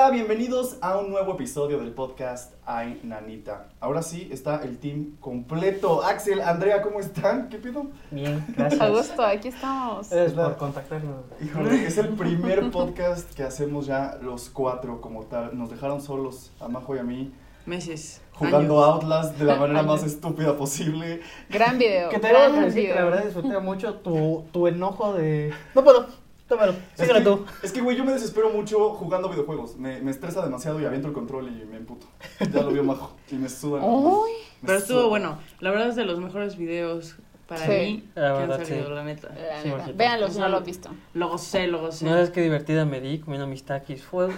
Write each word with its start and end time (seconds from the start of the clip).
Hola, 0.00 0.10
bienvenidos 0.10 0.76
a 0.80 0.96
un 0.96 1.10
nuevo 1.10 1.32
episodio 1.32 1.80
del 1.80 1.90
podcast 1.90 2.54
Ay 2.64 3.00
Nanita. 3.02 3.66
Ahora 3.80 4.00
sí 4.00 4.28
está 4.30 4.62
el 4.62 4.78
team 4.78 5.16
completo. 5.18 6.04
Axel, 6.04 6.40
Andrea, 6.40 6.82
¿cómo 6.82 7.00
están? 7.00 7.48
¿Qué 7.48 7.58
pido? 7.58 7.88
Bien, 8.12 8.44
gracias. 8.56 8.80
A 8.80 8.90
gusto, 8.90 9.20
aquí 9.22 9.48
estamos. 9.48 10.12
Es 10.12 10.36
la- 10.36 10.44
por 10.50 10.56
contactarnos. 10.58 11.24
Híjole, 11.44 11.84
es 11.84 11.98
el 11.98 12.10
primer 12.10 12.70
podcast 12.70 13.34
que 13.34 13.42
hacemos 13.42 13.86
ya 13.86 14.16
los 14.22 14.50
cuatro 14.50 15.00
como 15.00 15.24
tal. 15.24 15.58
Nos 15.58 15.68
dejaron 15.68 16.00
solos, 16.00 16.52
a 16.60 16.68
Majo 16.68 16.94
y 16.94 17.00
a 17.00 17.02
mí, 17.02 17.32
Meses. 17.66 18.20
jugando 18.34 18.84
años. 18.84 18.94
Outlast 19.02 19.36
de 19.36 19.46
la 19.46 19.56
manera 19.60 19.82
más 19.82 20.04
estúpida 20.04 20.56
posible. 20.56 21.22
Gran 21.50 21.76
video. 21.76 22.08
Que 22.08 22.20
te 22.20 22.28
debo 22.28 22.38
gran 22.38 22.64
decir 22.66 22.82
que 22.82 22.88
la 22.90 22.94
video. 23.00 23.10
verdad 23.10 23.24
disfruté 23.24 23.58
mucho 23.58 23.94
tu, 23.94 24.44
tu 24.52 24.68
enojo 24.68 25.14
de... 25.14 25.52
No 25.74 25.82
puedo, 25.82 26.06
tómalo, 26.48 26.72
Es 26.72 27.00
síguelo 27.00 27.18
que, 27.18 27.24
tú. 27.24 27.46
es 27.62 27.72
que, 27.72 27.80
güey, 27.80 27.96
yo 27.96 28.04
me 28.04 28.12
desespero 28.12 28.50
mucho 28.50 28.90
jugando 28.94 29.28
videojuegos. 29.28 29.76
Me, 29.76 30.00
me 30.00 30.10
estresa 30.10 30.42
demasiado 30.44 30.80
y 30.80 30.84
aviento 30.84 31.08
el 31.08 31.14
control 31.14 31.48
y 31.48 31.64
me 31.66 31.76
emputo. 31.76 32.06
Ya 32.40 32.62
lo 32.62 32.70
vio 32.70 32.82
Majo 32.84 33.16
y 33.30 33.34
me 33.36 33.48
suda. 33.48 33.80
Uy, 33.84 34.30
me 34.62 34.66
Pero 34.66 34.80
suda. 34.80 34.88
estuvo 34.96 35.08
bueno. 35.10 35.38
La 35.60 35.70
verdad 35.70 35.88
es 35.88 35.96
de 35.96 36.04
los 36.04 36.18
mejores 36.20 36.56
videos 36.56 37.16
para 37.46 37.64
Sí. 37.64 37.70
mí 37.70 38.04
La 38.14 38.22
que 38.22 38.28
han 38.42 38.48
verdad, 38.48 38.64
salido, 38.66 38.86
sí. 38.88 38.94
la 38.94 39.04
neta. 39.04 39.28
la 39.28 39.62
Sí, 39.62 39.68
neta. 39.68 39.82
ojito. 39.82 39.96
Véanlo 39.98 40.28
si 40.30 40.38
no 40.38 40.48
lo 40.48 40.56
han 40.58 40.64
visto. 40.64 40.90
Lo 41.14 41.28
gocé, 41.28 41.66
lo 41.66 41.80
gocé. 41.80 42.04
No 42.04 42.10
sabes 42.12 42.30
qué 42.30 42.40
divertida 42.42 42.84
me 42.84 43.00
di 43.00 43.18
comiendo 43.20 43.46
mis 43.46 43.64
taquis 43.64 44.02
fuego. 44.02 44.32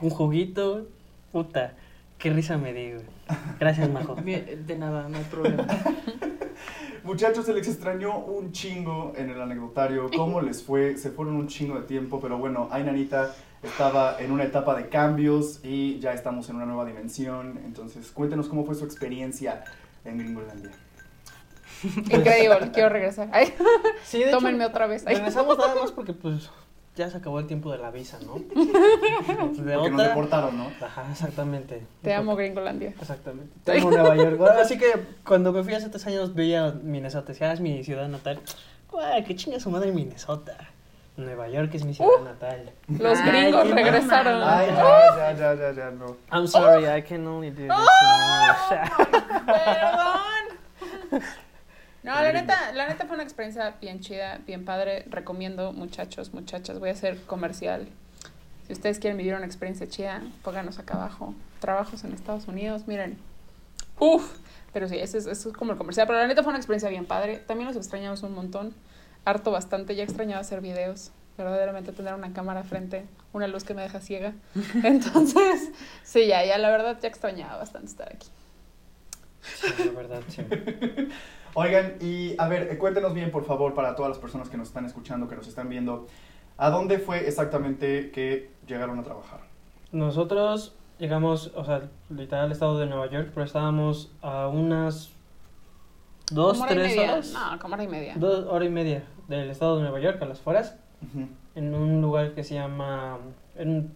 Un 0.00 0.10
juguito. 0.10 0.86
Puta, 1.32 1.74
qué 2.18 2.30
risa 2.30 2.58
me 2.58 2.72
di, 2.72 2.92
güey. 2.92 3.04
Gracias, 3.58 3.88
Majo. 3.90 4.14
De 4.24 4.76
nada, 4.78 5.08
no 5.08 5.16
hay 5.18 5.24
problema. 5.24 5.66
Muchachos, 7.04 7.44
se 7.46 7.52
les 7.52 7.66
extrañó 7.66 8.18
un 8.18 8.52
chingo 8.52 9.12
en 9.16 9.30
el 9.30 9.40
anecdotario. 9.40 10.08
¿Cómo 10.16 10.40
les 10.40 10.62
fue? 10.62 10.96
Se 10.96 11.10
fueron 11.10 11.36
un 11.36 11.48
chingo 11.48 11.76
de 11.76 11.86
tiempo, 11.86 12.20
pero 12.20 12.38
bueno, 12.38 12.68
Ay 12.70 12.84
Nanita 12.84 13.34
estaba 13.62 14.16
en 14.20 14.32
una 14.32 14.44
etapa 14.44 14.76
de 14.76 14.88
cambios 14.88 15.60
y 15.62 15.98
ya 16.00 16.12
estamos 16.12 16.48
en 16.48 16.56
una 16.56 16.66
nueva 16.66 16.84
dimensión. 16.84 17.60
Entonces, 17.64 18.10
cuéntenos 18.10 18.48
cómo 18.48 18.64
fue 18.64 18.74
su 18.74 18.84
experiencia 18.84 19.64
en 20.04 20.18
Gringolandia. 20.18 20.70
Increíble, 21.84 22.70
quiero 22.72 22.88
regresar. 22.88 23.28
Ay, 23.32 23.52
Sí, 24.04 24.18
de 24.18 24.26
hecho, 24.26 24.38
tómenme 24.38 24.64
otra 24.64 24.86
vez. 24.86 25.04
Ay. 25.06 25.16
regresamos 25.16 25.58
nada 25.58 25.74
más 25.74 25.92
porque, 25.92 26.12
pues, 26.12 26.50
ya 26.96 27.10
se 27.10 27.16
acabó 27.16 27.38
el 27.38 27.46
tiempo 27.46 27.70
de 27.72 27.78
la 27.78 27.90
visa, 27.90 28.18
¿no? 28.26 28.34
De 28.54 29.74
Porque 29.74 29.90
nos 29.90 29.92
otra... 29.92 30.08
deportaron, 30.08 30.58
¿no? 30.58 30.70
Ajá, 30.84 31.06
exactamente. 31.10 31.82
Te 32.02 32.12
amo, 32.14 32.36
Gringolandia. 32.36 32.90
Exactamente. 33.00 33.52
Te 33.64 33.78
amo 33.78 33.90
Nueva 33.90 34.14
York. 34.16 34.36
Bueno, 34.38 34.60
Así 34.60 34.76
que 34.78 34.92
cuando 35.24 35.52
me 35.52 35.62
fui 35.64 35.74
hace 35.74 35.88
tres 35.88 36.06
años 36.06 36.34
veía 36.34 36.72
Minnesota. 36.82 37.28
Decía, 37.32 37.50
"Ah, 37.50 37.54
es 37.54 37.60
mi 37.60 37.82
ciudad 37.84 38.08
natal. 38.08 38.40
Guay, 38.90 39.24
qué 39.24 39.34
chinga 39.36 39.58
su 39.58 39.70
madre 39.70 39.90
Minnesota. 39.92 40.56
Nueva 41.16 41.48
York 41.48 41.70
es 41.74 41.84
mi 41.84 41.94
ciudad 41.94 42.20
natal. 42.24 42.70
Los 42.88 43.18
Ay, 43.20 43.30
gringos 43.30 43.70
regresaron. 43.70 44.42
Ay, 44.42 44.66
ya, 44.68 45.16
ya, 45.16 45.32
ya, 45.32 45.54
ya, 45.54 45.72
ya, 45.72 45.90
no. 45.90 46.16
I'm 46.30 46.46
sorry, 46.46 46.86
I 46.86 47.02
can 47.02 47.26
only 47.26 47.50
do 47.50 47.56
this 47.56 47.70
in 47.70 48.80
English. 48.80 48.90
Perdón. 51.10 51.22
No, 52.02 52.14
la 52.14 52.32
neta, 52.32 52.72
la 52.72 52.88
neta 52.88 53.06
fue 53.06 53.14
una 53.14 53.22
experiencia 53.22 53.76
bien 53.80 54.00
chida, 54.00 54.40
bien 54.44 54.64
padre. 54.64 55.04
Recomiendo, 55.08 55.72
muchachos, 55.72 56.34
muchachas, 56.34 56.80
voy 56.80 56.88
a 56.88 56.92
hacer 56.92 57.20
comercial. 57.22 57.88
Si 58.66 58.72
ustedes 58.72 58.98
quieren 58.98 59.18
vivir 59.18 59.34
una 59.34 59.46
experiencia 59.46 59.88
chida, 59.88 60.22
pónganos 60.42 60.78
acá 60.80 60.94
abajo. 60.94 61.34
Trabajos 61.60 62.02
en 62.02 62.12
Estados 62.12 62.48
Unidos, 62.48 62.88
miren. 62.88 63.18
Uf, 64.00 64.36
pero 64.72 64.88
sí, 64.88 64.98
eso 64.98 65.16
es, 65.16 65.26
eso 65.26 65.50
es 65.50 65.56
como 65.56 65.72
el 65.72 65.78
comercial. 65.78 66.08
Pero 66.08 66.18
la 66.18 66.26
neta 66.26 66.42
fue 66.42 66.50
una 66.50 66.58
experiencia 66.58 66.88
bien 66.88 67.06
padre. 67.06 67.38
También 67.38 67.68
los 67.68 67.76
extrañamos 67.76 68.22
un 68.24 68.34
montón. 68.34 68.74
Harto 69.24 69.52
bastante. 69.52 69.94
Ya 69.94 70.02
extrañaba 70.02 70.40
hacer 70.40 70.60
videos. 70.60 71.12
Verdaderamente 71.38 71.92
tener 71.92 72.14
una 72.14 72.32
cámara 72.32 72.62
frente, 72.62 73.06
una 73.32 73.46
luz 73.46 73.64
que 73.64 73.74
me 73.74 73.82
deja 73.82 74.00
ciega. 74.00 74.34
Entonces, 74.82 75.70
sí, 76.02 76.26
ya, 76.26 76.44
ya, 76.44 76.58
la 76.58 76.70
verdad, 76.70 76.98
ya 77.00 77.08
extrañaba 77.08 77.58
bastante 77.58 77.88
estar 77.88 78.12
aquí. 78.12 78.28
Sí, 79.42 79.84
la 79.84 79.92
verdad, 79.92 80.22
sí. 80.28 80.42
Oigan, 81.54 81.94
y 82.00 82.34
a 82.38 82.48
ver, 82.48 82.68
eh, 82.70 82.78
cuéntenos 82.78 83.12
bien, 83.12 83.30
por 83.30 83.44
favor, 83.44 83.74
para 83.74 83.94
todas 83.94 84.08
las 84.10 84.18
personas 84.18 84.48
que 84.48 84.56
nos 84.56 84.68
están 84.68 84.86
escuchando, 84.86 85.28
que 85.28 85.36
nos 85.36 85.46
están 85.46 85.68
viendo, 85.68 86.06
¿a 86.56 86.70
dónde 86.70 86.98
fue 86.98 87.26
exactamente 87.28 88.10
que 88.10 88.50
llegaron 88.66 88.98
a 88.98 89.02
trabajar? 89.02 89.40
Nosotros 89.92 90.74
llegamos, 90.98 91.52
o 91.54 91.64
sea, 91.64 91.90
literal 92.08 92.46
al 92.46 92.52
estado 92.52 92.78
de 92.78 92.86
Nueva 92.86 93.06
York, 93.10 93.30
pero 93.34 93.44
estábamos 93.44 94.10
a 94.22 94.48
unas 94.48 95.10
dos, 96.32 96.52
Como 96.58 96.64
hora 96.64 96.72
y 96.72 96.76
tres 96.76 96.96
media. 96.96 97.12
horas. 97.12 97.32
No, 97.34 97.58
como 97.58 97.74
hora 97.74 97.84
y 97.84 97.88
media. 97.88 98.14
Dos 98.16 98.46
horas 98.46 98.68
y 98.68 98.70
media 98.70 99.04
del 99.28 99.50
estado 99.50 99.76
de 99.76 99.82
Nueva 99.82 100.00
York, 100.00 100.22
a 100.22 100.24
las 100.24 100.40
afueras, 100.40 100.76
Ujú. 101.02 101.26
en 101.54 101.74
un 101.74 102.00
lugar 102.00 102.32
que 102.32 102.44
se 102.44 102.54
llama, 102.54 103.18
en 103.56 103.68
un, 103.68 103.92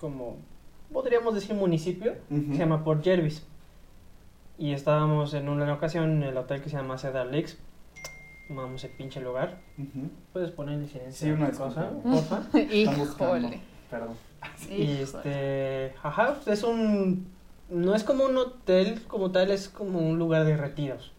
como, 0.00 0.36
podríamos 0.92 1.32
decir 1.36 1.54
municipio, 1.54 2.14
Ujú. 2.28 2.52
se 2.52 2.58
llama 2.58 2.82
Port 2.82 3.04
Jervis. 3.04 3.46
Y 4.58 4.72
estábamos 4.72 5.34
en 5.34 5.48
una 5.48 5.72
ocasión 5.72 6.10
en 6.10 6.22
el 6.24 6.36
hotel 6.36 6.60
que 6.62 6.68
se 6.68 6.76
llama 6.76 6.98
Cedar 6.98 7.26
Lakes. 7.26 7.56
Vamos 8.50 8.82
el 8.84 8.90
pinche 8.90 9.20
lugar. 9.20 9.58
Ujú. 9.78 10.10
¿Puedes 10.32 10.50
poner 10.50 10.74
en 10.74 10.88
silencio? 10.88 11.26
Sí, 11.26 11.30
una 11.32 11.50
cosa, 11.50 11.90
porfa? 12.02 12.42
Híjole. 12.58 13.60
Perdón. 13.90 14.16
Y 14.70 14.74
Híjole. 14.82 15.02
este, 15.02 15.94
ajá, 16.02 16.36
es 16.46 16.62
un, 16.64 17.28
no 17.68 17.94
es 17.94 18.02
como 18.04 18.24
un 18.24 18.36
hotel 18.36 19.02
como 19.06 19.30
tal, 19.30 19.50
es 19.50 19.68
como 19.68 20.00
un 20.00 20.18
lugar 20.18 20.44
de 20.44 20.56
retiros. 20.56 21.12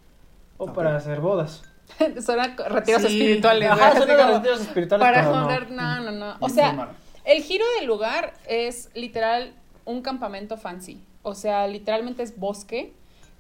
O 0.57 0.73
para 0.73 0.95
hacer 0.97 1.21
bodas. 1.21 1.63
Son 2.21 2.38
retiros 2.69 3.03
Sí. 3.03 3.07
espirituales. 3.21 3.69
Ajá, 3.71 3.97
son 3.97 4.07
retiros 4.07 4.61
espirituales, 4.61 5.07
Para 5.07 5.21
pero 5.21 5.35
no. 5.35 5.44
joder, 5.45 5.71
no, 5.71 6.00
no, 6.01 6.11
no. 6.11 6.35
O 6.41 6.50
sea, 6.50 6.89
el 7.25 7.41
giro 7.41 7.66
del 7.79 7.88
lugar 7.88 8.33
es 8.47 8.89
literal 8.94 9.53
un 9.85 10.01
campamento 10.01 10.57
fancy. 10.57 11.01
O 11.23 11.33
sea, 11.33 11.66
literalmente 11.67 12.21
es 12.23 12.38
bosque 12.38 12.94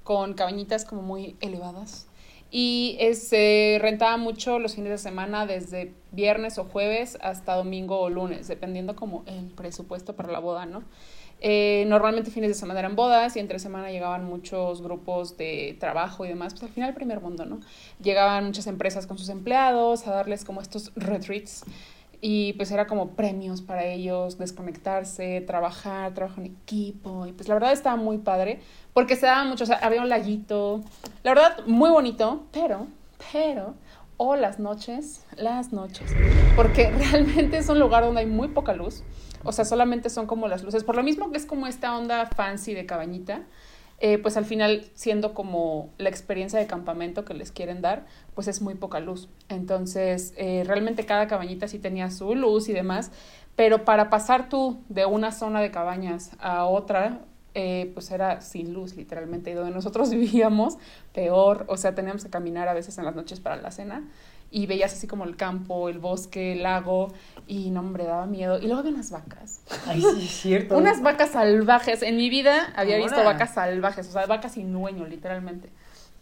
con 0.03 0.33
cabañitas 0.33 0.85
como 0.85 1.01
muy 1.01 1.35
elevadas. 1.41 2.07
Y 2.51 2.97
es, 2.99 3.27
se 3.27 3.77
rentaba 3.79 4.17
mucho 4.17 4.57
los 4.57 4.73
fines 4.73 4.89
de 4.89 4.97
semana 4.97 5.45
desde 5.45 5.93
viernes 6.11 6.57
o 6.57 6.63
jueves 6.63 7.17
hasta 7.21 7.53
domingo 7.53 7.99
o 7.99 8.09
lunes, 8.09 8.47
dependiendo 8.47 8.95
como 8.95 9.23
el 9.27 9.51
presupuesto 9.51 10.15
para 10.15 10.31
la 10.31 10.39
boda, 10.39 10.65
¿no? 10.65 10.83
Eh, 11.41 11.85
normalmente 11.87 12.31
fines 12.31 12.49
de 12.49 12.53
semana 12.53 12.79
eran 12.79 12.97
bodas 12.97 13.37
y 13.37 13.39
entre 13.39 13.59
semana 13.59 13.91
llegaban 13.91 14.25
muchos 14.25 14.81
grupos 14.81 15.37
de 15.37 15.77
trabajo 15.79 16.25
y 16.25 16.29
demás, 16.29 16.53
pues 16.53 16.63
al 16.63 16.69
final 16.69 16.93
primer 16.93 17.21
mundo, 17.21 17.45
¿no? 17.45 17.61
Llegaban 18.01 18.45
muchas 18.45 18.67
empresas 18.67 19.07
con 19.07 19.17
sus 19.17 19.29
empleados 19.29 20.05
a 20.07 20.11
darles 20.11 20.43
como 20.43 20.59
estos 20.59 20.91
retreats 20.95 21.63
y 22.21 22.53
pues 22.53 22.71
era 22.71 22.87
como 22.87 23.11
premios 23.11 23.61
para 23.61 23.85
ellos, 23.85 24.37
desconectarse, 24.37 25.41
trabajar, 25.41 26.13
trabajo 26.13 26.41
en 26.41 26.47
equipo 26.47 27.25
y 27.25 27.31
pues 27.31 27.47
la 27.47 27.55
verdad 27.55 27.71
estaba 27.71 27.95
muy 27.95 28.17
padre 28.17 28.59
porque 28.93 29.15
se 29.15 29.25
daba 29.25 29.45
mucho, 29.45 29.63
o 29.63 29.67
sea, 29.67 29.77
había 29.77 30.01
un 30.01 30.09
laguito, 30.09 30.81
la 31.23 31.33
verdad 31.33 31.65
muy 31.65 31.89
bonito, 31.89 32.43
pero, 32.51 32.87
pero, 33.31 33.75
o 34.17 34.35
las 34.35 34.59
noches, 34.59 35.25
las 35.37 35.71
noches, 35.71 36.11
porque 36.55 36.91
realmente 37.11 37.57
es 37.57 37.69
un 37.69 37.79
lugar 37.79 38.03
donde 38.03 38.21
hay 38.21 38.27
muy 38.27 38.49
poca 38.49 38.73
luz, 38.73 39.03
o 39.43 39.53
sea, 39.53 39.63
solamente 39.63 40.09
son 40.09 40.27
como 40.27 40.47
las 40.47 40.63
luces, 40.63 40.83
por 40.83 40.95
lo 40.95 41.03
mismo 41.03 41.31
que 41.31 41.37
es 41.37 41.45
como 41.45 41.67
esta 41.67 41.97
onda 41.97 42.25
fancy 42.25 42.73
de 42.73 42.85
cabañita, 42.85 43.43
eh, 44.01 44.17
pues 44.17 44.37
al 44.37 44.45
final 44.45 44.85
siendo 44.93 45.33
como 45.33 45.89
la 45.97 46.09
experiencia 46.09 46.57
de 46.57 46.67
campamento 46.67 47.25
que 47.25 47.33
les 47.33 47.51
quieren 47.51 47.81
dar, 47.81 48.05
pues 48.33 48.47
es 48.47 48.61
muy 48.61 48.75
poca 48.75 48.99
luz. 48.99 49.29
Entonces, 49.49 50.33
eh, 50.37 50.63
realmente 50.65 51.05
cada 51.05 51.27
cabañita 51.27 51.67
sí 51.67 51.79
tenía 51.79 52.09
su 52.09 52.33
luz 52.35 52.69
y 52.69 52.73
demás, 52.73 53.11
pero 53.55 53.83
para 53.83 54.09
pasar 54.09 54.47
tú 54.47 54.79
de 54.87 55.05
una 55.05 55.31
zona 55.33 55.61
de 55.61 55.71
cabañas 55.71 56.31
a 56.39 56.65
otra, 56.65 57.19
eh, 57.55 57.91
pues 57.93 58.09
era 58.11 58.39
sin 58.41 58.73
luz 58.73 58.95
literalmente. 58.95 59.51
Y 59.51 59.53
donde 59.53 59.71
nosotros 59.71 60.09
vivíamos, 60.11 60.77
peor, 61.13 61.65
o 61.67 61.75
sea, 61.75 61.93
teníamos 61.93 62.23
que 62.23 62.29
caminar 62.29 62.69
a 62.69 62.73
veces 62.73 62.97
en 62.97 63.05
las 63.05 63.15
noches 63.15 63.39
para 63.41 63.57
la 63.57 63.71
cena 63.71 64.03
y 64.51 64.65
veías 64.65 64.93
así 64.93 65.07
como 65.07 65.23
el 65.25 65.35
campo, 65.35 65.89
el 65.89 65.99
bosque, 65.99 66.53
el 66.53 66.63
lago, 66.63 67.13
y 67.47 67.69
no, 67.71 67.81
hombre, 67.81 68.03
daba 68.05 68.25
miedo. 68.25 68.57
Y 68.59 68.63
luego 68.65 68.79
había 68.79 68.91
unas 68.91 69.11
vacas. 69.11 69.61
Ay, 69.87 70.01
sí, 70.01 70.25
es 70.25 70.31
cierto. 70.41 70.77
Unas 70.77 71.01
vacas 71.01 71.31
salvajes. 71.31 72.01
En 72.01 72.17
mi 72.17 72.29
vida 72.29 72.73
había 72.75 72.97
visto 72.97 73.23
vacas 73.23 73.53
salvajes, 73.53 74.07
o 74.07 74.11
sea, 74.11 74.25
vacas 74.25 74.53
sin 74.53 74.71
dueño, 74.73 75.05
literalmente. 75.05 75.69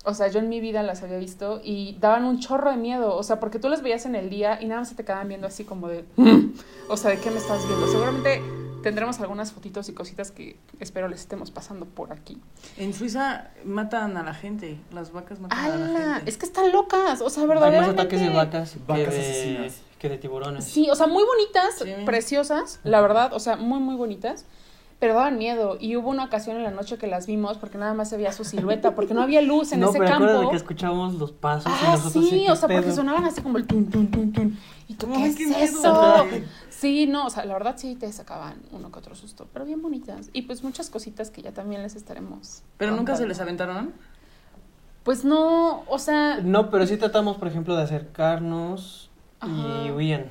O 0.06 0.14
sea, 0.14 0.28
yo 0.30 0.40
en 0.40 0.48
mi 0.48 0.62
vida 0.62 0.84
las 0.84 1.04
había 1.04 1.18
visto 1.18 1.60
y 1.64 1.98
daban 2.00 2.24
un 2.24 2.40
chorro 2.40 2.72
de 2.72 2.78
miedo. 2.78 3.16
O 3.16 3.24
sea, 3.24 3.40
porque 3.42 3.60
tú 3.60 3.68
las 3.68 3.82
veías 3.82 4.06
en 4.06 4.16
el 4.16 4.30
día 4.30 4.58
y 4.62 4.66
nada 4.68 4.82
más 4.82 4.90
se 4.90 4.96
te 4.96 5.04
quedaban 5.04 5.28
viendo 5.28 5.48
así 5.48 5.66
como 5.66 5.90
de. 5.90 6.06
"Mm". 6.16 6.54
O 6.90 6.96
sea, 6.96 7.12
¿de 7.12 7.18
qué 7.20 7.30
me 7.30 7.38
estás 7.38 7.68
viendo? 7.68 7.88
Seguramente 7.88 8.42
tendremos 8.84 9.20
algunas 9.20 9.52
fotitos 9.52 9.90
y 9.90 9.94
cositas 9.94 10.32
que 10.32 10.58
espero 10.80 11.08
les 11.08 11.22
estemos 11.22 11.52
pasando 11.52 11.86
por 11.86 12.12
aquí. 12.14 12.38
En 12.78 12.94
Suiza 12.94 13.50
matan 13.66 14.18
a 14.18 14.24
la 14.24 14.34
gente. 14.34 14.80
Las 14.92 15.12
vacas 15.12 15.40
matan 15.40 15.60
a 15.60 15.78
la 15.78 16.16
gente. 16.16 16.30
Es 16.30 16.38
que 16.38 16.46
están 16.46 16.72
locas. 16.72 17.22
O 17.22 17.30
sea, 17.30 17.44
Hay 17.44 17.48
más 17.50 17.56
verdaderamente. 17.60 18.02
ataques 18.02 18.20
de 18.22 18.30
vacas, 18.30 18.72
que, 18.74 18.80
Vacas 18.88 19.14
de, 19.14 19.20
asesinas. 19.20 19.82
que 20.00 20.10
de 20.10 20.18
tiburones. 20.18 20.66
Sí, 20.66 20.90
o 20.90 20.96
sea, 20.96 21.08
muy 21.08 21.24
bonitas, 21.24 21.76
Sí. 21.84 22.06
preciosas, 22.06 22.80
la 22.84 23.02
verdad, 23.02 23.34
o 23.34 23.40
sea, 23.40 23.56
muy, 23.56 23.80
muy 23.80 23.96
bonitas. 23.96 24.46
Pero 25.00 25.14
daban 25.14 25.38
miedo. 25.38 25.78
Y 25.80 25.96
hubo 25.96 26.10
una 26.10 26.24
ocasión 26.26 26.58
en 26.58 26.64
la 26.64 26.72
noche 26.72 26.98
que 26.98 27.08
las 27.08 27.28
vimos 27.28 27.58
porque 27.58 27.78
nada 27.78 27.94
más 27.94 28.10
se 28.10 28.18
veía 28.18 28.32
su 28.34 28.44
silueta, 28.44 28.96
porque 28.96 29.14
no 29.14 29.22
había 29.22 29.42
luz 29.42 29.72
en 29.72 29.80
no, 29.82 29.90
ese 29.90 30.00
pero 30.00 30.10
campo. 30.12 30.24
acuérdate 30.26 30.50
que 30.52 30.56
escuchábamos 30.58 31.14
los 31.16 31.32
pasos 31.32 31.72
y 31.72 31.86
Ah, 31.86 31.92
nosotros 31.98 32.30
sí, 32.30 32.44
¿qué 32.46 32.52
o 32.52 32.56
sea, 32.56 32.68
porque 32.68 32.92
sonaban 32.92 33.26
así 33.26 33.42
como 33.42 33.58
el 33.58 33.68
tun, 33.68 33.90
tun, 33.90 34.08
tun, 34.10 34.34
tun. 34.34 34.58
Y 34.88 34.94
tú, 34.96 35.08
¿qué 35.14 35.26
es 35.28 35.38
miedo. 35.40 35.56
eso? 35.60 36.26
Sí, 36.70 37.08
no, 37.08 37.26
o 37.26 37.30
sea, 37.30 37.44
la 37.46 37.54
verdad 37.54 37.76
sí 37.78 37.96
te 37.96 38.12
sacaban 38.12 38.62
uno 38.72 38.92
que 38.92 39.00
otro 39.00 39.16
susto, 39.16 39.48
pero 39.52 39.66
bien 39.66 39.82
bonitas. 39.82 40.30
Y 40.34 40.44
pues 40.44 40.64
muchas 40.64 40.90
cositas 40.90 41.30
que 41.32 41.42
ya 41.42 41.52
también 41.52 41.82
les 41.84 41.96
estaremos. 41.96 42.64
Pero 42.78 42.96
nunca 42.96 43.16
se 43.16 43.28
les 43.28 43.40
aventaron. 43.40 43.94
Pues 45.04 45.24
no, 45.24 45.84
o 45.88 46.00
sea, 46.00 46.40
No, 46.44 46.70
pero 46.70 46.86
sí 46.86 46.98
tratamos, 46.98 47.38
por 47.38 47.48
ejemplo, 47.48 47.76
de 47.76 47.84
acercarnos 47.84 49.10
y 49.46 49.92
huían. 49.92 50.26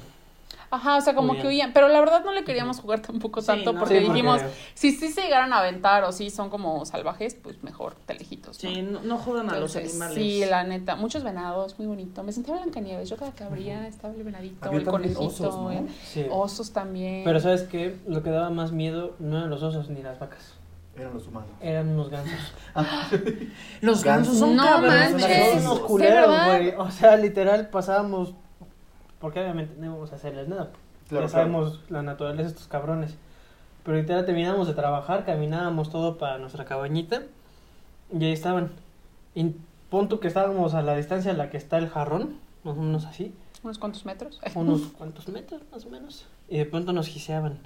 Ajá, 0.71 0.97
o 0.97 1.01
sea, 1.01 1.15
como 1.15 1.33
Muy 1.35 1.43
que 1.43 1.49
huían. 1.49 1.73
Pero 1.73 1.89
la 1.89 2.01
verdad 2.01 2.25
no 2.25 2.33
le 2.33 2.45
queríamos 2.45 2.81
jugar 2.81 3.01
tampoco 3.01 3.41
Sí, 3.41 3.47
tanto 3.49 3.73
no. 3.73 3.79
porque 3.81 3.99
Sí, 4.01 4.05
porque- 4.07 4.13
dijimos, 4.21 4.41
si 4.75 4.93
sí 4.93 5.09
se 5.13 5.23
llegaran 5.23 5.53
a 5.53 5.59
aventar 5.59 6.05
o 6.05 6.13
si 6.13 6.31
son 6.31 6.51
como 6.51 6.85
salvajes, 6.87 7.35
pues 7.35 7.63
mejor, 7.63 7.95
te 8.07 8.15
lejitos. 8.15 8.63
¿no? 8.63 8.71
Sí, 8.71 8.83
no, 8.83 9.01
no 9.03 9.19
jodan 9.19 9.51
a 9.51 9.59
los 9.59 9.75
animales. 9.77 10.15
Sí, 10.15 10.45
la 10.49 10.65
neta, 10.65 10.97
muchos 10.97 11.23
venados, 11.25 11.79
muy 11.79 11.87
bonito. 11.87 12.23
Me 12.23 12.33
sentía 12.33 12.55
Blancanieves, 12.55 13.09
yo 13.09 13.17
cada 13.17 13.33
que 13.33 13.45
abría 13.45 13.87
estaba 13.87 14.13
el 14.15 14.23
venadito, 14.23 14.67
Había 14.67 14.81
el 14.81 14.85
conejito, 14.87 15.21
osos, 15.21 15.55
¿no? 15.57 15.71
el- 15.71 15.89
Sí. 16.05 16.27
osos 16.31 16.73
también. 16.73 17.25
Pero 17.25 17.41
¿sabes 17.41 17.63
qué? 17.63 17.97
Lo 18.07 18.23
que 18.23 18.31
daba 18.31 18.51
más 18.51 18.73
miedo 18.73 19.15
no 19.19 19.37
eran 19.39 19.51
los 19.51 19.63
osos 19.63 19.89
ni 19.91 20.03
las 20.03 20.19
vacas. 20.19 20.55
Eran 20.99 21.13
los 21.13 21.27
humanos. 21.27 21.51
Eran 21.61 21.89
unos 21.91 22.09
gansos. 22.09 22.41
Los 23.83 24.03
gansos 24.03 24.39
son 24.39 24.57
No 24.57 24.65
cabrones. 24.65 25.13
manches. 25.13 25.51
Son 25.63 25.67
unos 25.73 25.81
culeros, 25.81 26.45
güey. 26.47 26.71
O 26.79 26.91
sea, 26.91 27.17
literal 27.17 27.69
pasábamos. 27.69 28.33
Porque 29.27 29.41
obviamente 29.41 29.75
no 29.77 29.87
íbamos 29.87 30.13
a 30.13 30.15
hacerles 30.15 30.47
nada. 30.47 30.71
Claro, 31.09 31.27
ya 31.27 31.29
sabemos 31.29 31.81
la 31.89 32.01
naturaleza 32.01 32.45
de 32.45 32.49
estos 32.51 32.69
cabrones. 32.69 33.17
Pero 33.83 33.97
literal 33.97 34.25
terminábamos 34.25 34.69
de 34.69 34.75
trabajar, 34.75 35.25
caminábamos 35.25 35.91
todo 35.91 36.17
para 36.17 36.39
nuestra 36.39 36.65
cabañita. 36.65 37.23
Y 38.17 38.25
ahí 38.25 38.31
estaban. 38.31 38.71
Y 39.35 39.57
punto 39.91 40.21
que 40.21 40.29
estábamos 40.29 40.75
a 40.75 40.83
la 40.83 40.95
distancia 40.95 41.33
a 41.33 41.35
la 41.35 41.51
que 41.51 41.57
está 41.57 41.79
el 41.79 41.89
jarrón, 41.89 42.39
más 42.63 42.79
o 42.79 42.83
menos 42.83 43.05
así. 43.05 43.35
Unos 43.65 43.79
cuantos 43.81 44.07
metros. 44.07 44.41
Unos 44.55 44.83
cuantos 44.97 45.27
metros 45.27 45.61
más 45.73 45.85
o 45.85 45.91
menos. 45.91 46.29
Y 46.49 46.59
de 46.59 46.67
pronto 46.67 46.93
nos 46.93 47.09
giseaban. 47.09 47.59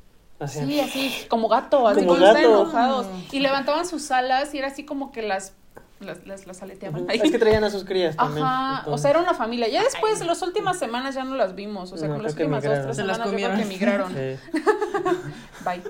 Sí, 0.47 0.81
así, 0.81 1.13
como 1.29 1.49
gato, 1.49 1.87
así 1.87 2.07
Como 2.07 2.15
como 2.15 2.27
están 2.27 2.43
gato. 2.43 2.63
enojados. 2.63 3.07
Y 3.33 3.41
levantaban 3.41 3.85
sus 3.85 4.11
alas 4.11 4.55
y 4.55 4.59
era 4.61 4.69
así 4.69 4.87
como 4.87 5.13
que 5.13 5.21
las, 5.21 5.55
las, 6.01 6.27
las, 6.27 6.47
las 6.47 6.63
aleteaban. 6.63 7.03
Ujú. 7.03 7.11
ahí. 7.11 7.21
Es 7.23 7.31
que 7.31 7.39
traían 7.39 7.63
a 7.65 7.71
sus 7.71 7.85
crías 7.85 8.17
también. 8.17 8.45
Ajá, 8.47 8.91
o 8.91 8.99
sea, 8.99 9.11
era 9.11 9.21
una 9.21 9.35
familia. 9.35 9.69
Ya 9.69 9.83
después, 9.83 10.25
las 10.25 10.41
últimas 10.43 10.79
semanas 10.79 11.15
ya 11.15 11.25
no 11.25 11.37
las 11.37 11.55
vimos. 11.55 11.93
O 11.93 11.97
sea, 11.97 12.09
No, 12.09 12.15
con 12.15 12.23
las 12.25 12.33
últimas 12.33 12.65
dos, 12.65 12.73
tres 12.83 12.97
Se 12.97 13.05
las 13.05 13.17
semanas 13.19 13.31
yo 13.33 13.37
creo 13.37 13.57
que 13.57 13.63
comieron. 13.65 13.69
migraron. 13.69 14.15
Sí. 14.15 14.61
Bye. 15.65 15.83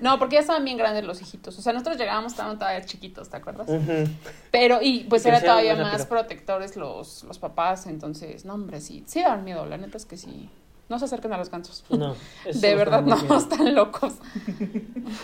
No, 0.00 0.18
porque 0.18 0.34
ya 0.34 0.40
estaban 0.40 0.62
bien 0.64 0.76
grandes 0.76 1.04
los 1.04 1.22
hijitos. 1.22 1.58
O 1.58 1.62
sea, 1.62 1.72
nosotros 1.72 1.96
llegábamos, 1.96 2.32
estaban 2.32 2.58
todavía 2.58 2.84
chiquitos, 2.84 3.30
¿te 3.30 3.36
acuerdas? 3.38 3.66
Ujú. 3.68 4.08
Pero, 4.50 4.80
y 4.82 5.04
pues 5.04 5.24
Y 5.24 5.28
era 5.28 5.38
crecieron 5.38 5.64
todavía 5.64 5.82
más 5.90 6.04
protectores 6.06 6.76
los, 6.76 7.24
los 7.24 7.38
papás. 7.38 7.86
Entonces, 7.86 8.44
no, 8.44 8.54
hombre, 8.54 8.80
sí, 8.82 9.04
sí 9.06 9.22
daban 9.22 9.44
miedo. 9.44 9.64
La 9.64 9.78
neta 9.78 9.96
es 9.96 10.04
que 10.04 10.18
sí. 10.18 10.50
No 10.90 10.98
se 10.98 11.06
acerquen 11.06 11.32
a 11.32 11.38
los 11.38 11.50
gansos. 11.50 11.82
No, 11.88 12.14
De 12.52 12.74
verdad, 12.74 13.02
no 13.02 13.16
miedo. 13.16 13.36
están 13.38 13.74
locos. 13.74 14.14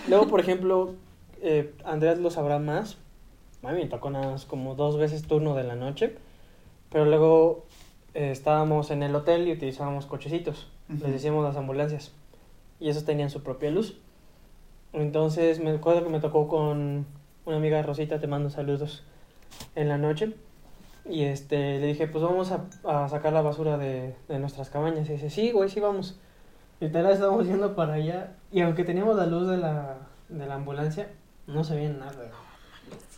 Luego, 0.09 0.27
por 0.27 0.41
ejemplo, 0.41 0.95
eh, 1.43 1.75
Andrés 1.85 2.19
lo 2.19 2.31
sabrá 2.31 2.59
más. 2.59 2.97
A 3.63 3.73
mí 3.73 3.83
me 3.83 3.87
tocó 3.87 4.11
nada 4.11 4.33
más 4.33 4.45
como 4.45 4.75
dos 4.75 4.99
veces 4.99 5.27
turno 5.27 5.55
de 5.55 5.65
la 5.65 5.75
noche. 5.75 6.17
Pero 6.91 7.05
luego 7.05 7.65
eh, 8.15 8.31
estábamos 8.31 8.91
en 8.91 9.03
el 9.03 9.15
hotel 9.15 9.49
y 9.49 9.53
utilizábamos 9.53 10.07
cochecitos. 10.07 10.69
Ujú. 10.89 11.05
Les 11.05 11.13
decíamos 11.13 11.45
las 11.45 11.57
ambulancias. 11.57 12.13
Y 12.81 12.89
esos 12.89 13.05
tenían 13.05 13.31
su 13.31 13.43
propia 13.43 13.71
luz. 13.71 13.99
Entonces 14.93 15.61
me 15.61 15.71
acuerdo 15.71 16.05
que 16.05 16.11
me 16.11 16.21
tocó 16.21 16.49
con 16.49 17.07
una 17.47 17.57
amiga 17.57 17.83
Rosita, 17.83 18.21
te 18.21 18.27
mando 18.27 18.51
saludos, 18.51 19.05
en 19.75 19.89
la 19.89 19.97
noche. 19.97 20.35
Y 21.05 21.25
este, 21.25 21.81
le 21.81 21.87
dije, 21.87 22.07
pues 22.07 22.23
vamos 22.23 22.53
a, 22.53 22.67
a 22.85 23.09
sacar 23.09 23.33
la 23.33 23.43
basura 23.43 23.79
de, 23.79 24.15
de 24.29 24.39
nuestras 24.39 24.69
cabañas. 24.71 25.09
Y 25.09 25.13
dice, 25.13 25.31
sí, 25.31 25.51
güey, 25.51 25.69
sí 25.69 25.81
vamos. 25.81 26.21
Literal 26.81 27.13
estábamos 27.13 27.47
yendo 27.47 27.75
para 27.75 27.95
allá. 27.95 28.35
Y 28.51 28.61
aunque 28.61 28.85
teníamos 28.85 29.17
la 29.17 29.27
luz 29.27 29.49
de 29.49 29.57
la, 29.57 29.97
de 30.29 30.47
la 30.47 30.57
ambulancia, 30.57 31.09
no 31.47 31.65
se 31.65 31.75
veía 31.77 31.91
nada. 31.91 32.31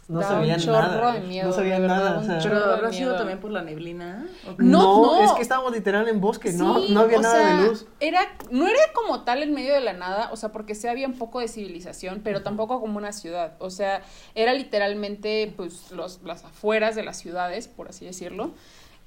No 0.06 0.21
Da 0.21 0.29
se 0.29 0.35
un 0.35 0.73
nada. 0.73 1.12
de 1.12 1.21
miedo, 1.21 1.49
no 1.49 1.56
de 1.56 1.69
verdad, 1.69 1.87
nada. 1.87 2.19
o 2.19 2.25
sea. 2.25 2.39
Pero 2.43 2.65
habrá 2.65 2.93
sido 2.93 3.17
también 3.17 3.41
por 3.41 3.51
la 3.51 3.62
neblina. 3.62 4.27
No, 4.59 5.03
no. 5.03 5.25
es 5.25 5.33
que 5.33 5.43
estábamos 5.43 5.73
literal 5.73 6.06
en 6.09 6.21
bosque, 6.21 6.53
no, 6.53 6.81
Sí, 6.81 6.93
no 6.93 7.01
había 7.01 7.21
nada 7.21 7.35
sea, 7.35 7.56
de 7.56 7.69
luz. 7.69 7.87
Era, 8.01 8.21
no 8.51 8.67
era 8.67 8.81
como 8.95 9.23
tal 9.25 9.43
en 9.43 9.55
medio 9.55 9.73
de 9.73 9.81
la 9.81 9.95
nada, 9.95 10.29
o 10.31 10.37
sea, 10.37 10.53
porque 10.53 10.75
sí 10.75 10.89
había 10.89 11.06
un 11.06 11.17
poco 11.17 11.41
de 11.41 11.49
civilización, 11.49 12.21
pero 12.23 12.43
tampoco 12.43 12.81
como 12.81 12.99
una 12.99 13.12
ciudad. 13.12 13.55
O 13.61 13.71
sea, 13.71 14.03
era 14.35 14.53
literalmente, 14.53 15.53
pues, 15.56 15.91
los, 15.91 16.21
las 16.23 16.45
afueras 16.45 16.95
de 16.95 17.03
las 17.03 17.17
ciudades, 17.19 17.69
por 17.69 17.89
así 17.89 18.05
decirlo. 18.05 18.50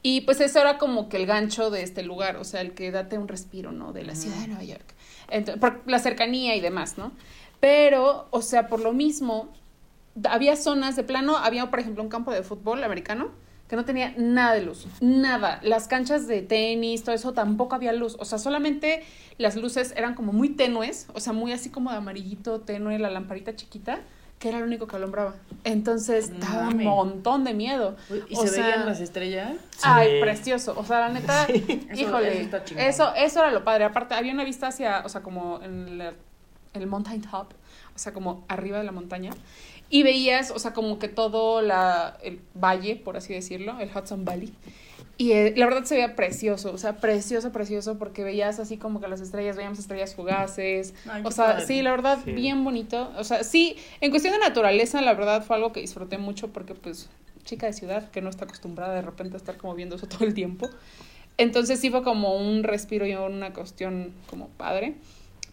Y 0.01 0.21
pues 0.21 0.39
eso 0.41 0.59
era 0.59 0.77
como 0.77 1.09
que 1.09 1.17
el 1.17 1.25
gancho 1.25 1.69
de 1.69 1.83
este 1.83 2.01
lugar, 2.03 2.37
o 2.37 2.43
sea, 2.43 2.61
el 2.61 2.73
que 2.73 2.91
date 2.91 3.17
un 3.17 3.27
respiro, 3.27 3.71
¿no? 3.71 3.93
De 3.93 4.03
la 4.03 4.15
ciudad 4.15 4.37
de 4.37 4.47
Nueva 4.47 4.63
York. 4.63 4.95
Entonces, 5.29 5.59
por 5.59 5.81
la 5.85 5.99
cercanía 5.99 6.55
y 6.55 6.61
demás, 6.61 6.97
¿no? 6.97 7.11
Pero, 7.59 8.27
o 8.29 8.41
sea, 8.41 8.67
por 8.67 8.79
lo 8.79 8.93
mismo, 8.93 9.49
había 10.29 10.55
zonas 10.55 10.95
de 10.95 11.03
plano, 11.03 11.37
había, 11.37 11.69
por 11.69 11.79
ejemplo, 11.79 12.03
un 12.03 12.09
campo 12.09 12.31
de 12.31 12.43
fútbol 12.43 12.83
americano 12.83 13.29
que 13.67 13.75
no 13.75 13.83
tenía 13.83 14.13
nada 14.17 14.53
de 14.53 14.61
luz, 14.61 14.87
nada. 15.01 15.59
Las 15.61 15.87
canchas 15.87 16.25
de 16.27 16.41
tenis, 16.41 17.03
todo 17.03 17.13
eso, 17.13 17.33
tampoco 17.33 17.75
había 17.75 17.91
luz. 17.91 18.15
O 18.19 18.25
sea, 18.25 18.37
solamente 18.37 19.03
las 19.37 19.57
luces 19.57 19.93
eran 19.97 20.15
como 20.15 20.31
muy 20.31 20.49
tenues, 20.49 21.07
o 21.13 21.19
sea, 21.19 21.33
muy 21.33 21.51
así 21.51 21.69
como 21.69 21.91
de 21.91 21.97
amarillito, 21.97 22.61
tenue, 22.61 22.97
la 22.97 23.09
lamparita 23.09 23.55
chiquita, 23.55 23.99
que 24.39 24.49
era 24.49 24.59
lo 24.59 24.65
único 24.65 24.87
que 24.87 24.95
alumbraba. 24.95 25.35
Entonces, 25.65 26.29
No 26.29 26.39
daba 26.39 26.69
un 26.69 26.83
montón 26.83 27.43
de 27.43 27.53
miedo. 27.53 27.97
Uy, 28.09 28.23
¿Y 28.29 28.37
O 28.37 28.41
se 28.41 28.47
sea, 28.47 28.63
veían 28.67 28.85
las 28.85 29.01
estrellas? 29.01 29.55
Ay, 29.81 30.21
precioso. 30.21 30.73
O 30.77 30.85
sea, 30.85 31.01
la 31.01 31.09
neta, 31.09 31.47
híjole, 31.93 32.43
eso 32.43 32.57
eso, 32.77 33.15
eso 33.15 33.39
era 33.39 33.51
lo 33.51 33.65
padre. 33.65 33.83
Aparte, 33.83 34.15
había 34.15 34.31
una 34.31 34.45
vista 34.45 34.67
hacia, 34.67 35.01
o 35.03 35.09
sea, 35.09 35.21
como 35.21 35.61
en 35.61 35.87
el, 35.89 36.13
el 36.73 36.87
mountain 36.87 37.21
top, 37.21 37.47
o 37.95 37.99
sea, 37.99 38.13
como 38.13 38.45
arriba 38.47 38.77
de 38.77 38.85
la 38.85 38.91
montaña. 38.93 39.31
Y 39.89 40.03
veías, 40.03 40.51
o 40.51 40.59
sea, 40.59 40.73
como 40.73 40.99
que 40.99 41.07
todo 41.07 41.61
la, 41.61 42.17
el 42.23 42.39
valle, 42.53 42.95
por 42.97 43.15
así 43.17 43.33
decirlo, 43.33 43.79
el 43.79 43.89
Hudson 43.95 44.25
Valley. 44.25 44.53
Y 45.19 45.31
eh, 45.31 45.53
la 45.57 45.65
verdad 45.65 45.83
se 45.85 45.95
veía 45.95 46.15
precioso, 46.15 46.71
o 46.71 46.77
sea, 46.77 46.97
precioso, 46.97 47.51
precioso, 47.51 47.97
porque 47.97 48.23
veías 48.23 48.59
así 48.59 48.77
como 48.77 48.99
que 49.01 49.07
las 49.07 49.19
estrellas, 49.21 49.55
veíamos 49.55 49.79
estrellas 49.79 50.13
fugaces. 50.13 50.93
Ay, 51.09 51.23
o 51.25 51.31
sea, 51.31 51.53
padre. 51.53 51.65
sí, 51.65 51.81
la 51.81 51.89
verdad, 51.91 52.19
Sí. 52.23 52.31
bien 52.33 52.63
bonito. 52.63 53.11
O 53.17 53.23
sea, 53.23 53.43
sí, 53.43 53.77
en 54.01 54.11
cuestión 54.11 54.33
de 54.33 54.39
naturaleza, 54.39 55.01
la 55.01 55.13
verdad 55.15 55.43
fue 55.43 55.55
algo 55.55 55.71
que 55.71 55.79
disfruté 55.79 56.17
mucho 56.19 56.49
porque, 56.49 56.75
pues, 56.75 57.09
chica 57.45 57.65
de 57.65 57.73
ciudad 57.73 58.11
que 58.11 58.21
no 58.21 58.29
está 58.29 58.45
acostumbrada 58.45 58.93
de 58.93 59.01
repente 59.01 59.35
a 59.35 59.37
estar 59.37 59.57
como 59.57 59.73
viendo 59.73 59.95
eso 59.95 60.05
todo 60.07 60.23
el 60.25 60.33
tiempo. 60.35 60.69
Entonces 61.37 61.79
sí 61.79 61.89
fue 61.89 62.03
como 62.03 62.35
un 62.35 62.63
respiro 62.63 63.05
y 63.07 63.15
una 63.15 63.53
cuestión 63.53 64.11
como 64.29 64.49
padre. 64.49 64.95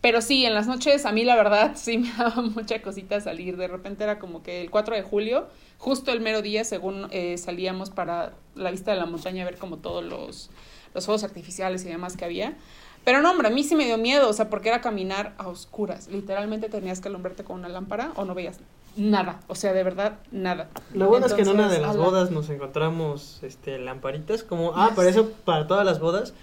Pero 0.04 0.20
sí, 0.20 0.44
en 0.44 0.52
las 0.52 0.66
noches 0.66 1.06
a 1.06 1.12
mí 1.12 1.24
la 1.24 1.34
verdad 1.34 1.70
sí 1.76 1.96
me 1.96 2.12
daba 2.12 2.42
mucha 2.42 2.82
cosita 2.82 3.23
salir. 3.23 3.56
De 3.56 3.68
repente 3.68 4.04
era 4.04 4.18
como 4.18 4.42
que 4.42 4.61
el 4.61 4.70
4 4.70 4.96
de 4.96 5.02
julio, 5.02 5.46
justo 5.78 6.12
el 6.12 6.20
mero 6.20 6.42
día, 6.42 6.62
según 6.64 7.08
eh, 7.11 7.38
salíamos 7.38 7.88
para 7.88 8.34
la 8.54 8.70
vista 8.70 8.90
de 8.90 8.99
la 8.99 9.06
montaña 9.06 9.44
a 9.44 9.46
ver 9.46 9.56
como 9.56 9.78
todos 9.78 10.04
los, 10.04 10.50
los 10.92 11.06
fuegos 11.06 11.25
artificiales 11.25 11.87
y 11.87 11.88
demás 11.88 12.18
que 12.18 12.26
había. 12.26 12.54
Pero 13.02 13.23
no, 13.23 13.30
hombre, 13.30 13.49
a 13.49 13.50
mí 13.50 13.64
sí 13.64 13.76
me 13.76 13.87
dio 13.87 13.96
miedo, 13.96 14.28
o 14.28 14.32
sea, 14.34 14.50
porque 14.50 14.68
era 14.68 14.82
caminar 14.82 15.32
a 15.38 15.49
oscuras. 15.49 16.08
Literalmente 16.08 16.68
tenías 16.68 17.00
que 17.00 17.08
alumbrarte 17.08 17.42
con 17.42 17.61
una 17.61 17.70
lámpara 17.70 18.12
o 18.16 18.26
no 18.26 18.34
veías 18.34 18.61
nada. 18.96 19.40
O 19.46 19.54
sea, 19.54 19.73
de 19.73 19.84
verdad, 19.84 20.18
nada. 20.30 20.68
Lo 20.92 21.08
bueno 21.08 21.25
es 21.25 21.32
que 21.32 21.40
en 21.40 21.49
una 21.49 21.70
de 21.70 21.78
las 21.78 21.96
bodas 21.96 22.30
nos 22.30 22.50
encontramos 22.50 23.38
este 23.40 23.78
lamparitas 23.78 24.42
como 24.42 24.75
ah, 24.76 24.92
para 24.94 25.08
eso 25.08 25.30
para 25.46 25.66
todas 25.66 25.87
las 25.87 25.99
bodas 25.99 26.34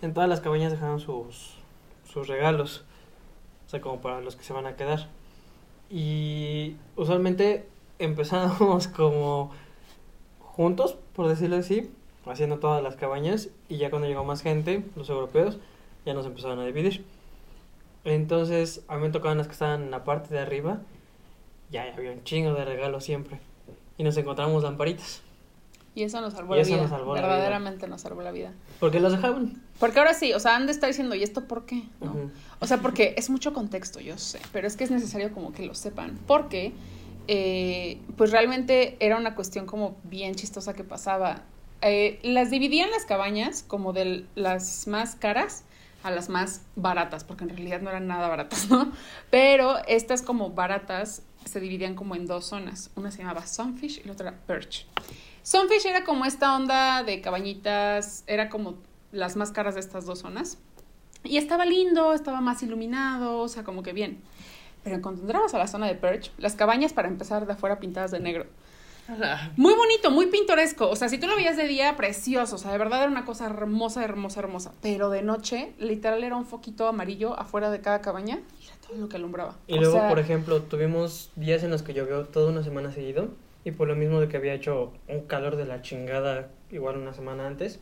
en 0.00 0.14
todas 0.14 0.28
las 0.30 0.40
cabañas 0.40 0.72
dejaron 0.72 1.00
sus 1.00 1.56
sus 2.10 2.26
regalos. 2.26 2.86
O 3.70 3.72
sea, 3.72 3.80
como 3.80 4.00
para 4.00 4.20
los 4.20 4.34
que 4.34 4.42
se 4.42 4.52
van 4.52 4.66
a 4.66 4.74
quedar. 4.74 5.06
Y 5.88 6.74
usualmente 6.96 7.68
empezábamos 8.00 8.88
como 8.88 9.52
juntos, 10.40 10.96
por 11.14 11.28
decirlo 11.28 11.54
así, 11.54 11.88
haciendo 12.26 12.58
todas 12.58 12.82
las 12.82 12.96
cabañas 12.96 13.50
y 13.68 13.76
ya 13.76 13.90
cuando 13.90 14.08
llegó 14.08 14.24
más 14.24 14.42
gente, 14.42 14.82
los 14.96 15.08
europeos, 15.08 15.60
ya 16.04 16.14
nos 16.14 16.26
empezaron 16.26 16.58
a 16.58 16.66
dividir. 16.66 17.04
Entonces, 18.02 18.82
a 18.88 18.96
mí 18.96 19.02
me 19.02 19.10
tocaban 19.10 19.38
las 19.38 19.46
que 19.46 19.52
estaban 19.52 19.82
en 19.84 19.92
la 19.92 20.02
parte 20.02 20.34
de 20.34 20.40
arriba, 20.40 20.80
ya 21.70 21.84
había 21.94 22.10
un 22.10 22.24
chingo 22.24 22.54
de 22.54 22.64
regalos 22.64 23.04
siempre. 23.04 23.38
Y 23.98 24.02
nos 24.02 24.16
encontramos 24.16 24.64
lamparitas. 24.64 25.22
Y 25.94 26.04
eso 26.04 26.20
nos 26.20 26.34
salvó 26.34 26.54
Y 26.54 26.58
la 26.58 26.62
eso 26.62 26.70
vida. 26.72 26.82
nos 26.82 26.90
salvó 26.90 27.14
la 27.14 27.20
vida. 27.22 27.28
Verdaderamente 27.28 27.88
nos 27.88 28.00
salvó 28.00 28.22
la 28.22 28.30
vida. 28.30 28.52
Porque 28.78 29.00
los 29.00 29.12
dejaban. 29.12 29.62
Porque 29.78 29.98
ahora 29.98 30.14
sí, 30.14 30.32
o 30.32 30.40
sea, 30.40 30.56
han 30.56 30.66
de 30.66 30.72
estar 30.72 30.88
diciendo, 30.88 31.14
¿y 31.14 31.22
esto 31.22 31.46
por 31.46 31.66
qué? 31.66 31.82
¿No? 32.00 32.30
O 32.60 32.66
sea, 32.66 32.78
porque 32.78 33.14
es 33.16 33.30
mucho 33.30 33.52
contexto, 33.52 34.00
yo 34.00 34.16
sé, 34.18 34.38
pero 34.52 34.66
es 34.66 34.76
que 34.76 34.84
es 34.84 34.90
necesario 34.90 35.32
como 35.32 35.52
que 35.52 35.64
lo 35.66 35.74
sepan. 35.74 36.18
Porque, 36.26 36.72
eh, 37.28 37.98
pues 38.16 38.30
realmente 38.30 38.96
era 39.00 39.16
una 39.16 39.34
cuestión 39.34 39.66
como 39.66 39.96
bien 40.04 40.34
chistosa 40.34 40.74
que 40.74 40.84
pasaba. 40.84 41.42
Eh, 41.82 42.20
las 42.22 42.50
dividían 42.50 42.90
las 42.90 43.04
cabañas 43.04 43.64
como 43.66 43.92
de 43.92 44.26
las 44.34 44.86
más 44.86 45.14
caras 45.16 45.64
a 46.02 46.10
las 46.10 46.28
más 46.28 46.62
baratas, 46.76 47.24
porque 47.24 47.44
en 47.44 47.50
realidad 47.50 47.80
no 47.80 47.90
eran 47.90 48.06
nada 48.06 48.28
baratas, 48.28 48.68
¿no? 48.70 48.92
Pero 49.30 49.76
estas 49.86 50.22
como 50.22 50.50
baratas 50.50 51.22
se 51.44 51.58
dividían 51.60 51.94
como 51.94 52.14
en 52.14 52.26
dos 52.26 52.46
zonas. 52.46 52.90
Una 52.96 53.10
se 53.10 53.18
llamaba 53.18 53.46
Sunfish 53.46 54.00
y 54.04 54.06
la 54.06 54.12
otra 54.12 54.34
Perch. 54.46 54.86
Sunfish 55.42 55.86
era 55.86 56.04
como 56.04 56.24
esta 56.24 56.56
onda 56.56 57.02
de 57.02 57.20
cabañitas, 57.20 58.24
era 58.26 58.48
como 58.48 58.78
las 59.12 59.36
más 59.36 59.50
caras 59.50 59.74
de 59.74 59.80
estas 59.80 60.06
dos 60.06 60.20
zonas. 60.20 60.58
Y 61.24 61.36
estaba 61.36 61.64
lindo, 61.64 62.12
estaba 62.14 62.40
más 62.40 62.62
iluminado, 62.62 63.38
o 63.38 63.48
sea, 63.48 63.64
como 63.64 63.82
que 63.82 63.92
bien. 63.92 64.22
Pero 64.84 65.02
cuando 65.02 65.22
a 65.38 65.58
la 65.58 65.66
zona 65.66 65.86
de 65.86 65.94
Perch, 65.94 66.32
las 66.38 66.54
cabañas 66.54 66.92
para 66.92 67.08
empezar 67.08 67.46
de 67.46 67.52
afuera 67.52 67.78
pintadas 67.78 68.10
de 68.10 68.20
negro. 68.20 68.46
Muy 69.56 69.74
bonito, 69.74 70.10
muy 70.10 70.26
pintoresco. 70.26 70.88
O 70.88 70.96
sea, 70.96 71.08
si 71.08 71.18
tú 71.18 71.26
lo 71.26 71.34
veías 71.34 71.56
de 71.56 71.66
día, 71.66 71.96
precioso. 71.96 72.56
O 72.56 72.58
sea, 72.58 72.70
de 72.70 72.78
verdad 72.78 73.02
era 73.02 73.10
una 73.10 73.24
cosa 73.24 73.46
hermosa, 73.46 74.04
hermosa, 74.04 74.40
hermosa. 74.40 74.72
Pero 74.80 75.10
de 75.10 75.22
noche, 75.22 75.72
literal 75.78 76.22
era 76.22 76.36
un 76.36 76.46
foquito 76.46 76.86
amarillo 76.86 77.38
afuera 77.38 77.70
de 77.70 77.80
cada 77.80 78.00
cabaña 78.00 78.40
y 78.60 78.66
era 78.66 78.76
todo 78.86 78.96
lo 78.98 79.08
que 79.08 79.16
alumbraba. 79.16 79.56
Y 79.66 79.74
O 79.74 79.80
luego, 79.80 79.94
sea, 79.94 80.08
por 80.08 80.18
ejemplo, 80.18 80.62
tuvimos 80.62 81.30
días 81.34 81.62
en 81.64 81.70
los 81.70 81.82
que 81.82 81.92
llovió 81.92 82.24
toda 82.26 82.50
una 82.50 82.62
semana 82.62 82.92
seguido. 82.92 83.30
Y 83.64 83.72
por 83.72 83.88
lo 83.88 83.94
mismo 83.94 84.20
de 84.20 84.28
que 84.28 84.36
había 84.36 84.54
hecho 84.54 84.92
un 85.08 85.20
calor 85.26 85.56
de 85.56 85.66
la 85.66 85.82
chingada, 85.82 86.50
igual 86.70 86.96
una 86.96 87.12
semana 87.12 87.46
antes, 87.46 87.80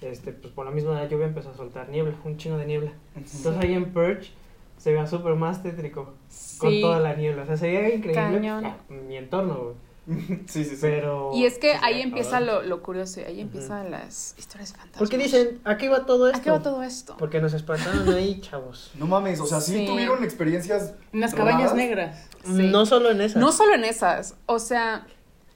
este, 0.00 0.32
pues 0.32 0.52
por 0.52 0.64
la 0.66 0.70
misma 0.70 1.04
lluvia 1.06 1.26
empezó 1.26 1.50
a 1.50 1.54
soltar 1.54 1.88
niebla, 1.88 2.14
un 2.24 2.36
chingo 2.36 2.58
de 2.58 2.66
niebla. 2.66 2.92
Entonces 3.16 3.56
ahí 3.58 3.74
en 3.74 3.92
Perch 3.92 4.32
se 4.76 4.92
veía 4.92 5.06
súper 5.06 5.34
más 5.34 5.62
tétrico 5.62 6.14
con 6.58 6.80
toda 6.80 7.00
la 7.00 7.14
niebla. 7.14 7.42
O 7.42 7.46
sea, 7.46 7.56
se 7.56 7.66
veía 7.66 7.94
increíble 7.94 8.14
Cañón. 8.14 8.64
ah, 8.64 8.76
mi 8.90 9.16
entorno, 9.16 9.54
güey. 9.56 9.74
Sí, 10.46 10.64
sí, 10.64 10.70
sí. 10.70 10.76
Pero... 10.80 11.30
Y 11.34 11.44
es 11.46 11.58
que 11.58 11.72
sí, 11.72 11.78
ahí 11.82 12.00
a 12.00 12.04
empieza 12.04 12.40
lo, 12.40 12.62
lo 12.62 12.82
curioso, 12.82 13.20
ahí 13.26 13.40
empiezan 13.40 13.90
las 13.90 14.34
historias 14.38 14.70
fantásticas. 14.72 14.98
¿Por 14.98 15.08
qué 15.08 15.18
dicen, 15.18 15.60
¿a 15.64 15.76
qué 15.76 15.88
va 15.88 16.06
todo 16.06 16.28
esto? 16.28 16.38
¿A 16.38 16.42
qué 16.42 16.50
va 16.50 16.62
todo 16.62 16.82
esto? 16.82 17.16
Porque 17.18 17.40
nos 17.40 17.52
espantaron 17.54 18.08
ahí, 18.14 18.40
chavos. 18.40 18.92
No 18.94 19.06
mames, 19.06 19.40
o 19.40 19.46
sea, 19.46 19.60
sí, 19.60 19.74
Sí. 19.74 19.86
tuvieron 19.86 20.22
experiencias. 20.22 20.94
En 21.12 21.20
las 21.20 21.34
cabañas 21.34 21.72
raras? 21.72 21.74
negras. 21.74 22.26
Sí. 22.44 22.50
No 22.70 22.86
solo 22.86 23.10
en 23.10 23.20
esas. 23.20 23.40
No 23.40 23.50
solo 23.52 23.74
en 23.74 23.84
esas, 23.84 24.36
o 24.46 24.58
sea, 24.60 25.06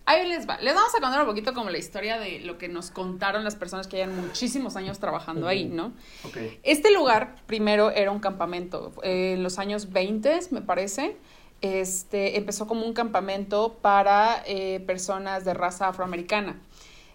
ahí 0.07 0.26
les 0.26 0.49
va. 0.49 0.59
Les 0.61 0.75
vamos 0.75 0.92
a 0.97 1.00
contar 1.00 1.21
un 1.21 1.26
poquito 1.28 1.54
como 1.54 1.71
la 1.71 1.78
historia 1.78 2.19
de 2.19 2.40
lo 2.40 2.59
que 2.59 2.69
nos 2.69 2.90
contaron 2.90 3.45
las 3.45 3.54
personas 3.54 3.87
que 3.87 3.99
llevan 3.99 4.21
muchísimos 4.21 4.75
años 4.75 4.99
trabajando 4.99 5.47
ahí, 5.47 5.66
¿no? 5.66 5.92
Ok. 6.25 6.37
Este 6.64 6.92
lugar 6.92 7.37
primero 7.47 7.92
era 7.92 8.11
un 8.11 8.19
campamento. 8.19 8.92
eh, 9.04 9.35
en 9.35 9.45
los 9.45 9.61
años 9.61 9.92
20, 9.92 10.40
me 10.50 10.62
parece, 10.62 11.16
este, 11.61 12.37
empezó 12.37 12.67
como 12.67 12.87
un 12.87 12.93
campamento 12.93 13.79
para 13.83 14.43
eh, 14.47 14.81
personas 14.87 15.45
de 15.45 15.55
raza 15.55 15.88
afroamericana. 15.88 16.61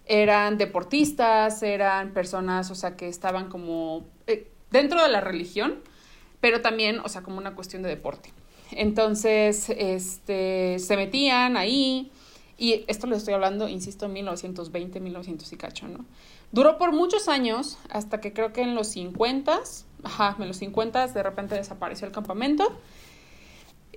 Eran 0.06 0.58
deportistas, 0.58 1.64
eran 1.64 2.14
personas, 2.14 2.70
o 2.70 2.76
sea, 2.76 2.96
que 2.96 3.08
estaban 3.08 3.50
como 3.50 4.06
eh, 4.28 4.52
dentro 4.72 5.02
de 5.02 5.10
la 5.10 5.22
religión, 5.22 5.80
pero 6.42 6.62
también, 6.62 7.00
o 7.00 7.10
sea, 7.10 7.24
como 7.24 7.38
una 7.38 7.56
cuestión 7.56 7.82
de 7.82 7.90
deporte. 7.90 8.32
Entonces, 8.72 9.70
este, 9.70 10.78
se 10.80 10.96
metían 10.96 11.58
ahí, 11.58 12.12
y 12.58 12.86
esto 12.88 13.08
lo 13.08 13.16
estoy 13.16 13.34
hablando, 13.34 13.68
insisto, 13.68 14.08
1920, 14.08 15.00
1900 15.00 15.52
y 15.52 15.58
cacho, 15.58 15.88
¿no? 15.88 16.06
Duró 16.52 16.78
por 16.78 16.94
muchos 16.94 17.28
años, 17.28 17.78
hasta 17.90 18.22
que 18.22 18.32
creo 18.32 18.54
que 18.54 18.62
en 18.62 18.76
los 18.76 18.88
50, 18.90 19.60
ajá, 20.04 20.36
en 20.40 20.48
los 20.48 20.58
50 20.58 21.08
de 21.08 21.24
repente 21.24 21.56
desapareció 21.56 22.08
el 22.08 22.14
campamento. 22.14 22.78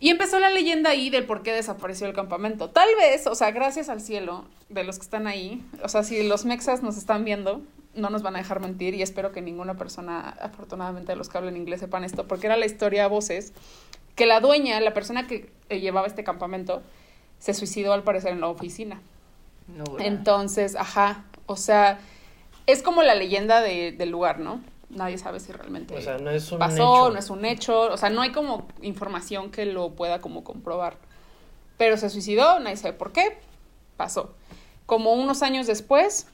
Y 0.00 0.11
empezó 0.11 0.38
la 0.38 0.50
leyenda 0.50 0.90
ahí 0.90 1.11
del 1.11 1.25
por 1.25 1.43
qué 1.43 1.52
desapareció 1.52 2.07
el 2.07 2.12
campamento. 2.14 2.71
Tal 2.71 2.88
vez, 2.99 3.26
o 3.26 3.35
sea, 3.35 3.50
gracias 3.50 3.88
al 3.88 4.00
cielo 4.00 4.45
de 4.69 4.85
los 4.85 4.97
que 4.99 5.02
están 5.05 5.26
ahí, 5.26 5.62
o 5.83 5.88
sea, 5.88 6.05
si 6.05 6.23
los 6.26 6.45
mexas 6.45 6.83
nos 6.83 6.97
están 6.97 7.25
viendo, 7.25 7.62
no 7.95 8.11
nos 8.11 8.23
van 8.23 8.37
a 8.37 8.38
dejar 8.38 8.61
mentir 8.61 8.95
y 8.95 9.02
espero 9.02 9.33
que 9.33 9.40
ninguna 9.40 9.75
persona, 9.76 10.21
afortunadamente, 10.40 11.12
de 11.12 11.17
los 11.17 11.28
que 11.28 11.38
hablan 11.38 11.57
inglés 11.57 11.81
sepan 11.81 12.05
esto, 12.05 12.28
porque 12.28 12.47
era 12.47 12.57
la 12.57 12.67
historia 12.67 13.05
a 13.05 13.09
voces 13.09 13.52
que 14.14 14.26
la 14.26 14.40
dueña, 14.40 14.78
la 14.81 14.95
persona 14.95 15.26
que 15.26 15.50
eh, 15.69 15.81
llevaba 15.81 16.07
este 16.07 16.23
campamento, 16.23 16.83
se 17.40 17.55
suicidó 17.55 17.93
al 17.93 18.02
parecer 18.05 18.33
en 18.33 18.40
la 18.40 18.49
oficina. 18.49 19.00
No. 19.69 19.85
Entonces, 19.99 20.76
ajá, 20.76 21.25
o 21.47 21.57
sea, 21.57 21.99
es 22.67 22.83
como 22.83 23.02
la 23.02 23.14
leyenda 23.14 23.61
de- 23.62 23.93
del 23.93 24.11
lugar, 24.11 24.38
¿no? 24.38 24.61
Nadie 24.90 25.18
sabe 25.18 25.38
si 25.40 25.52
realmente 25.52 25.95
O 25.97 26.00
sea, 26.00 26.16
no 26.18 26.30
es 26.30 26.50
un 26.50 26.59
pasó, 26.59 26.75
hecho. 27.09 27.11
no 27.12 27.18
es 27.18 27.30
un 27.30 27.45
hecho, 27.45 27.80
o 27.92 27.97
sea, 27.97 28.09
no 28.11 28.23
hay 28.23 28.33
como 28.33 28.66
información 28.83 29.50
que 29.50 29.66
lo 29.66 29.90
pueda 29.90 30.21
como 30.21 30.45
comprobar. 30.45 30.97
Pero 31.76 31.97
se 31.97 32.09
suicidó, 32.11 32.59
nadie 32.61 32.76
sabe 32.76 32.95
por 32.95 33.12
qué, 33.12 33.38
pasó. 33.97 34.35
Como 34.87 35.12
unos 35.12 35.42
años 35.42 35.66
después, 35.66 36.26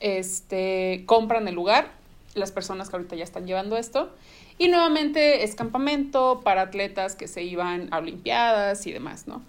este, 0.00 1.04
compran 1.06 1.48
el 1.48 1.54
lugar, 1.54 1.88
las 2.34 2.52
personas 2.52 2.90
que 2.90 2.96
ahorita 2.96 3.16
ya 3.16 3.24
están 3.24 3.46
llevando 3.46 3.76
esto, 3.76 4.10
y 4.58 4.68
nuevamente 4.68 5.42
es 5.44 5.54
campamento 5.54 6.42
para 6.44 6.62
atletas 6.62 7.16
que 7.16 7.26
se 7.26 7.42
iban 7.42 7.88
a 7.92 7.98
Olimpiadas 7.98 8.86
y 8.86 8.92
demás, 8.92 9.26
¿no? 9.26 9.42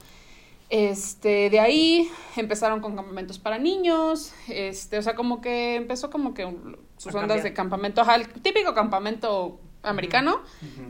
Este, 0.69 1.49
de 1.51 1.59
ahí 1.59 2.09
empezaron 2.37 2.79
con 2.79 2.95
campamentos 2.95 3.37
para 3.37 3.59
niños, 3.59 4.33
este, 4.47 4.97
o 4.97 5.01
sea, 5.03 5.13
como 5.15 5.41
que 5.41 5.75
empezó 5.75 6.09
como 6.09 6.33
que 6.33 6.45
un- 6.45 6.77
sus 7.05 7.15
A 7.15 7.19
ondas 7.19 7.37
cambiar. 7.37 7.43
de 7.43 7.53
campamento, 7.53 8.01
ajá, 8.01 8.15
el 8.15 8.27
típico 8.27 8.73
campamento 8.73 9.59
americano, 9.83 10.41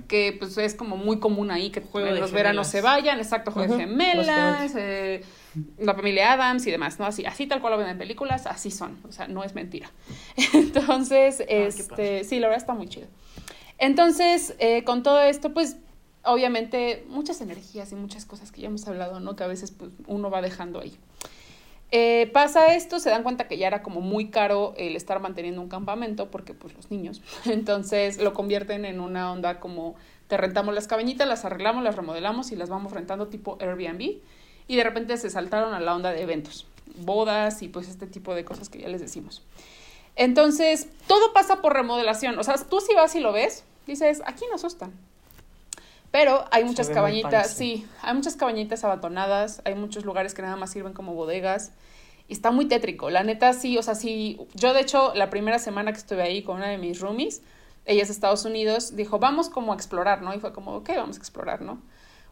que 0.08 0.36
pues 0.40 0.58
es 0.58 0.74
como 0.74 0.96
muy 0.96 1.20
común 1.20 1.52
ahí, 1.52 1.70
que 1.70 1.82
Juego 1.82 2.08
en 2.08 2.20
los 2.20 2.32
veranos 2.32 2.68
se 2.68 2.82
vayan, 2.82 3.20
exacto, 3.20 3.52
juego 3.52 3.76
de 3.76 3.84
gemelas, 3.84 4.74
eh, 4.76 5.24
la 5.78 5.94
familia 5.94 6.34
Adams 6.34 6.66
y 6.66 6.72
demás, 6.72 6.98
¿no? 6.98 7.06
Así, 7.06 7.26
así 7.26 7.46
tal 7.46 7.60
cual 7.60 7.74
lo 7.74 7.80
ven 7.80 7.90
en 7.90 7.98
películas, 7.98 8.48
así 8.48 8.72
son, 8.72 8.98
o 9.08 9.12
sea, 9.12 9.28
no 9.28 9.44
es 9.44 9.54
mentira. 9.54 9.92
Entonces, 10.54 11.44
qué 11.46 11.68
este, 11.68 12.24
sí, 12.24 12.40
la 12.40 12.48
verdad 12.48 12.62
está 12.62 12.74
muy 12.74 12.88
chido. 12.88 13.08
Entonces, 13.78 14.56
eh, 14.60 14.86
con 14.86 15.04
todo 15.04 15.22
esto, 15.22 15.54
pues, 15.54 15.76
obviamente, 16.24 17.06
muchas 17.10 17.42
energías 17.42 17.92
y 17.92 17.96
muchas 17.96 18.26
cosas 18.26 18.52
que 18.52 18.62
ya 18.62 18.68
hemos 18.68 18.88
hablado, 18.88 19.20
¿no? 19.20 19.36
Que 19.36 19.44
a 19.44 19.48
veces 19.48 19.72
pues, 19.72 19.92
uno 20.08 20.30
va 20.30 20.42
dejando 20.42 20.80
ahí. 20.80 20.98
Eh, 21.92 22.30
pasa 22.34 22.74
esto, 22.76 23.00
se 23.00 23.10
dan 23.10 23.24
cuenta 23.24 23.48
que 23.48 23.58
ya 23.58 23.68
era 23.68 23.84
como 23.84 24.02
muy 24.02 24.30
caro 24.30 24.74
el 24.78 24.96
estar 24.96 25.20
manteniendo 25.20 25.62
un 25.62 25.70
campamento 25.70 26.32
porque 26.32 26.54
pues 26.54 26.74
los 26.74 26.90
niños, 26.90 27.22
entonces 27.46 28.18
lo 28.18 28.34
convierten 28.34 28.86
en 28.86 29.00
una 29.00 29.32
onda 29.32 29.60
como 29.60 29.96
te 30.28 30.38
rentamos 30.38 30.74
las 30.74 30.88
cabañitas, 30.88 31.28
las 31.28 31.46
arreglamos, 31.46 31.84
las 31.84 31.96
remodelamos 31.96 32.52
y 32.52 32.56
las 32.56 32.70
vamos 32.70 32.92
rentando 32.92 33.28
tipo 33.28 33.58
Airbnb 33.62 34.18
y 34.68 34.76
de 34.76 34.84
repente 34.84 35.16
se 35.18 35.30
saltaron 35.30 35.74
a 35.74 35.80
la 35.80 35.96
onda 35.96 36.12
de 36.12 36.24
eventos, 36.24 36.66
bodas 36.98 37.62
y 37.62 37.68
pues 37.68 37.88
este 37.88 38.08
tipo 38.08 38.34
de 38.34 38.44
cosas 38.44 38.70
que 38.70 38.80
ya 38.80 38.88
les 38.88 39.02
decimos. 39.02 39.44
Entonces, 40.16 40.88
todo 41.08 41.34
pasa 41.34 41.62
por 41.62 41.74
remodelación, 41.74 42.40
o 42.40 42.44
sea, 42.44 42.56
tú 42.56 42.80
si 42.80 42.96
vas 42.96 43.16
y 43.16 43.20
lo 43.20 43.32
ves, 43.32 43.64
dices, 43.86 44.22
aquí 44.26 44.46
no 44.50 44.56
asustan. 44.56 44.92
Pero 46.16 46.46
hay 46.50 46.64
muchas 46.64 46.88
cabañitas, 46.88 47.52
sí, 47.52 47.86
hay 48.02 48.14
muchas 48.14 48.38
cabañitas 48.38 48.86
abandonadas, 48.86 49.62
hay 49.66 49.76
muchos 49.76 50.06
lugares 50.06 50.34
que 50.34 50.42
nada 50.42 50.56
más 50.56 50.72
sirven 50.72 50.94
como 50.94 51.14
bodegas. 51.14 51.74
Y 52.30 52.32
está 52.32 52.52
muy 52.52 52.70
tétrico, 52.70 53.10
la 53.10 53.24
neta 53.24 53.52
sí, 53.52 53.78
o 53.78 53.84
sea, 53.84 53.96
sí, 53.96 54.40
yo 54.54 54.74
de 54.74 54.80
hecho 54.80 55.14
la 55.14 55.30
primera 55.30 55.60
semana 55.60 55.92
que 55.92 55.98
estuve 55.98 56.22
ahí 56.24 56.42
con 56.42 56.56
una 56.56 56.70
de 56.70 56.78
mis 56.78 57.02
roomies, 57.02 57.42
ella 57.84 58.02
es 58.02 58.08
de 58.08 58.14
Estados 58.14 58.46
Unidos, 58.46 58.96
dijo, 58.96 59.20
vamos 59.20 59.50
como 59.50 59.74
a 59.74 59.76
explorar, 59.76 60.22
¿no? 60.22 60.34
Y 60.34 60.40
fue 60.40 60.54
como, 60.54 60.78
ok, 60.78 60.88
vamos 60.96 61.18
a 61.18 61.20
explorar, 61.20 61.62
¿no? 61.62 61.82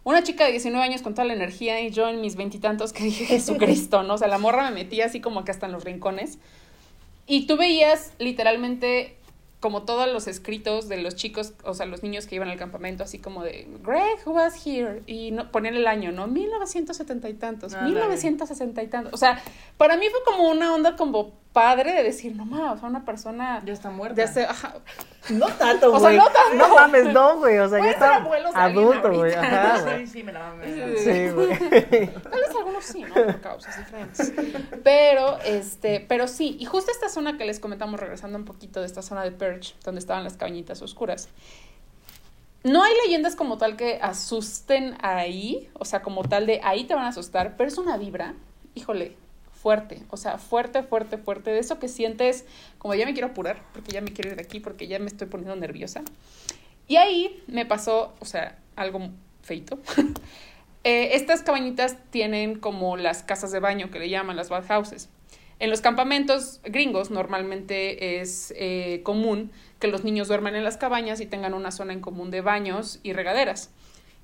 Una 0.05 0.23
chica 0.23 0.45
de 0.45 0.51
19 0.51 0.81
años 0.81 1.01
con 1.01 1.13
toda 1.13 1.25
la 1.25 1.33
energía 1.33 1.81
y 1.81 1.91
yo 1.91 2.07
en 2.07 2.21
mis 2.21 2.37
veintitantos 2.37 2.93
que 2.93 3.03
dije, 3.03 3.25
Jesucristo, 3.35 4.03
¿no? 4.03 4.13
O 4.13 4.17
sea, 4.17 4.29
la 4.29 4.37
morra 4.37 4.63
me 4.69 4.75
metía 4.75 5.07
así 5.07 5.19
como 5.19 5.43
que 5.43 5.51
hasta 5.51 5.65
en 5.65 5.73
los 5.73 5.83
rincones. 5.83 6.37
Y 7.27 7.47
tú 7.47 7.57
veías 7.57 8.13
literalmente 8.17 9.17
como 9.63 9.83
todos 9.83 10.11
los 10.11 10.27
escritos 10.27 10.89
de 10.89 10.97
los 10.97 11.15
chicos, 11.15 11.53
o 11.63 11.73
sea, 11.73 11.85
los 11.85 12.03
niños 12.03 12.27
que 12.27 12.35
iban 12.35 12.49
al 12.49 12.57
campamento, 12.57 13.01
así 13.01 13.19
como 13.19 13.45
de 13.45 13.65
Greg, 13.81 14.19
who 14.25 14.33
was 14.33 14.55
here? 14.67 15.03
Y 15.07 15.31
no, 15.31 15.53
ponían 15.53 15.75
el 15.75 15.87
año, 15.87 16.11
¿no? 16.11 16.27
1970 16.27 17.29
y 17.29 17.33
tantos, 17.35 17.73
Ándale. 17.73 17.91
1960 17.93 18.83
y 18.83 18.87
tantos. 18.87 19.13
O 19.13 19.15
sea, 19.17 19.41
para 19.77 19.95
mí 19.95 20.05
fue 20.11 20.19
como 20.25 20.49
una 20.49 20.73
onda 20.73 20.97
como 20.97 21.31
padre 21.53 21.93
de 21.93 22.03
decir, 22.03 22.35
no 22.35 22.43
mames, 22.43 22.73
o 22.73 22.77
sea, 22.81 22.89
una 22.89 23.05
persona 23.05 23.61
Ya 23.65 23.71
está 23.71 23.89
muerta. 23.89 24.15
de 24.15 24.23
hace, 24.23 24.43
ajá, 24.43 24.73
No 25.29 25.47
tanto, 25.47 25.93
O 25.93 25.99
sea, 25.99 26.09
güey. 26.09 26.17
no 26.17 26.25
tanto. 26.25 26.55
No 26.55 26.75
mames, 26.75 27.13
no, 27.13 27.37
güey. 27.37 27.57
O 27.59 27.69
sea, 27.69 27.79
ya 27.79 27.91
está 27.91 28.25
adulto, 28.55 29.11
güey. 29.13 29.33
Ajá, 29.33 29.77
sí, 29.77 29.83
güey. 29.83 30.07
sí, 30.07 30.23
me 30.23 30.33
la 30.33 30.39
mamé. 30.39 30.97
Sí, 30.97 31.29
güey. 31.29 31.49
Tal 31.59 32.41
vez 32.41 32.55
algunos 32.57 32.83
sí, 32.83 33.03
¿no? 33.03 33.13
Por 33.13 33.39
causas 33.41 33.77
diferentes. 33.77 34.33
Pero, 34.83 35.39
este, 35.45 36.05
pero 36.07 36.27
sí, 36.27 36.57
y 36.59 36.65
justo 36.65 36.91
esta 36.91 37.07
zona 37.09 37.37
que 37.37 37.45
les 37.45 37.59
comentamos, 37.59 37.99
regresando 37.99 38.37
un 38.37 38.45
poquito 38.45 38.81
de 38.81 38.85
esta 38.85 39.01
zona 39.01 39.23
de 39.23 39.31
Perch, 39.31 39.75
donde 39.83 39.99
estaban 39.99 40.23
las 40.23 40.35
cabañitas 40.35 40.81
oscuras. 40.81 41.29
No 42.63 42.83
hay 42.83 42.93
leyendas 43.05 43.35
como 43.35 43.57
tal 43.57 43.75
que 43.75 43.99
asusten 44.01 44.95
ahí, 45.01 45.69
o 45.73 45.85
sea, 45.85 46.01
como 46.01 46.23
tal 46.23 46.45
de 46.45 46.61
ahí 46.63 46.85
te 46.85 46.95
van 46.95 47.03
a 47.05 47.09
asustar, 47.09 47.55
pero 47.57 47.67
es 47.67 47.77
una 47.77 47.97
vibra, 47.97 48.35
híjole, 48.73 49.17
fuerte, 49.63 50.01
o 50.09 50.17
sea, 50.17 50.37
fuerte, 50.37 50.83
fuerte, 50.83 51.17
fuerte, 51.17 51.51
de 51.51 51.59
eso 51.59 51.79
que 51.79 51.87
sientes 51.87 52.45
como 52.79 52.95
ya 52.95 53.05
me 53.05 53.13
quiero 53.13 53.29
apurar, 53.29 53.63
porque 53.71 53.93
ya 53.93 54.01
me 54.01 54.11
quiero 54.11 54.31
ir 54.31 54.35
de 54.35 54.43
aquí, 54.43 54.59
porque 54.59 54.87
ya 54.87 54.99
me 54.99 55.05
estoy 55.05 55.27
poniendo 55.27 55.55
nerviosa. 55.55 56.01
Y 56.89 56.97
ahí 56.97 57.41
me 57.47 57.65
pasó, 57.65 58.13
o 58.19 58.25
sea, 58.25 58.59
algo 58.75 59.09
feito. 59.41 59.79
Eh, 60.85 61.15
estas 61.15 61.43
cabañitas 61.43 61.95
tienen 62.09 62.59
como 62.59 62.97
las 62.97 63.23
casas 63.23 63.53
de 63.53 63.61
baño 63.61 63.89
que 63.89 63.99
le 63.99 64.09
llaman 64.09 64.35
las 64.35 64.49
bathhouses. 64.49 65.07
En 65.59 65.69
los 65.69 65.79
campamentos 65.79 66.59
gringos 66.65 67.09
normalmente 67.09 68.19
es 68.19 68.53
eh, 68.57 68.99
común 69.03 69.49
que 69.79 69.87
los 69.87 70.03
niños 70.03 70.27
duerman 70.27 70.57
en 70.57 70.65
las 70.65 70.75
cabañas 70.75 71.21
y 71.21 71.25
tengan 71.25 71.53
una 71.53 71.71
zona 71.71 71.93
en 71.93 72.01
común 72.01 72.31
de 72.31 72.41
baños 72.41 72.99
y 73.01 73.13
regaderas. 73.13 73.69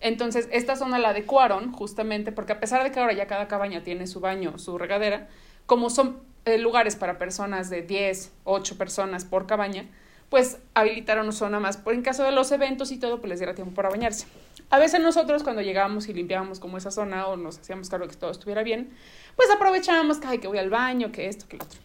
Entonces, 0.01 0.47
esta 0.51 0.75
zona 0.75 0.97
la 0.99 1.09
adecuaron 1.09 1.71
justamente 1.73 2.31
porque 2.31 2.53
a 2.53 2.59
pesar 2.59 2.83
de 2.83 2.91
que 2.91 2.99
ahora 2.99 3.13
ya 3.13 3.27
cada 3.27 3.47
cabaña 3.47 3.83
tiene 3.83 4.07
su 4.07 4.19
baño, 4.19 4.57
su 4.57 4.77
regadera, 4.77 5.27
como 5.65 5.89
son 5.89 6.19
eh, 6.45 6.57
lugares 6.57 6.95
para 6.95 7.17
personas 7.17 7.69
de 7.69 7.81
10, 7.81 8.31
8 8.45 8.77
personas 8.77 9.25
por 9.25 9.45
cabaña, 9.45 9.85
pues 10.29 10.59
habilitaron 10.73 11.25
una 11.25 11.33
zona 11.33 11.59
más, 11.59 11.77
por 11.77 11.93
en 11.93 12.01
caso 12.01 12.23
de 12.23 12.31
los 12.31 12.51
eventos 12.51 12.91
y 12.91 12.97
todo, 12.97 13.19
pues 13.19 13.29
les 13.29 13.39
diera 13.39 13.55
tiempo 13.55 13.73
para 13.73 13.89
bañarse. 13.89 14.27
A 14.69 14.77
veces 14.77 15.01
nosotros 15.01 15.43
cuando 15.43 15.61
llegábamos 15.61 16.07
y 16.07 16.13
limpiábamos 16.13 16.59
como 16.59 16.77
esa 16.77 16.91
zona 16.91 17.27
o 17.27 17.35
nos 17.35 17.57
hacíamos 17.57 17.89
cargo 17.89 18.05
de 18.05 18.13
que 18.13 18.17
todo 18.17 18.31
estuviera 18.31 18.63
bien, 18.63 18.91
pues 19.35 19.49
aprovechábamos 19.49 20.19
que, 20.19 20.27
ay, 20.27 20.37
que 20.37 20.47
voy 20.47 20.59
al 20.59 20.69
baño, 20.69 21.11
que 21.11 21.27
esto, 21.27 21.45
que 21.47 21.57
lo 21.57 21.65
otro. 21.65 21.79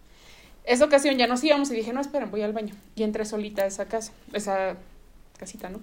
Esa 0.65 0.85
ocasión 0.85 1.17
ya 1.17 1.27
nos 1.27 1.43
íbamos 1.43 1.71
y 1.71 1.77
dije, 1.77 1.93
no, 1.93 2.01
esperen, 2.01 2.31
voy 2.31 2.43
al 2.43 2.53
baño. 2.53 2.75
Y 2.95 3.03
entré 3.03 3.25
solita 3.25 3.63
a 3.63 3.67
esa 3.67 3.87
casa, 3.87 4.13
esa 4.33 4.77
casita, 5.39 5.69
¿no? 5.71 5.81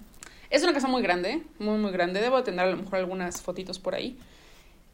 Es 0.52 0.62
una 0.62 0.74
casa 0.74 0.86
muy 0.86 1.00
grande, 1.00 1.42
muy, 1.58 1.78
muy 1.78 1.90
grande. 1.92 2.20
Debo 2.20 2.42
tener 2.42 2.66
a 2.66 2.70
lo 2.70 2.76
mejor 2.76 2.96
algunas 2.96 3.40
fotitos 3.40 3.78
por 3.78 3.94
ahí. 3.94 4.18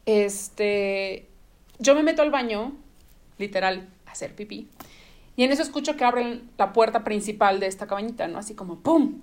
Este, 0.05 1.27
yo 1.79 1.95
me 1.95 2.01
meto 2.01 2.21
al 2.21 2.31
baño, 2.31 2.71
literal, 3.37 3.89
a 4.05 4.11
hacer 4.11 4.33
pipí. 4.33 4.69
Y 5.35 5.43
en 5.43 5.51
eso 5.51 5.61
escucho 5.61 5.97
que 5.97 6.05
abren 6.05 6.49
la 6.57 6.71
puerta 6.71 7.03
principal 7.03 7.59
de 7.59 7.67
esta 7.67 7.87
cabañita, 7.87 8.29
¿no? 8.29 8.37
Así 8.37 8.55
como 8.55 8.77
¡pum! 8.77 9.19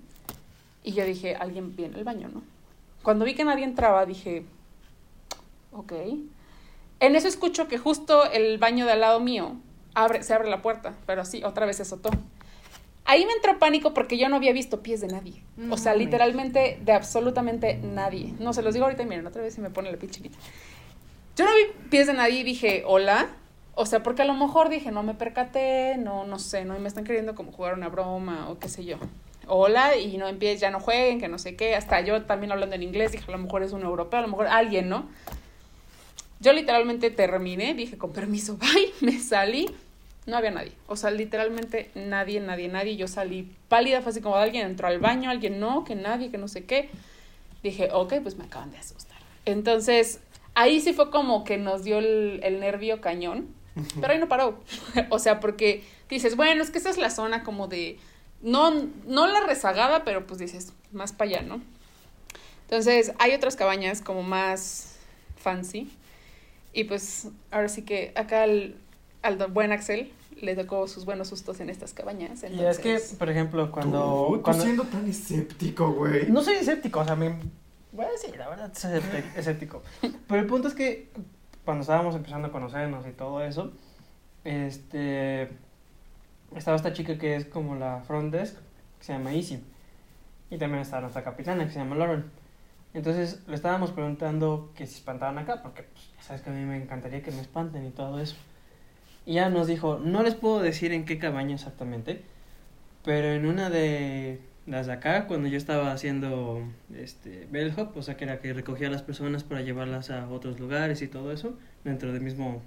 Y 0.85 0.93
yo 0.93 1.07
dije, 1.07 1.37
alguien 1.37 1.75
viene 1.75 1.97
al 1.97 2.05
baño, 2.05 2.28
¿no? 2.28 2.43
Cuando 3.02 3.25
vi 3.25 3.35
que 3.35 3.45
nadie 3.45 3.64
entraba, 3.64 4.05
dije, 4.05 4.45
ok. 5.73 5.93
En 7.00 7.16
eso 7.16 7.28
escucho 7.28 7.66
que 7.66 7.78
justo 7.78 8.31
el 8.31 8.59
baño 8.59 8.85
de 8.85 8.93
al 8.93 9.00
lado 9.00 9.21
mío 9.21 9.57
abre, 9.95 10.23
se 10.23 10.35
abre 10.35 10.50
la 10.50 10.61
puerta, 10.61 10.95
pero 11.07 11.23
así, 11.23 11.43
otra 11.45 11.64
vez 11.64 11.76
se 11.76 11.83
azotó. 11.85 12.11
Ahí 13.08 13.25
me 13.25 13.32
entró 13.32 13.58
pánico 13.58 13.94
porque 13.94 14.18
yo 14.18 14.28
no 14.28 14.36
había 14.36 14.52
visto 14.52 14.82
pies 14.82 15.00
de 15.00 15.06
nadie. 15.06 15.42
O 15.70 15.76
sea, 15.76 15.94
literalmente 15.94 16.78
de 16.84 16.92
absolutamente 16.92 17.76
nadie. 17.76 18.34
No, 18.40 18.52
se 18.52 18.62
los 18.62 18.75
digo 18.75 18.84
ahorita 18.86 19.04
miren, 19.04 19.26
otra 19.26 19.42
vez 19.42 19.54
se 19.54 19.60
me 19.60 19.70
pone 19.70 19.92
la 19.92 19.96
pichilita. 19.96 20.36
Yo 21.36 21.44
no 21.44 21.50
vi 21.52 21.88
pies 21.88 22.08
de 22.08 22.14
nadie 22.14 22.40
y 22.40 22.42
dije, 22.42 22.82
hola. 22.84 23.28
O 23.76 23.86
sea, 23.86 24.02
porque 24.02 24.22
a 24.22 24.25
lo 24.25 24.34
mejor 24.34 24.70
dije, 24.70 24.90
no 24.90 25.02
me 25.02 25.14
percaté, 25.14 25.98
no, 25.98 26.25
no 26.25 26.38
sé, 26.38 26.64
no, 26.64 26.76
y 26.76 26.80
me 26.80 26.88
están 26.88 27.04
queriendo 27.04 27.34
como 27.34 27.52
jugar 27.52 27.75
una 27.75 27.90
broma 27.90 28.48
o 28.48 28.58
qué 28.58 28.68
sé 28.68 28.84
yo. 28.84 28.96
Hola, 29.46 29.96
y 29.96 30.16
no 30.16 30.26
empiecen, 30.26 30.60
ya 30.60 30.70
no 30.70 30.80
jueguen, 30.80 31.20
que 31.20 31.28
no 31.28 31.38
sé 31.38 31.54
qué. 31.54 31.76
Hasta 31.76 32.00
yo 32.00 32.22
también 32.22 32.52
hablando 32.52 32.75
en 32.75 32.82
inglés, 32.82 33.12
dije, 33.12 33.25
a 33.28 33.30
lo 33.30 33.38
mejor 33.38 33.62
es 33.62 33.72
un 33.72 33.82
europeo, 33.82 34.18
a 34.18 34.22
lo 34.22 34.28
mejor 34.28 34.46
alguien, 34.46 34.88
¿no? 34.88 35.06
Yo 36.40 36.52
literalmente 36.52 37.10
terminé, 37.10 37.75
dije, 37.75 37.96
con 37.98 38.12
permiso, 38.12 38.56
bye, 38.58 38.92
me 39.00 39.20
salí, 39.20 39.70
no 40.26 40.37
había 40.37 40.50
nadie. 40.50 40.73
O 40.88 40.97
sea, 40.97 41.11
literalmente 41.11 41.90
nadie, 41.95 42.40
nadie, 42.40 42.68
nadie. 42.68 42.97
Yo 42.97 43.09
salí 43.09 43.50
pálida, 43.68 44.02
fue 44.02 44.11
así 44.11 44.21
como 44.21 44.37
alguien 44.37 44.66
entró 44.66 44.88
al 44.88 44.99
baño, 44.99 45.30
alguien 45.30 45.61
no, 45.61 45.85
que 45.85 45.95
nadie, 45.95 46.30
que 46.30 46.38
no 46.38 46.49
sé 46.49 46.64
qué. 46.64 46.90
Dije, 47.62 47.90
ok, 47.92 48.14
pues 48.23 48.37
me 48.37 48.45
acaban 48.45 48.71
de 48.73 48.78
asustar. 48.78 49.18
Entonces, 49.45 50.21
ahí 50.54 50.80
sí 50.80 50.92
fue 50.92 51.11
como 51.11 51.45
que 51.45 51.59
nos 51.59 51.85
dio 51.85 51.99
el, 51.99 52.40
el 52.42 52.61
nervio 52.61 53.00
cañón, 53.00 53.49
pero 54.00 54.12
ahí 54.12 54.18
no 54.18 54.28
paró. 54.28 54.61
o 55.11 55.18
sea, 55.18 55.38
porque 55.38 55.85
dices, 56.09 56.35
bueno, 56.37 56.62
es 56.62 56.71
que 56.71 56.78
esa 56.78 56.90
es 56.90 56.99
la 56.99 57.11
zona 57.11 57.45
como 57.45 57.68
de, 57.68 57.99
no, 58.42 58.73
no 59.06 59.26
la 59.28 59.40
rezagada, 59.40 60.02
pero 60.02 60.26
pues 60.26 60.40
dices, 60.40 60.73
más 60.92 61.12
para 61.12 61.30
allá, 61.30 61.42
¿no? 61.42 61.62
Entonces, 62.62 63.12
hay 63.21 63.33
otras 63.33 63.54
cabañas 63.54 64.02
como 64.02 64.25
más 64.25 64.97
fancy. 65.37 65.88
Y 66.73 66.85
pues, 66.85 67.28
ahora 67.52 67.68
sí 67.68 67.83
que 67.83 68.12
acá 68.16 68.42
al, 68.42 68.75
al 69.26 69.37
buen 69.49 69.73
Axel 69.73 70.12
le 70.40 70.54
tocó 70.54 70.87
sus 70.88 71.04
buenos 71.04 71.28
sustos 71.28 71.61
en 71.61 71.71
estas 71.71 71.92
cabañas. 71.92 72.42
Y 72.42 72.61
es 72.64 72.78
que, 72.78 72.92
entonces- 72.95 73.16
por 73.18 73.30
ejemplo, 73.30 73.71
cuando... 73.73 74.26
Tú, 74.28 74.37
tú 74.37 74.42
cuando- 74.42 74.62
siendo 74.64 74.85
tan 74.85 75.09
escéptico, 75.09 75.92
güey. 75.92 76.30
No 76.30 76.42
soy 76.42 76.56
escéptico, 76.56 77.00
o 77.00 77.04
sea, 77.04 77.16
me... 77.16 77.38
Bueno, 77.92 78.11
sí, 78.21 78.30
la 78.37 78.49
verdad, 78.49 78.73
soy 78.75 79.00
escéptico-. 79.37 79.83
Pero 80.28 80.40
el 80.40 80.47
punto 80.47 80.68
es 80.68 80.75
que 80.75 81.11
cuando 81.64 81.83
estábamos 81.83 82.14
empezando 82.14 82.49
a 82.49 82.52
conocernos 82.52 83.06
y 83.06 83.12
todo 83.12 83.42
eso, 83.42 83.73
este... 84.45 85.49
Estaba 86.54 86.76
esta 86.76 86.92
chica 86.92 87.18
que 87.18 87.37
es 87.37 87.45
como 87.47 87.75
la 87.75 88.02
front 88.06 88.33
desk, 88.33 88.54
que 88.99 89.04
se 89.04 89.12
llama 89.12 89.33
Easy. 89.33 89.62
Y 90.50 90.59
también 90.59 90.83
está 90.83 91.00
nuestra 91.00 91.25
capitana, 91.25 91.64
que 91.66 91.73
se 91.73 91.78
llama 91.80 91.97
Lauren. 91.97 92.25
Entonces 92.95 93.40
le 93.49 93.54
estábamos 93.56 93.90
preguntando 93.90 94.71
que 94.76 94.87
si 94.87 94.95
espantaban 94.95 95.37
acá, 95.38 95.61
porque 95.62 95.83
pues, 95.83 96.04
ya 96.16 96.23
sabes 96.23 96.42
que 96.42 96.50
a 96.50 96.52
mí 96.52 96.64
me 96.64 96.76
encantaría 96.76 97.23
que 97.23 97.30
me 97.32 97.41
espanten 97.41 97.84
y 97.84 97.91
todo 97.91 98.21
eso. 98.21 98.36
Y 99.26 99.32
ella 99.32 99.50
nos 99.50 99.67
dijo, 99.67 99.99
no 99.99 100.23
les 100.23 100.36
puedo 100.36 100.60
decir 100.62 100.93
en 100.93 101.04
qué 101.04 101.19
cabaña 101.19 101.56
exactamente, 101.56 102.23
pero 103.04 103.32
en 103.32 103.45
una 103.45 103.71
de 103.71 104.41
las 104.67 104.86
de 104.86 104.93
acá, 104.93 105.26
cuando 105.26 105.49
yo 105.49 105.56
estaba 105.56 105.93
haciendo 105.93 106.62
este 106.95 107.49
bellhop, 107.50 107.97
o 107.97 108.02
sea 108.02 108.17
que 108.17 108.25
era 108.25 108.41
que 108.41 108.52
recogía 108.52 108.86
a 108.86 108.91
las 108.91 109.02
personas 109.02 109.43
para 109.43 109.62
llevarlas 109.62 110.10
a 110.10 110.28
otros 110.28 110.60
lugares 110.60 111.02
y 111.02 111.08
todo 111.08 111.32
eso, 111.32 111.58
dentro 111.84 112.12
del 112.12 112.23
mismo 112.23 112.62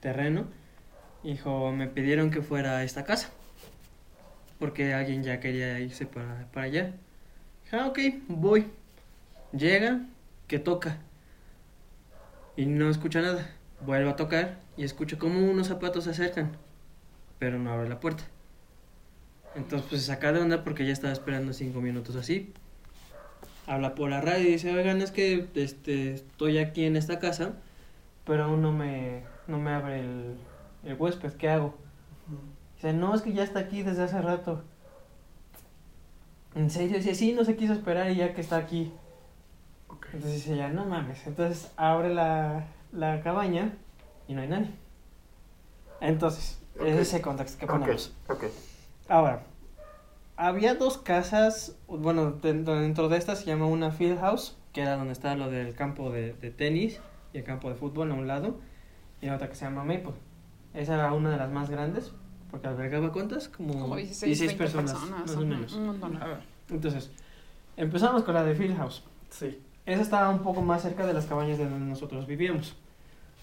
terreno, 0.00 0.46
dijo, 1.24 1.72
me 1.72 1.88
pidieron 1.88 2.30
que 2.30 2.42
fuera 2.42 2.76
a 2.76 2.84
esta 2.84 3.04
casa, 3.04 3.30
porque 4.58 4.92
alguien 4.92 5.22
ya 5.22 5.40
quería 5.40 5.80
irse 5.80 6.04
para, 6.04 6.48
para 6.52 6.66
allá. 6.66 6.94
Dije, 7.64 7.76
ah, 7.76 7.86
ok, 7.86 7.98
voy. 8.28 8.66
Llega, 9.52 10.02
que 10.46 10.58
toca. 10.58 10.98
Y 12.56 12.66
no 12.66 12.90
escucha 12.90 13.22
nada. 13.22 13.50
Vuelvo 13.80 14.10
a 14.10 14.16
tocar 14.16 14.67
y 14.78 14.84
escucho 14.84 15.18
como 15.18 15.40
unos 15.40 15.66
zapatos 15.66 16.04
se 16.04 16.10
acercan, 16.10 16.52
pero 17.40 17.58
no 17.58 17.72
abre 17.72 17.88
la 17.88 17.98
puerta. 17.98 18.22
Entonces, 19.56 19.88
pues 19.88 20.02
se 20.02 20.06
saca 20.06 20.32
de 20.32 20.40
onda 20.40 20.62
porque 20.62 20.86
ya 20.86 20.92
estaba 20.92 21.12
esperando 21.12 21.52
cinco 21.52 21.80
minutos 21.80 22.14
así. 22.14 22.52
Habla 23.66 23.96
por 23.96 24.08
la 24.08 24.20
radio 24.20 24.48
y 24.48 24.52
dice, 24.52 24.72
oigan, 24.72 25.02
es 25.02 25.10
que 25.10 25.48
este, 25.56 26.14
estoy 26.14 26.58
aquí 26.58 26.84
en 26.84 26.94
esta 26.94 27.18
casa, 27.18 27.54
pero 28.24 28.44
aún 28.44 28.62
no 28.62 28.70
me, 28.70 29.24
no 29.48 29.58
me 29.58 29.72
abre 29.72 29.98
el, 29.98 30.36
el 30.84 30.94
huésped, 30.94 31.32
¿qué 31.32 31.48
hago? 31.48 31.74
Dice, 32.76 32.92
no, 32.92 33.16
es 33.16 33.22
que 33.22 33.32
ya 33.32 33.42
está 33.42 33.58
aquí 33.58 33.82
desde 33.82 34.04
hace 34.04 34.22
rato. 34.22 34.62
En 36.54 36.70
serio, 36.70 36.98
dice, 36.98 37.16
sí, 37.16 37.32
no 37.32 37.44
se 37.44 37.56
quiso 37.56 37.72
esperar 37.72 38.12
y 38.12 38.14
ya 38.14 38.32
que 38.32 38.42
está 38.42 38.58
aquí. 38.58 38.92
Entonces 40.12 40.34
dice 40.34 40.54
ella, 40.54 40.68
no 40.68 40.84
mames. 40.84 41.26
Entonces 41.26 41.72
abre 41.76 42.14
la, 42.14 42.68
la 42.92 43.20
cabaña 43.22 43.72
y 44.28 44.34
no 44.34 44.42
hay 44.42 44.48
nadie. 44.48 44.70
Entonces, 46.00 46.60
Ok. 46.78 46.86
es 46.86 46.96
ese 46.96 47.20
contexto 47.20 47.58
que 47.58 47.66
ponemos. 47.66 48.12
ok. 48.28 48.44
Ahora, 49.08 49.42
había 50.36 50.74
dos 50.74 50.98
casas, 50.98 51.74
bueno, 51.88 52.30
dentro, 52.32 52.78
dentro 52.78 53.08
de 53.08 53.16
estas 53.16 53.40
se 53.40 53.46
llama 53.46 53.66
una 53.66 53.90
field 53.90 54.20
house, 54.20 54.56
que 54.72 54.82
era 54.82 54.96
donde 54.96 55.12
está 55.12 55.34
lo 55.34 55.50
del 55.50 55.74
campo 55.74 56.10
de, 56.10 56.34
de 56.34 56.50
tenis 56.50 57.00
y 57.32 57.38
el 57.38 57.44
campo 57.44 57.68
de 57.68 57.74
fútbol 57.74 58.12
a 58.12 58.14
un 58.14 58.26
lado, 58.28 58.60
y 59.20 59.28
otra 59.30 59.48
que 59.48 59.54
se 59.56 59.64
llama 59.64 59.82
Maple. 59.82 60.12
Esa 60.74 60.94
era 60.94 61.12
una 61.12 61.30
de 61.30 61.38
las 61.38 61.50
más 61.50 61.70
grandes, 61.70 62.12
porque 62.50 62.68
albergaba 62.68 63.10
cuántas? 63.12 63.48
Como, 63.48 63.72
como 63.80 63.96
16, 63.96 64.38
20 64.40 64.56
personas, 64.56 64.92
personas, 64.92 65.20
más 65.20 65.36
o 65.36 65.40
menos. 65.40 65.72
un 65.72 65.86
montón. 65.86 66.20
Entonces, 66.70 67.10
empezamos 67.76 68.22
con 68.22 68.34
la 68.34 68.44
de 68.44 68.54
field 68.54 68.76
house. 68.76 69.02
Sí. 69.30 69.60
Esa 69.86 70.02
estaba 70.02 70.28
un 70.28 70.40
poco 70.40 70.60
más 70.62 70.82
cerca 70.82 71.06
de 71.06 71.14
las 71.14 71.24
cabañas 71.26 71.56
de 71.58 71.68
donde 71.68 71.86
nosotros 71.86 72.26
vivíamos. 72.26 72.76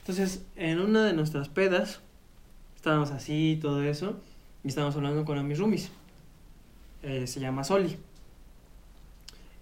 Entonces, 0.08 0.44
en 0.56 0.80
una 0.80 1.04
de 1.04 1.14
nuestras 1.14 1.50
pedas, 1.50 2.00
estábamos 2.76 3.10
así 3.10 3.54
y 3.54 3.56
todo 3.56 3.82
eso, 3.82 4.18
y 4.64 4.68
estábamos 4.68 4.96
hablando 4.96 5.26
con 5.26 5.48
mis 5.48 5.58
roomies. 5.58 5.90
Eh, 7.02 7.26
se 7.26 7.40
llama 7.40 7.64
Soli. 7.64 7.98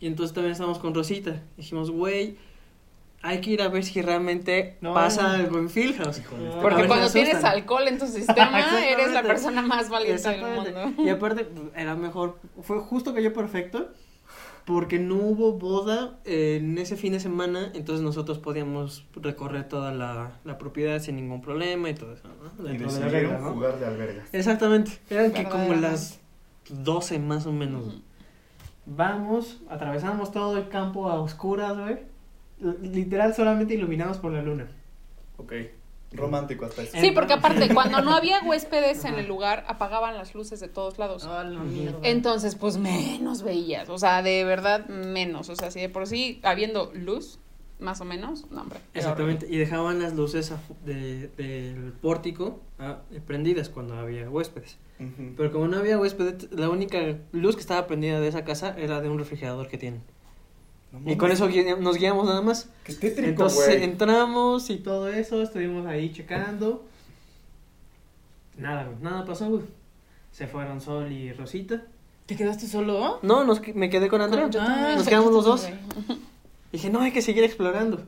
Y 0.01 0.08
entonces 0.08 0.34
también 0.34 0.51
estábamos 0.51 0.79
con 0.79 0.93
Rosita. 0.93 1.41
Dijimos, 1.56 1.91
güey, 1.91 2.36
hay 3.21 3.39
que 3.39 3.51
ir 3.51 3.62
a 3.62 3.69
ver 3.69 3.86
si 3.86 4.01
realmente 4.01 4.75
No. 4.82 4.93
pasa 4.93 5.32
algo 5.34 5.60
en 5.60 5.69
Fieldhouse. 5.69 6.19
Porque 6.62 6.88
cuando 6.88 7.06
asustan. 7.06 7.23
tienes 7.23 7.43
alcohol 7.45 7.88
en 7.88 7.97
tu 7.97 8.08
sistema, 8.08 8.86
eres 8.86 9.13
la 9.13 9.23
persona 9.23 9.62
más 9.62 9.88
valiente 9.88 10.27
del 10.27 10.41
mundo. 10.41 11.03
Y 11.06 11.08
aparte, 11.08 11.47
era 11.73 11.95
mejor. 11.95 12.38
Fue 12.63 12.79
justo 12.82 13.13
cayó 13.13 13.32
perfecto. 13.32 13.93
Porque 14.65 14.97
no 14.97 15.15
hubo 15.15 15.54
boda 15.54 16.19
en 16.26 16.78
ese 16.78 16.95
fin 16.95 17.13
de 17.13 17.19
semana. 17.19 17.71
Entonces 17.73 18.04
nosotros 18.04 18.39
podíamos 18.39 19.06
recorrer 19.15 19.67
toda 19.67 19.91
la, 19.91 20.39
la 20.45 20.58
propiedad 20.58 20.99
sin 20.99 21.17
ningún 21.17 21.41
problema 21.41 21.89
y 21.89 21.95
todo 21.95 22.13
eso. 22.13 22.28
¿no? 22.28 22.69
Y 22.69 22.78
de 22.78 22.86
decidieron 22.86 23.12
regla, 23.12 23.39
¿no? 23.39 23.54
jugar 23.54 23.80
de 23.80 23.86
albergas. 23.86 24.34
Exactamente. 24.34 24.91
Eran 25.10 25.32
que 25.34 25.43
como 25.43 25.73
las 25.73 26.19
12 26.69 27.19
más 27.19 27.45
o 27.45 27.52
menos. 27.52 28.02
Vamos, 28.86 29.62
atravesamos 29.69 30.32
todo 30.32 30.58
el 30.58 30.67
campo 30.69 31.10
a 31.10 31.19
oscuras, 31.19 31.78
güey. 31.78 31.99
Literal 32.82 33.34
solamente 33.34 33.73
iluminados 33.73 34.17
por 34.17 34.32
la 34.32 34.41
luna. 34.41 34.67
Ok. 35.38 35.54
Romántico 36.13 36.65
hasta 36.65 36.84
eso. 36.84 36.97
Sí, 36.99 37.12
porque 37.12 37.34
aparte, 37.34 37.73
cuando 37.73 38.02
no 38.02 38.13
había 38.15 38.41
huéspedes 38.45 39.04
en 39.06 39.15
el 39.15 39.28
lugar, 39.28 39.65
apagaban 39.67 40.15
las 40.15 40.34
luces 40.36 40.60
de 40.60 40.67
todos 40.67 40.97
lados. 40.99 41.26
Ah, 41.28 41.43
la. 41.43 41.62
Entonces, 42.04 42.56
pues 42.56 42.78
menos 42.78 43.41
veías, 43.43 43.89
o 43.89 43.97
sea, 43.97 44.21
de 44.21 44.43
verdad 44.43 44.88
menos, 44.88 45.49
o 45.49 45.56
sea, 45.56 45.71
si 45.71 45.80
de 45.82 45.89
por 45.89 46.08
sí 46.08 46.39
habiendo 46.43 46.91
luz, 46.93 47.39
más 47.80 47.99
o 47.99 48.06
menos, 48.06 48.49
no, 48.52 48.62
hombre. 48.62 48.80
Exactamente, 48.93 49.45
y 49.49 49.58
dejaban 49.58 50.02
las 50.02 50.13
luces 50.13 50.54
de- 50.86 51.28
del 51.30 51.93
pórtico 52.02 52.62
ah, 52.80 52.99
prendidas 53.26 53.69
cuando 53.69 53.95
había 53.95 54.30
huéspedes. 54.30 54.78
Pero 55.36 55.52
como 55.52 55.67
no 55.67 55.78
había 55.78 55.97
huéspedes, 55.99 56.49
la 56.54 56.69
única 56.69 56.97
luz 57.34 57.56
que 57.56 57.62
estaba 57.62 57.88
prendida 57.88 58.21
de 58.21 58.28
esa 58.30 58.45
casa 58.45 58.73
era 58.78 59.02
de 59.02 59.10
un 59.10 59.17
refrigerador 59.19 59.67
que 59.67 59.78
tienen. 59.78 60.02
No 60.93 61.12
Y 61.12 61.17
con 61.17 61.32
eso 61.32 61.49
gui- 61.49 61.77
nos 61.79 61.97
guiamos 61.97 62.25
nada 62.27 62.41
más. 62.41 62.69
Esté 62.86 63.10
tétrico, 63.10 63.29
Entonces 63.29 63.65
güey. 63.67 63.84
entramos 63.84 64.69
y 64.69 64.77
todo 64.77 65.08
eso, 65.10 65.41
estuvimos 65.41 65.86
ahí 65.88 66.12
checando. 66.13 66.86
Nada, 68.58 68.84
güey, 68.86 68.97
nada 69.01 69.25
pasó, 69.25 69.49
güey. 69.49 69.63
Se 70.32 70.47
fueron 70.47 70.82
Sol 70.82 71.12
y 71.12 71.32
Rosita. 71.34 71.82
¿Te 72.25 72.36
quedaste 72.36 72.67
solo? 72.67 73.19
No, 73.21 73.43
nos, 73.43 73.62
me 73.75 73.89
quedé 73.89 74.08
con 74.08 74.21
Andrea. 74.21 74.49
Ah, 74.60 74.93
nos 74.95 75.08
quedamos 75.08 75.32
los 75.34 75.45
dos. 75.45 75.67
Dije, 76.71 76.89
no, 76.89 77.01
hay 77.01 77.12
que 77.12 77.21
seguir 77.21 77.43
explorando. 77.43 78.01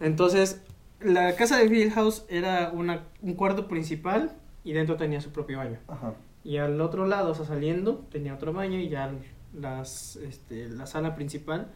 Entonces, 0.00 0.60
la 1.00 1.34
casa 1.36 1.58
de 1.58 1.68
Bill 1.68 1.90
House 1.90 2.24
era 2.28 2.70
una, 2.72 3.04
un 3.22 3.34
cuarto 3.34 3.66
principal 3.66 4.32
y 4.64 4.72
dentro 4.72 4.96
tenía 4.96 5.20
su 5.20 5.30
propio 5.30 5.58
baño. 5.58 5.78
Ajá. 5.88 6.14
Y 6.44 6.58
al 6.58 6.80
otro 6.80 7.06
lado, 7.06 7.32
o 7.32 7.34
sea, 7.34 7.44
saliendo, 7.46 8.04
tenía 8.12 8.34
otro 8.34 8.52
baño 8.52 8.78
y 8.78 8.88
ya 8.88 9.10
las, 9.58 10.16
este, 10.16 10.68
la 10.68 10.86
sala 10.86 11.14
principal, 11.14 11.68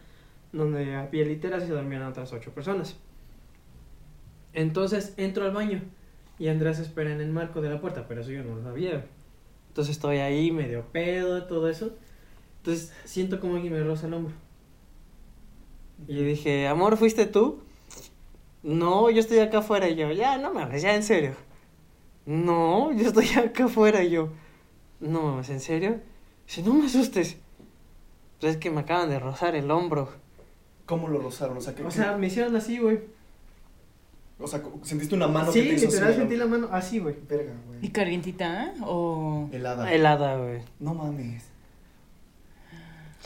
donde 0.55 0.95
había 0.95 1.25
literas 1.25 1.63
y 1.63 1.67
se 1.67 1.73
dormían 1.73 2.03
otras 2.03 2.31
ocho 2.33 2.51
personas. 2.51 2.97
Entonces 4.53 5.13
entro 5.17 5.45
al 5.45 5.51
baño 5.51 5.81
y 6.39 6.47
Andrés 6.47 6.79
espera 6.79 7.11
en 7.11 7.21
el 7.21 7.31
marco 7.31 7.61
de 7.61 7.69
la 7.69 7.81
puerta, 7.81 8.07
pero 8.07 8.21
eso 8.21 8.31
yo 8.31 8.43
no 8.43 8.55
lo 8.55 8.63
sabía. 8.63 9.05
Entonces 9.67 9.95
estoy 9.95 10.17
ahí 10.17 10.51
medio 10.51 10.85
pedo, 10.91 11.45
todo 11.45 11.69
eso. 11.69 11.95
Entonces 12.57 12.93
siento 13.03 13.39
como 13.39 13.55
alguien 13.55 13.73
me 13.73 13.83
roza 13.83 14.07
el 14.07 14.13
hombro. 14.13 14.33
Y 16.07 16.23
dije, 16.23 16.67
amor, 16.67 16.97
¿fuiste 16.97 17.25
tú? 17.25 17.61
No, 18.63 19.09
yo 19.09 19.19
estoy 19.19 19.39
acá 19.39 19.59
afuera 19.59 19.89
y 19.89 19.95
yo, 19.95 20.11
ya, 20.11 20.37
no 20.37 20.53
mames, 20.53 20.81
ya 20.81 20.95
en 20.95 21.03
serio. 21.03 21.35
No, 22.25 22.91
yo 22.93 23.07
estoy 23.07 23.27
acá 23.37 23.65
afuera 23.65 24.03
y 24.03 24.09
yo, 24.09 24.29
no 24.99 25.21
mames, 25.21 25.49
¿en 25.49 25.59
serio? 25.59 25.99
Dice, 26.47 26.63
no 26.63 26.73
me 26.73 26.85
asustes. 26.85 27.37
Pues 28.39 28.53
es 28.53 28.57
que 28.57 28.71
me 28.71 28.81
acaban 28.81 29.09
de 29.09 29.19
rozar 29.19 29.55
el 29.55 29.69
hombro. 29.69 30.24
¿Cómo 30.85 31.07
lo 31.07 31.19
rozaron? 31.19 31.57
O 31.57 31.61
sea, 31.61 31.73
que, 31.75 31.83
O 31.83 31.91
sea, 31.91 32.17
me 32.17 32.27
hicieron 32.27 32.55
así, 32.55 32.77
güey. 32.79 32.99
o 34.39 34.47
sea, 34.47 34.61
¿sentiste 34.83 35.15
una 35.15 35.27
mano 35.27 35.51
Sí, 35.51 35.61
que 35.63 35.69
te 35.69 35.75
hizo 35.75 35.85
literal 35.87 36.09
así? 36.09 36.19
sentí 36.19 36.35
la 36.35 36.45
mano 36.45 36.67
así, 36.71 36.99
güey. 36.99 37.15
Verga, 37.27 37.53
¿Y 37.73 37.77
güey. 37.79 37.91
calientita? 37.91 38.73
¿O.? 38.83 39.49
Helada. 39.51 39.91
Helada, 39.91 40.37
güey. 40.37 40.59
No 40.79 40.93
mames. 40.93 41.43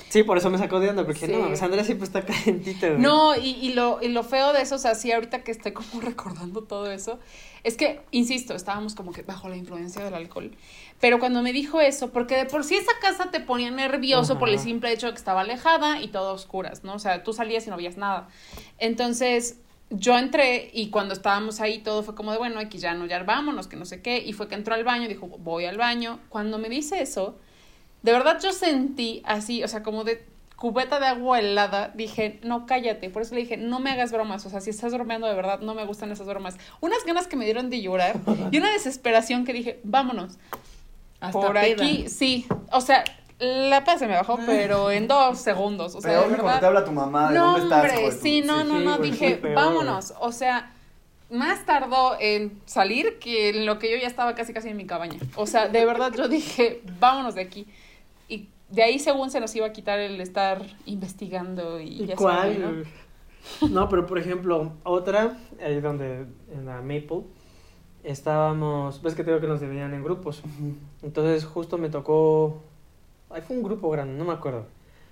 Sí, 0.07 0.23
por 0.23 0.37
eso 0.37 0.49
me 0.49 0.57
sacó 0.57 0.79
de 0.79 0.89
onda, 0.89 1.03
porque 1.05 1.25
Sí. 1.27 1.31
no 1.31 1.39
mames, 1.39 1.61
Andrea 1.61 1.83
siempre 1.83 2.05
está 2.05 2.21
calentita, 2.25 2.87
güey. 2.87 2.99
No, 3.01 3.35
y, 3.35 3.49
y, 3.61 3.73
lo, 3.73 3.99
y 4.01 4.07
lo 4.07 4.23
feo 4.23 4.53
de 4.53 4.61
eso, 4.61 4.75
o 4.75 4.79
sea, 4.79 4.95
sí, 4.95 5.11
ahorita 5.11 5.43
que 5.43 5.51
estoy 5.51 5.73
como 5.73 5.87
recordando 6.01 6.63
todo 6.63 6.89
eso, 6.91 7.19
es 7.63 7.75
que, 7.75 7.99
insisto, 8.11 8.55
estábamos 8.55 8.95
como 8.95 9.11
que 9.11 9.21
bajo 9.23 9.49
la 9.49 9.57
influencia 9.57 10.03
del 10.03 10.13
alcohol. 10.13 10.51
Pero 11.01 11.19
cuando 11.19 11.41
me 11.41 11.51
dijo 11.53 11.79
eso, 11.81 12.11
porque 12.11 12.35
de 12.37 12.45
por 12.45 12.63
sí 12.63 12.75
esa 12.75 12.91
casa 13.01 13.31
te 13.31 13.39
ponía 13.41 13.69
nervioso 13.71 14.37
por 14.39 14.49
el 14.49 14.59
simple 14.59 14.91
hecho 14.91 15.07
de 15.07 15.13
que 15.13 15.17
estaba 15.17 15.41
alejada 15.41 16.01
y 16.01 16.07
todo 16.09 16.29
a 16.29 16.33
oscuras, 16.33 16.83
¿no? 16.83 16.93
O 16.95 16.99
sea, 16.99 17.23
tú 17.23 17.33
salías 17.33 17.65
y 17.67 17.69
no 17.69 17.77
veías 17.77 17.97
nada. 17.97 18.27
Entonces, 18.79 19.57
yo 19.89 20.17
entré 20.17 20.69
y 20.73 20.89
cuando 20.89 21.13
estábamos 21.13 21.59
ahí 21.61 21.79
todo 21.79 22.03
fue 22.03 22.15
como 22.15 22.31
de, 22.31 22.37
bueno, 22.37 22.59
aquí 22.59 22.77
ya 22.77 22.93
no, 22.93 23.05
ya 23.05 23.23
vámonos, 23.23 23.67
que 23.67 23.75
no 23.75 23.85
sé 23.85 24.01
qué. 24.01 24.19
Y 24.19 24.33
fue 24.33 24.47
que 24.47 24.55
entró 24.55 24.75
al 24.75 24.83
baño, 24.83 25.07
dijo, 25.07 25.27
voy 25.27 25.65
al 25.65 25.77
baño. 25.77 26.19
Cuando 26.29 26.57
me 26.59 26.69
dice 26.69 27.01
eso, 27.01 27.37
de 28.03 28.11
verdad 28.11 28.39
yo 28.41 28.51
sentí 28.53 29.21
así, 29.25 29.63
o 29.63 29.67
sea, 29.67 29.83
como 29.83 30.03
de 30.03 30.25
cubeta 30.55 30.99
de 30.99 31.05
agua 31.07 31.39
helada, 31.39 31.91
dije, 31.95 32.39
no, 32.43 32.65
cállate. 32.65 33.09
Por 33.09 33.21
eso 33.21 33.33
le 33.33 33.41
dije, 33.41 33.55
no 33.55 33.79
me 33.79 33.91
hagas 33.91 34.11
bromas. 34.11 34.45
O 34.45 34.49
sea, 34.49 34.59
si 34.59 34.69
estás 34.71 34.93
bromeando 34.93 35.25
de 35.27 35.33
verdad, 35.33 35.61
no 35.61 35.73
me 35.73 35.85
gustan 35.85 36.11
esas 36.11 36.27
bromas. 36.27 36.57
Unas 36.81 37.05
ganas 37.05 37.27
que 37.27 37.37
me 37.37 37.45
dieron 37.45 37.69
de 37.69 37.81
llorar 37.81 38.15
y 38.51 38.57
una 38.57 38.69
desesperación 38.71 39.45
que 39.45 39.53
dije, 39.53 39.79
vámonos. 39.83 40.37
Hasta 41.21 41.39
Por 41.39 41.53
peda. 41.53 41.83
aquí, 41.83 42.09
sí. 42.09 42.45
O 42.71 42.81
sea, 42.81 43.03
la 43.39 43.85
paz 43.85 43.99
se 43.99 44.07
me 44.07 44.15
bajó, 44.15 44.37
pero 44.45 44.91
en 44.91 45.07
dos 45.07 45.39
segundos. 45.39 45.95
O 45.95 46.01
sea, 46.01 46.11
Peor 46.11 46.31
de 46.31 46.37
cuando 46.39 46.59
te 46.59 46.65
habla 46.65 46.83
tu 46.85 46.91
mamá, 46.91 47.31
¿de 47.31 47.37
No, 47.37 47.51
dónde 47.57 47.63
estás? 47.75 47.91
hombre, 47.93 48.09
tu- 48.11 48.21
sí, 48.21 48.41
no, 48.41 48.61
Sí, 48.61 48.67
no, 48.67 48.79
no, 48.79 48.97
dije, 48.97 49.41
vámonos. 49.55 50.13
O 50.19 50.31
sea, 50.33 50.73
más 51.29 51.65
tardó 51.65 52.17
en 52.19 52.59
salir 52.65 53.17
que 53.19 53.49
en 53.49 53.65
lo 53.65 53.79
que 53.79 53.89
yo 53.91 53.97
ya 53.97 54.07
estaba 54.07 54.35
casi 54.35 54.51
casi 54.53 54.67
en 54.69 54.75
mi 54.77 54.85
cabaña. 54.85 55.19
O 55.35 55.45
sea, 55.47 55.69
de 55.69 55.85
verdad 55.85 56.11
yo 56.17 56.27
dije, 56.27 56.81
vámonos 56.99 57.35
de 57.35 57.41
aquí. 57.41 57.65
De 58.71 58.83
ahí 58.83 58.99
según 58.99 59.31
se 59.31 59.39
nos 59.39 59.55
iba 59.55 59.65
a 59.65 59.73
quitar 59.73 59.99
el 59.99 60.21
estar 60.21 60.61
investigando 60.85 61.79
y 61.79 62.03
¿Y 62.03 62.05
ya 62.05 62.15
cuál? 62.15 62.61
¿no? 62.61 63.69
No, 63.69 63.89
pero 63.89 64.05
por 64.05 64.19
ejemplo, 64.19 64.73
otra, 64.83 65.37
ahí 65.63 65.79
donde, 65.81 66.25
en 66.53 66.65
la 66.65 66.81
Maple, 66.81 67.23
estábamos, 68.03 69.01
ves 69.01 69.15
que 69.15 69.23
digo 69.23 69.39
que 69.39 69.47
nos 69.47 69.61
dividían 69.61 69.93
en 69.93 70.03
grupos. 70.03 70.43
Entonces 71.01 71.45
justo 71.45 71.77
me 71.77 71.89
tocó, 71.89 72.61
ahí 73.29 73.41
fue 73.41 73.55
un 73.55 73.63
grupo 73.63 73.89
grande, 73.89 74.17
no 74.17 74.25
me 74.25 74.33
acuerdo, 74.33 74.65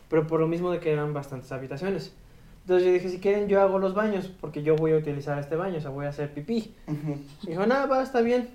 pero 0.09 0.27
por 0.27 0.39
lo 0.39 0.47
mismo 0.47 0.71
de 0.71 0.79
que 0.79 0.91
eran 0.91 1.13
bastantes 1.13 1.51
habitaciones. 1.51 2.13
Entonces 2.61 2.85
yo 2.85 2.93
dije, 2.93 3.09
si 3.09 3.19
quieren 3.19 3.47
yo 3.47 3.61
hago 3.61 3.79
los 3.79 3.93
baños, 3.93 4.29
porque 4.41 4.61
yo 4.61 4.75
voy 4.75 4.91
a 4.91 4.97
utilizar 4.97 5.39
este 5.39 5.55
baño, 5.55 5.77
o 5.77 5.81
sea, 5.81 5.89
voy 5.89 6.05
a 6.05 6.09
hacer 6.09 6.33
pipí. 6.33 6.75
Ujú. 6.87 7.17
Y 7.43 7.47
dijo, 7.51 7.65
nada, 7.65 7.85
va, 7.85 8.03
está 8.03 8.19
bien. 8.19 8.49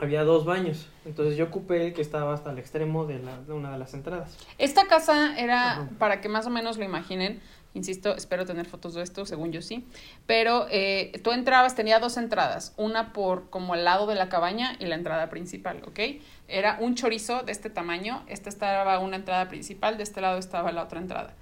Había 0.00 0.24
dos 0.24 0.46
baños, 0.46 0.88
entonces 1.04 1.36
yo 1.36 1.44
ocupé 1.44 1.86
el 1.86 1.92
que 1.92 2.00
estaba 2.00 2.32
hasta 2.32 2.50
el 2.50 2.58
extremo 2.58 3.04
de, 3.04 3.18
la, 3.18 3.38
de 3.42 3.52
una 3.52 3.70
de 3.72 3.78
las 3.78 3.92
entradas. 3.92 4.38
Esta 4.56 4.86
casa 4.86 5.38
era, 5.38 5.72
Ajá. 5.72 5.88
para 5.98 6.20
que 6.20 6.28
más 6.30 6.46
o 6.46 6.50
menos 6.50 6.78
lo 6.78 6.84
imaginen, 6.84 7.42
insisto, 7.74 8.16
espero 8.16 8.46
tener 8.46 8.66
fotos 8.66 8.94
de 8.94 9.02
esto, 9.02 9.26
según 9.26 9.52
yo 9.52 9.60
sí, 9.60 9.86
pero 10.26 10.66
eh, 10.70 11.20
tú 11.22 11.32
entrabas, 11.32 11.74
tenía 11.74 11.98
dos 11.98 12.16
entradas, 12.16 12.72
una 12.76 13.12
por 13.12 13.50
como 13.50 13.74
al 13.74 13.84
lado 13.84 14.06
de 14.06 14.14
la 14.14 14.28
cabaña 14.28 14.76
y 14.78 14.86
la 14.86 14.94
entrada 14.94 15.28
principal, 15.28 15.82
¿ok? 15.86 16.00
Era 16.48 16.78
un 16.80 16.94
chorizo 16.94 17.42
de 17.42 17.52
este 17.52 17.68
tamaño, 17.70 18.24
esta 18.28 18.48
estaba 18.48 18.98
una 18.98 19.16
entrada 19.16 19.48
principal, 19.48 19.98
de 19.98 20.04
este 20.04 20.20
lado 20.20 20.38
estaba 20.38 20.72
la 20.72 20.84
otra 20.84 21.00
entrada. 21.00 21.34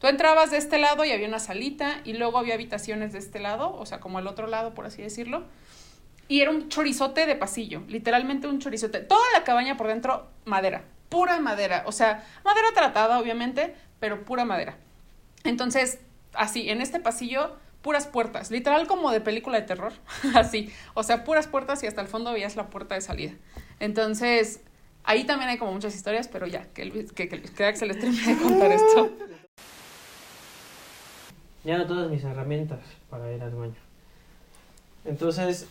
Tú 0.00 0.06
entrabas 0.06 0.50
de 0.50 0.58
este 0.58 0.78
lado 0.78 1.04
y 1.04 1.10
había 1.10 1.26
una 1.26 1.40
salita 1.40 2.00
y 2.04 2.12
luego 2.12 2.38
había 2.38 2.54
habitaciones 2.54 3.12
de 3.12 3.18
este 3.18 3.40
lado, 3.40 3.74
o 3.74 3.84
sea, 3.84 3.98
como 3.98 4.18
el 4.20 4.28
otro 4.28 4.46
lado, 4.46 4.72
por 4.72 4.86
así 4.86 5.02
decirlo. 5.02 5.44
Y 6.28 6.40
era 6.42 6.50
un 6.50 6.68
chorizote 6.68 7.24
de 7.26 7.34
pasillo, 7.36 7.82
literalmente 7.88 8.46
un 8.46 8.58
chorizote. 8.58 9.00
Toda 9.00 9.24
la 9.34 9.44
cabaña 9.44 9.76
por 9.78 9.86
dentro, 9.86 10.28
madera, 10.44 10.84
pura 11.08 11.40
madera. 11.40 11.84
O 11.86 11.92
sea, 11.92 12.24
madera 12.44 12.68
tratada, 12.74 13.18
obviamente, 13.18 13.74
pero 13.98 14.24
pura 14.24 14.44
madera. 14.44 14.76
Entonces, 15.44 16.00
así, 16.34 16.68
en 16.68 16.82
este 16.82 17.00
pasillo, 17.00 17.56
puras 17.80 18.06
puertas, 18.06 18.50
literal 18.50 18.86
como 18.86 19.10
de 19.10 19.20
película 19.22 19.58
de 19.58 19.66
terror, 19.66 19.92
así. 20.34 20.70
O 20.94 21.02
sea, 21.02 21.24
puras 21.24 21.46
puertas 21.46 21.82
y 21.82 21.86
hasta 21.86 22.02
el 22.02 22.08
fondo 22.08 22.32
veías 22.32 22.56
la 22.56 22.68
puerta 22.68 22.94
de 22.94 23.00
salida. 23.00 23.32
Entonces, 23.80 24.60
ahí 25.04 25.24
también 25.24 25.48
hay 25.48 25.56
como 25.56 25.72
muchas 25.72 25.94
historias, 25.94 26.28
pero 26.28 26.46
ya, 26.46 26.66
que, 26.74 26.82
el- 26.82 27.12
que, 27.14 27.28
que, 27.28 27.40
que 27.40 27.86
les 27.86 27.98
termine 27.98 28.34
de 28.34 28.42
contar 28.42 28.70
esto. 28.70 29.10
Ya 31.64 31.78
no 31.78 31.86
todas 31.86 32.10
mis 32.10 32.22
herramientas 32.24 32.80
para 33.08 33.32
ir 33.32 33.42
al 33.42 33.54
baño. 33.54 33.74
Entonces, 35.04 35.66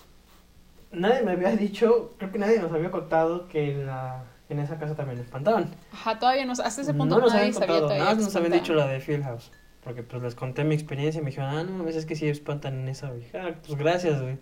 nadie 0.92 1.24
me 1.24 1.32
había 1.32 1.56
dicho, 1.56 2.14
creo 2.18 2.32
que 2.32 2.40
nadie 2.40 2.60
nos 2.60 2.72
había 2.72 2.92
contado 2.92 3.48
que 3.48 3.72
en, 3.72 3.86
la, 3.86 4.24
en 4.50 4.60
esa 4.60 4.78
casa 4.78 4.96
también 4.96 5.20
espantaban. 5.20 5.70
Ajá, 5.92 6.20
todavía 6.20 6.46
no, 6.46 6.54
hasta 6.54 6.82
ese 6.82 6.94
punto 6.94 7.16
no 7.16 7.22
nos 7.22 7.34
nadie 7.34 7.48
habían 7.48 7.60
contado, 7.60 7.90
nada 7.90 8.16
nos 8.16 8.36
habían 8.36 8.54
dicho 8.54 8.74
la 8.74 8.88
de 8.88 9.00
Field 9.00 9.24
House. 9.24 9.52
Porque 9.84 10.04
pues 10.04 10.22
les 10.22 10.36
conté 10.36 10.66
mi 10.66 10.76
experiencia 10.76 11.22
y 11.22 11.24
me 11.24 11.30
dijeron, 11.30 11.50
ah, 11.50 11.64
no 11.64 11.72
mames, 11.72 11.96
es 11.96 12.06
que 12.06 12.16
sí 12.16 12.28
espantan 12.28 12.80
en 12.82 12.90
esa, 12.90 13.10
güey. 13.10 13.24
Ah, 13.34 13.52
pues 13.66 13.78
gracias, 13.78 14.22
güey. 14.22 14.38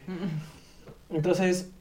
Entonces, 1.12 1.72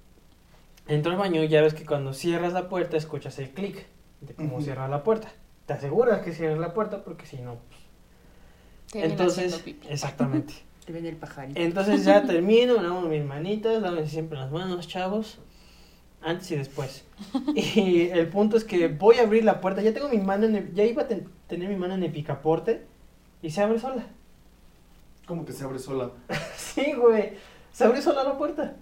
entro 0.87 1.13
al 1.13 1.19
baño 1.19 1.43
y 1.43 1.49
ya 1.49 1.63
ves 1.63 1.73
que 1.73 1.87
cuando 1.87 2.13
cierras 2.13 2.53
la 2.53 2.69
puerta 2.69 2.99
escuchas 2.99 3.39
el 3.39 3.51
clic 3.51 3.87
de 4.21 4.35
cómo 4.35 4.57
Ujú. 4.57 4.65
cierra 4.65 4.87
la 4.89 5.03
puerta. 5.03 5.33
Te 5.65 5.73
aseguras 5.73 6.21
que 6.21 6.33
cierras 6.33 6.59
la 6.59 6.75
puerta 6.75 7.05
porque 7.05 7.25
si 7.25 7.39
no, 7.39 7.57
pues... 7.69 9.03
Entonces, 9.03 9.65
exactamente. 9.89 10.55
Te 10.87 10.93
viene 10.93 11.09
el 11.09 11.17
pajarito. 11.17 11.59
Entonces 11.61 12.05
ya 12.05 12.23
termino, 12.27 12.77
me 12.77 12.83
lavo 12.83 13.01
mis 13.03 13.25
manitas, 13.25 13.81
lávense 13.83 14.11
siempre 14.13 14.39
las 14.39 14.51
manos, 14.51 14.87
chavos. 14.89 15.39
Antes 16.23 16.51
y 16.53 16.57
después. 16.57 17.05
Y 17.55 18.09
el 18.09 18.29
punto 18.29 18.57
es 18.57 18.65
que 18.65 18.89
voy 18.89 19.17
a 19.17 19.23
abrir 19.23 19.45
la 19.45 19.61
puerta, 19.61 19.83
ya 19.83 19.93
tengo 19.95 20.09
mi 20.09 20.19
mano 20.19 20.47
en 20.47 20.57
el- 20.57 20.75
ya 20.75 20.85
iba 20.85 21.03
a 21.03 21.09
ten- 21.09 21.29
tener 21.49 21.69
mi 21.69 21.77
mano 21.77 21.95
en 21.95 22.03
el 22.03 22.13
picaporte 22.13 22.83
y 23.43 23.51
se 23.51 23.61
abre 23.63 23.79
sola. 23.79 24.07
¿Cómo 25.27 25.45
que 25.45 25.53
se 25.53 25.65
abre 25.65 25.79
sola? 25.79 26.11
Sí, 26.57 26.93
güey. 26.93 27.33
Se 27.73 27.85
abre 27.85 28.01
sola 28.03 28.25
la 28.25 28.37
puerta. 28.39 28.75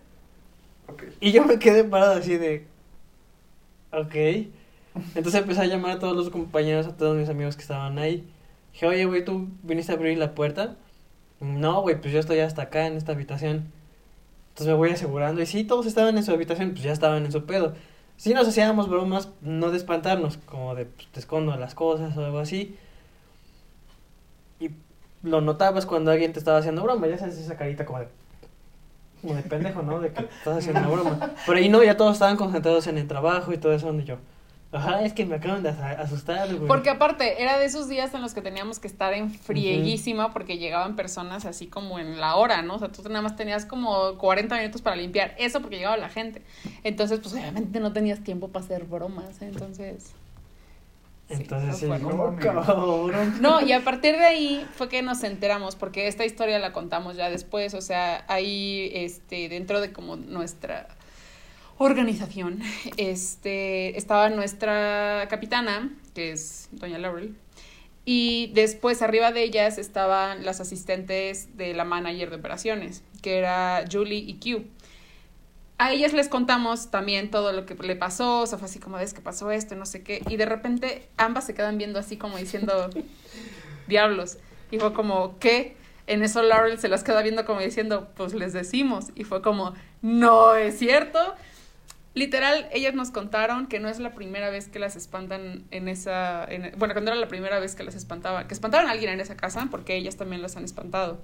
Ok. 0.89 1.05
Y 1.21 1.33
yo 1.33 1.45
me 1.45 1.59
quedé 1.59 1.85
parado 1.85 2.15
así 2.15 2.37
de. 2.37 2.67
Ok. 3.93 4.15
Entonces 5.15 5.35
empecé 5.41 5.61
a 5.63 5.67
llamar 5.67 5.93
a 5.93 5.99
todos 5.99 6.17
los 6.17 6.31
compañeros, 6.31 6.87
a 6.87 6.97
todos 6.97 7.17
mis 7.17 7.29
amigos 7.29 7.57
que 7.57 7.63
estaban 7.63 7.99
ahí. 7.99 8.29
Dije, 8.73 8.87
oye, 8.87 9.05
güey, 9.05 9.25
¿tú 9.25 9.49
viniste 9.63 9.93
a 9.93 9.95
abrir 9.97 10.17
la 10.19 10.35
puerta? 10.35 10.77
No, 11.43 11.83
güey, 11.83 12.01
pues 12.01 12.13
yo 12.13 12.21
estoy 12.21 12.39
hasta 12.39 12.63
acá 12.63 12.87
en 12.87 12.97
esta 12.97 13.13
habitación. 13.13 13.73
Entonces 14.51 14.69
me 14.69 14.75
voy 14.75 14.91
asegurando. 14.91 15.43
Y 15.43 15.47
sí, 15.47 15.65
todos 15.65 15.87
estaban 15.87 16.17
en 16.17 16.23
su 16.23 16.31
habitación, 16.31 16.71
pues 16.71 16.83
ya 16.83 16.93
estaban 16.93 17.25
en 17.25 17.33
su 17.33 17.45
pedo. 17.45 17.75
Sí 18.17 18.33
nos 18.33 18.47
hacíamos 18.47 18.89
bromas, 18.89 19.29
no 19.41 19.71
de 19.71 19.77
espantarnos, 19.77 20.37
como 20.47 20.75
de 20.77 20.85
pues, 20.87 21.09
te 21.09 21.19
escondo 21.19 21.57
las 21.57 21.75
cosas 21.75 22.17
o 22.17 22.25
algo 22.25 22.39
así. 22.39 22.77
Y 24.61 24.71
lo 25.25 25.41
notabas 25.41 25.85
cuando 25.85 26.13
alguien 26.13 26.33
te 26.33 26.39
estaba 26.39 26.59
haciendo 26.59 26.83
broma, 26.85 27.09
ya 27.09 27.19
sabes 27.19 27.39
esa 27.39 27.57
carita 27.57 27.85
como 27.85 27.99
de, 27.99 28.09
como 29.21 29.35
de 29.35 29.43
pendejo, 29.43 29.83
¿no? 29.83 29.99
De 29.99 30.13
que 30.13 30.21
estás 30.21 30.59
haciendo 30.59 30.81
una 30.81 30.91
broma. 30.91 31.31
Pero 31.45 31.59
ahí 31.59 31.69
no, 31.69 31.83
ya 31.83 31.97
todos 31.97 32.13
estaban 32.13 32.37
concentrados 32.37 32.87
en 32.87 32.99
el 32.99 33.09
trabajo 33.09 33.53
y 33.53 33.59
todo 33.59 33.73
eso, 33.73 33.93
y 33.93 34.05
yo, 34.05 34.19
ajá, 34.73 35.03
es 35.03 35.13
que 35.13 35.27
me 35.27 35.37
acaban 35.37 35.63
de 35.63 35.69
asustar, 35.69 36.49
güey. 36.55 36.67
Porque 36.67 36.91
aparte, 36.91 37.43
era 37.43 37.59
de 37.59 37.67
esos 37.67 37.89
días 37.89 38.15
en 38.15 38.23
los 38.23 38.35
que 38.35 38.41
teníamos 38.41 38.79
que 38.79 38.89
estar 38.89 39.13
en 39.13 39.31
frieguísima 39.31 40.33
porque 40.33 40.59
llegaban 40.59 40.97
personas 40.97 41.45
así 41.45 41.67
como 41.67 41.99
en 41.99 42.21
la 42.21 42.37
hora, 42.37 42.63
¿no? 42.63 42.77
O 42.77 42.79
sea, 42.79 42.89
tú 42.89 43.03
nada 43.09 43.23
más 43.23 43.37
tenías 43.37 43.67
como 43.67 44.17
40 44.19 44.57
minutos 44.57 44.83
para 44.83 44.97
limpiar. 44.97 45.35
Eso 45.39 45.61
porque 45.61 45.77
llegaba 45.77 45.97
la 45.97 46.09
gente. 46.09 46.43
Entonces, 46.85 47.21
pues 47.21 47.35
obviamente 47.35 47.81
no 47.81 47.93
tenías 47.93 48.25
tiempo 48.25 48.49
para 48.49 48.65
hacer 48.65 48.85
bromas. 48.85 49.43
¿eh? 49.43 49.49
Entonces. 49.53 50.13
Entonces, 51.29 51.79
sí, 51.79 51.87
fue 51.87 51.99
no 51.99 52.37
cabrón. 52.37 53.41
No, 53.41 53.61
y 53.61 53.73
a 53.73 53.81
partir 53.83 54.17
de 54.17 54.25
ahí 54.25 54.67
fue 54.75 54.89
que 54.89 55.03
nos 55.03 55.23
enteramos, 55.23 55.77
porque 55.77 56.07
esta 56.07 56.25
historia 56.25 56.59
la 56.59 56.73
contamos 56.73 57.17
ya 57.17 57.31
después, 57.31 57.73
o 57.75 57.81
sea, 57.81 58.25
ahí, 58.29 58.91
este, 58.93 59.49
dentro 59.49 59.81
de 59.81 59.93
como 59.93 60.17
nuestra 60.17 60.89
organización, 61.83 62.61
este, 62.97 63.99
estaba 63.99 64.31
nuestra 64.31 65.27
capitana, 65.29 65.91
que 66.15 66.31
es 66.33 66.69
doña 66.71 66.99
Laurel, 66.99 67.35
y 68.05 68.51
después 68.55 69.03
arriba 69.03 69.33
de 69.33 69.43
ellas 69.43 69.79
estaban 69.79 70.45
las 70.45 70.61
asistentes 70.61 71.57
de 71.57 71.75
la 71.75 71.85
manager 71.85 72.31
de 72.31 72.37
operaciones, 72.37 73.03
que 73.21 73.39
era 73.39 73.85
Julie 73.91 74.19
y 74.19 74.35
Q. 74.35 74.65
A 75.79 75.93
ellas 75.93 76.13
les 76.13 76.29
contamos 76.29 76.91
también 76.93 77.31
todo 77.31 77.53
lo 77.53 77.67
que 77.67 77.75
le 77.75 77.97
pasó, 77.97 78.41
o 78.41 78.47
sea, 78.47 78.59
fue 78.59 78.67
así 78.67 78.79
como, 78.79 78.99
es 78.99 79.13
que 79.13 79.21
pasó 79.21 79.51
esto, 79.51 79.75
no 79.75 79.87
sé 79.87 80.05
qué, 80.05 80.23
y 80.29 80.37
de 80.37 80.47
repente 80.47 81.09
ambas 81.17 81.47
se 81.47 81.55
quedan 81.55 81.79
viendo 81.79 81.99
así 81.99 82.17
como 82.17 82.39
diciendo, 82.39 82.91
diablos, 83.89 84.39
y 84.71 84.79
fue 84.79 84.93
como, 84.93 85.39
¿qué? 85.41 85.77
En 86.07 86.23
eso 86.23 86.43
Laurel 86.43 86.79
se 86.79 86.89
las 86.89 87.03
queda 87.03 87.23
viendo 87.23 87.45
como 87.45 87.61
diciendo, 87.61 88.11
pues 88.17 88.35
les 88.35 88.53
decimos, 88.53 89.07
y 89.17 89.25
fue 89.25 89.43
como, 89.43 89.75
no 90.01 90.55
es 90.55 90.79
cierto. 90.79 91.19
Literal, 92.15 92.69
ellas 92.73 92.95
nos 92.95 93.11
contaron 93.11 93.67
que 93.67 93.81
no 93.81 93.89
es 93.89 93.99
la 93.99 94.15
primera 94.15 94.51
vez 94.51 94.69
que 94.69 94.79
las 94.79 94.97
espantan 94.97 95.65
en 95.71 95.89
esa, 95.89 96.45
en- 96.45 96.73
bueno, 96.79 96.93
cuando 96.93 97.11
era 97.11 97.19
la 97.19 97.29
primera 97.29 97.59
vez 97.59 97.75
que 97.75 97.85
las 97.85 97.95
espantaban, 97.95 98.47
que 98.47 98.53
espantaron 98.55 98.89
a 98.89 98.93
alguien 98.93 99.11
en 99.13 99.21
esa 99.21 99.35
casa, 99.37 99.69
porque 99.71 99.97
ellas 99.97 100.17
también 100.17 100.43
las 100.43 100.57
han 100.57 100.65
espantado. 100.65 101.21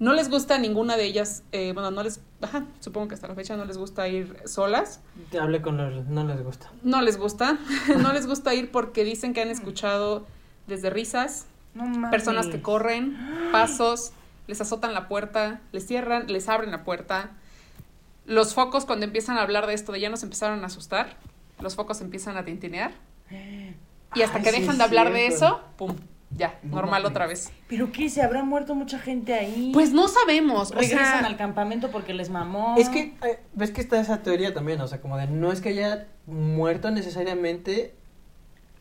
No 0.00 0.12
les 0.12 0.28
gusta 0.28 0.58
ninguna 0.58 0.96
de 0.96 1.04
ellas, 1.04 1.42
eh, 1.52 1.70
bueno, 1.72 1.90
no 1.92 2.02
les, 2.02 2.20
ajá, 2.42 2.64
supongo 2.80 3.08
que 3.08 3.14
hasta 3.14 3.28
la 3.28 3.34
fecha 3.34 3.56
no 3.56 3.64
les 3.64 3.78
gusta 3.78 4.08
ir 4.08 4.36
solas. 4.46 5.00
Te 5.30 5.38
hablé 5.38 5.62
con 5.62 5.76
los, 5.76 6.06
no 6.06 6.24
les 6.24 6.42
gusta. 6.42 6.70
No 6.82 7.00
les 7.02 7.16
gusta, 7.18 7.58
no 8.02 8.12
les 8.12 8.26
gusta 8.26 8.52
ir 8.52 8.70
porque 8.72 9.04
dicen 9.04 9.32
que 9.32 9.40
han 9.42 9.48
escuchado 9.48 10.26
desde 10.66 10.90
risas, 10.90 11.46
No 11.74 12.10
personas 12.10 12.48
que 12.48 12.60
corren, 12.60 13.16
pasos, 13.52 14.12
les 14.48 14.60
azotan 14.60 14.92
la 14.92 15.06
puerta, 15.08 15.60
les 15.72 15.86
cierran, 15.86 16.26
les 16.26 16.48
abren 16.48 16.72
la 16.72 16.82
puerta. 16.84 17.30
Los 18.26 18.54
focos 18.54 18.84
cuando 18.84 19.04
empiezan 19.06 19.38
a 19.38 19.42
hablar 19.42 19.66
de 19.66 19.74
esto, 19.74 19.92
de 19.92 20.00
ya 20.00 20.10
nos 20.10 20.22
empezaron 20.22 20.62
a 20.62 20.66
asustar, 20.66 21.16
los 21.60 21.76
focos 21.76 22.00
empiezan 22.00 22.36
a 22.36 22.44
tintinear. 22.44 22.92
Y 24.14 24.22
hasta 24.22 24.38
Ay, 24.38 24.44
que 24.44 24.52
dejan 24.52 24.78
de 24.78 24.84
hablar 24.84 25.12
de 25.12 25.26
eso, 25.26 25.60
pum, 25.76 25.94
ya, 26.30 26.58
No 26.62 26.76
normal 26.76 27.02
mames. 27.02 27.10
otra 27.10 27.26
vez. 27.26 27.50
¿Pero 27.68 27.92
qué? 27.92 28.08
¿Se 28.08 28.22
habrá 28.22 28.42
muerto 28.42 28.74
mucha 28.74 28.98
gente 28.98 29.34
ahí? 29.34 29.70
Pues 29.72 29.92
no 29.92 30.08
sabemos, 30.08 30.70
o 30.70 30.74
Regresan 30.74 31.20
sea, 31.20 31.26
al 31.26 31.36
campamento 31.36 31.90
porque 31.90 32.14
les 32.14 32.30
mamó. 32.30 32.74
Es 32.78 32.88
que, 32.88 33.14
eh, 33.22 33.40
ves 33.54 33.70
que 33.70 33.80
está 33.80 34.00
esa 34.00 34.22
teoría 34.22 34.52
también, 34.52 34.80
o 34.80 34.88
sea, 34.88 35.00
como 35.00 35.16
de 35.16 35.26
no 35.28 35.52
es 35.52 35.60
que 35.60 35.70
haya 35.70 36.06
muerto 36.26 36.90
necesariamente, 36.90 37.94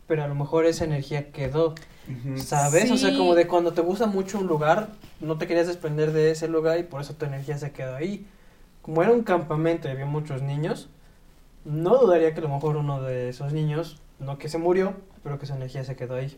pero 0.08 0.24
a 0.24 0.28
lo 0.28 0.36
mejor 0.36 0.66
esa 0.66 0.86
energía 0.86 1.32
quedó. 1.32 1.76
¿sabes? 2.36 2.92
O 2.92 2.98
sea, 2.98 3.18
como 3.18 3.34
de 3.34 3.48
cuando 3.48 3.74
te 3.74 3.82
gusta 3.82 4.06
mucho 4.06 4.38
un 4.38 4.46
lugar, 4.48 4.90
no 5.20 5.38
te 5.38 5.48
querías 5.48 5.66
desprender 5.68 6.12
de 6.12 6.32
ese 6.32 6.48
lugar 6.48 6.80
y 6.80 6.84
por 6.84 7.02
eso 7.02 7.16
tu 7.16 7.26
energía 7.26 7.58
se 7.58 7.72
quedó 7.72 7.96
ahí. 7.96 8.28
Como 8.86 9.02
era 9.02 9.12
un 9.12 9.24
campamento 9.24 9.88
y 9.88 9.92
había 9.92 10.06
muchos 10.06 10.44
niños, 10.44 10.90
no 11.64 11.98
dudaría 11.98 12.36
que 12.36 12.40
a 12.40 12.44
lo 12.44 12.50
mejor 12.50 12.78
uno 12.78 13.02
de 13.02 13.30
esos 13.30 13.52
niños, 13.52 14.00
no 14.20 14.38
que 14.38 14.48
se 14.48 14.60
murió, 14.60 14.94
pero 15.24 15.40
que 15.40 15.48
su 15.48 15.54
energía 15.56 15.84
se 15.84 15.96
quedó 15.96 16.14
ahí. 16.14 16.30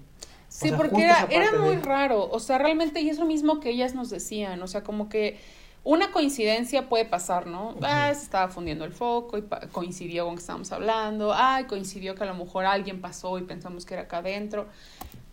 Sí, 0.48 0.68
O 0.68 0.70
sea, 0.70 0.78
porque 0.78 1.04
era, 1.04 1.52
muy 1.60 1.76
de- 1.76 1.82
raro, 1.82 2.30
o 2.32 2.40
sea, 2.40 2.58
realmente, 2.58 3.02
y 3.02 3.10
es 3.10 3.20
lo 3.20 3.26
mismo 3.26 3.60
que 3.60 3.72
ellas 3.72 3.96
nos 3.96 4.10
decían, 4.10 4.62
o 4.62 4.68
sea, 4.68 4.82
como 4.82 5.10
que 5.10 5.38
una 5.84 6.14
coincidencia 6.14 6.88
puede 6.88 7.04
pasar, 7.04 7.48
¿no? 7.48 7.76
Ah, 7.82 8.14
se 8.16 8.24
estaba 8.24 8.48
fundiendo 8.48 8.86
el 8.86 8.94
foco 8.94 9.38
y 9.38 9.44
coincidió 9.74 10.26
con 10.26 10.36
que 10.36 10.40
estábamos 10.40 10.72
hablando, 10.72 11.34
ay, 11.34 11.66
coincidió 11.66 12.16
que 12.16 12.24
a 12.24 12.28
lo 12.28 12.34
mejor 12.36 12.64
alguien 12.66 13.02
pasó 13.02 13.38
y 13.40 13.42
pensamos 13.42 13.86
que 13.86 13.96
era 13.96 14.04
acá 14.04 14.20
adentro, 14.20 14.68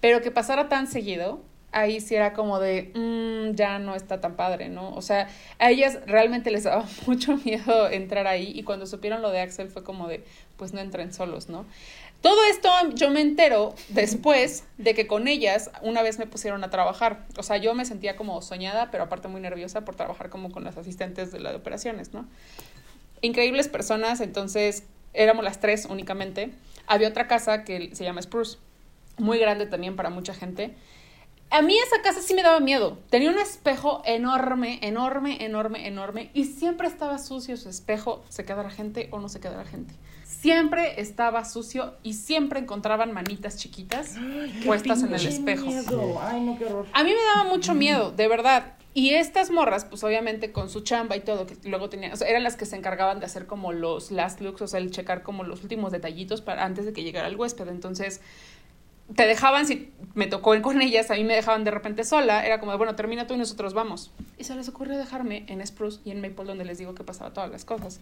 pero 0.00 0.20
que 0.20 0.32
pasara 0.32 0.68
tan 0.68 0.88
seguido, 0.88 1.40
ahí 1.74 2.00
sí 2.00 2.14
era 2.14 2.32
como 2.32 2.58
de, 2.60 2.92
"Mm, 2.94 3.54
ya 3.54 3.78
no 3.78 3.94
está 3.94 4.20
tan 4.20 4.36
padre, 4.36 4.68
¿no? 4.68 4.94
O 4.94 5.02
sea, 5.02 5.28
a 5.58 5.70
ellas 5.70 5.98
realmente 6.06 6.50
les 6.50 6.64
daba 6.64 6.84
mucho 7.06 7.36
miedo 7.36 7.90
entrar 7.90 8.26
ahí 8.26 8.52
y 8.54 8.62
cuando 8.62 8.86
supieron 8.86 9.20
lo 9.20 9.30
de 9.30 9.40
Axel 9.40 9.68
fue 9.68 9.84
como 9.84 10.08
de, 10.08 10.24
pues 10.56 10.72
no 10.72 10.80
entren 10.80 11.12
solos, 11.12 11.48
¿no? 11.48 11.66
Todo 12.22 12.42
esto 12.50 12.70
yo 12.94 13.10
me 13.10 13.20
entero 13.20 13.74
después 13.90 14.64
de 14.78 14.94
que 14.94 15.06
con 15.06 15.28
ellas 15.28 15.70
una 15.82 16.00
vez 16.00 16.18
me 16.18 16.26
pusieron 16.26 16.64
a 16.64 16.70
trabajar. 16.70 17.26
O 17.36 17.42
sea, 17.42 17.58
yo 17.58 17.74
me 17.74 17.84
sentía 17.84 18.16
como 18.16 18.40
soñada, 18.40 18.90
pero 18.90 19.04
aparte 19.04 19.28
muy 19.28 19.42
nerviosa 19.42 19.84
por 19.84 19.94
trabajar 19.94 20.30
como 20.30 20.50
con 20.50 20.64
las 20.64 20.78
asistentes 20.78 21.32
de 21.32 21.40
las 21.40 21.54
operaciones, 21.54 22.14
¿no? 22.14 22.24
Increíbles 23.20 23.68
personas, 23.68 24.22
entonces 24.22 24.84
éramos 25.12 25.44
las 25.44 25.60
tres 25.60 25.84
únicamente. 25.84 26.50
Había 26.86 27.08
otra 27.08 27.26
casa 27.26 27.62
que 27.62 27.94
se 27.94 28.04
llama 28.04 28.22
Spruce, 28.22 28.56
muy 29.18 29.38
grande 29.38 29.66
también 29.66 29.94
para 29.94 30.08
mucha 30.08 30.32
gente. 30.32 30.74
A 31.54 31.62
mí 31.62 31.78
esa 31.78 32.02
casa 32.02 32.20
sí 32.20 32.34
me 32.34 32.42
daba 32.42 32.58
miedo. 32.58 32.98
Tenía 33.10 33.30
un 33.30 33.38
espejo 33.38 34.02
enorme, 34.04 34.80
enorme, 34.82 35.44
enorme, 35.44 35.86
enorme. 35.86 36.30
Y 36.34 36.46
siempre 36.46 36.88
estaba 36.88 37.16
sucio 37.18 37.56
su 37.56 37.68
espejo, 37.68 38.24
se 38.28 38.44
quedara 38.44 38.70
gente 38.70 39.08
o 39.12 39.20
no 39.20 39.28
se 39.28 39.38
quedara 39.38 39.64
gente. 39.64 39.94
Siempre 40.24 41.00
estaba 41.00 41.44
sucio 41.44 41.94
y 42.02 42.14
siempre 42.14 42.58
encontraban 42.58 43.12
manitas 43.12 43.56
chiquitas 43.56 44.16
puestas 44.66 45.04
en 45.04 45.14
el 45.14 45.24
espejo. 45.24 45.66
miedo. 45.66 46.20
Ay, 46.20 46.40
no, 46.40 46.58
qué 46.58 46.64
horror. 46.64 46.86
A 46.92 47.04
mí 47.04 47.10
me 47.10 47.22
daba 47.22 47.48
mucho 47.48 47.72
miedo, 47.72 48.10
de 48.10 48.26
verdad. 48.26 48.74
Y 48.96 49.10
estas 49.10 49.50
morras, 49.50 49.84
pues 49.84 50.02
obviamente 50.02 50.52
con 50.52 50.70
su 50.70 50.80
chamba 50.80 51.16
y 51.16 51.20
todo, 51.20 51.46
que 51.46 51.56
luego 51.68 51.88
tenían, 51.88 52.12
o 52.12 52.16
sea, 52.16 52.28
eran 52.28 52.44
las 52.44 52.56
que 52.56 52.64
se 52.64 52.76
encargaban 52.76 53.18
de 53.18 53.26
hacer 53.26 53.46
como 53.46 53.72
los 53.72 54.12
last 54.12 54.40
looks, 54.40 54.62
o 54.62 54.66
sea, 54.68 54.78
el 54.78 54.92
checar 54.92 55.22
como 55.22 55.42
los 55.42 55.62
últimos 55.62 55.90
detallitos 55.90 56.42
para 56.42 56.64
antes 56.64 56.84
de 56.84 56.92
que 56.92 57.02
llegara 57.02 57.26
el 57.26 57.34
huésped. 57.34 57.66
Entonces, 57.68 58.20
te 59.14 59.26
dejaban, 59.26 59.66
si 59.66 59.92
me 60.14 60.26
tocó 60.26 60.54
ir 60.54 60.62
con 60.62 60.80
ellas, 60.80 61.10
a 61.10 61.14
mí 61.14 61.24
me 61.24 61.34
dejaban 61.34 61.64
de 61.64 61.70
repente 61.70 62.04
sola, 62.04 62.46
era 62.46 62.60
como, 62.60 62.76
bueno, 62.78 62.94
termina 62.94 63.26
tú 63.26 63.34
y 63.34 63.36
nosotros 63.36 63.74
vamos. 63.74 64.10
Y 64.38 64.44
se 64.44 64.54
les 64.54 64.68
ocurrió 64.68 64.96
dejarme 64.96 65.44
en 65.48 65.64
Spruce 65.66 66.00
y 66.04 66.10
en 66.10 66.20
Maple, 66.20 66.44
donde 66.44 66.64
les 66.64 66.78
digo 66.78 66.94
que 66.94 67.04
pasaba 67.04 67.32
todas 67.32 67.50
las 67.50 67.64
cosas. 67.64 68.00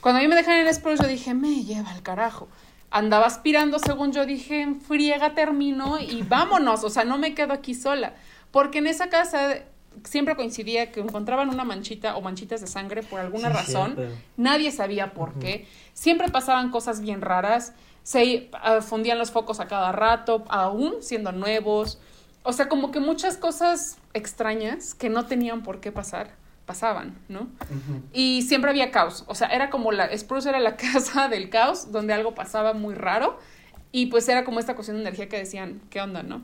Cuando 0.00 0.20
a 0.20 0.22
mí 0.22 0.28
me 0.28 0.36
dejan 0.36 0.66
en 0.66 0.72
Spruce, 0.72 1.02
yo 1.02 1.08
dije, 1.08 1.34
me 1.34 1.64
lleva 1.64 1.90
al 1.90 2.02
carajo. 2.02 2.48
Andaba 2.90 3.26
aspirando, 3.26 3.78
según 3.78 4.12
yo 4.12 4.24
dije, 4.24 4.62
en 4.62 4.80
friega 4.80 5.34
termino 5.34 5.98
y 6.00 6.22
vámonos, 6.22 6.84
o 6.84 6.90
sea, 6.90 7.04
no 7.04 7.18
me 7.18 7.34
quedo 7.34 7.52
aquí 7.52 7.74
sola. 7.74 8.14
Porque 8.50 8.78
en 8.78 8.86
esa 8.86 9.08
casa 9.10 9.62
siempre 10.04 10.36
coincidía 10.36 10.92
que 10.92 11.00
encontraban 11.00 11.48
una 11.48 11.64
manchita 11.64 12.16
o 12.16 12.20
manchitas 12.22 12.60
de 12.60 12.66
sangre 12.66 13.02
por 13.02 13.20
alguna 13.20 13.48
Sí, 13.48 13.54
razón. 13.54 13.96
Nadie 14.36 14.70
sabía 14.70 15.12
por 15.12 15.34
qué. 15.34 15.66
Siempre 15.92 16.28
pasaban 16.28 16.70
cosas 16.70 17.00
bien 17.00 17.20
raras. 17.20 17.74
Se 18.08 18.48
ah, 18.54 18.80
fundían 18.80 19.18
los 19.18 19.32
focos 19.32 19.60
a 19.60 19.66
cada 19.66 19.92
rato, 19.92 20.42
aún 20.48 20.94
siendo 21.00 21.30
nuevos. 21.30 21.98
O 22.42 22.54
sea, 22.54 22.66
como 22.66 22.90
que 22.90 23.00
muchas 23.00 23.36
cosas 23.36 23.98
extrañas 24.14 24.94
que 24.94 25.10
no 25.10 25.26
tenían 25.26 25.62
por 25.62 25.80
qué 25.80 25.92
pasar, 25.92 26.30
pasaban, 26.64 27.18
¿no? 27.28 27.48
Y 28.14 28.40
siempre 28.48 28.70
había 28.70 28.90
caos. 28.92 29.24
O 29.26 29.34
sea, 29.34 29.48
era 29.48 29.68
como 29.68 29.92
la. 29.92 30.16
Spruce 30.16 30.48
era 30.48 30.58
la 30.58 30.76
casa 30.78 31.28
del 31.28 31.50
caos, 31.50 31.92
donde 31.92 32.14
algo 32.14 32.34
pasaba 32.34 32.72
muy 32.72 32.94
raro. 32.94 33.38
Y 33.92 34.06
pues 34.06 34.26
era 34.30 34.42
como 34.42 34.58
esta 34.58 34.74
cuestión 34.74 34.96
de 34.96 35.02
energía 35.02 35.28
que 35.28 35.36
decían, 35.36 35.82
¿qué 35.90 36.00
onda, 36.00 36.22
no? 36.22 36.40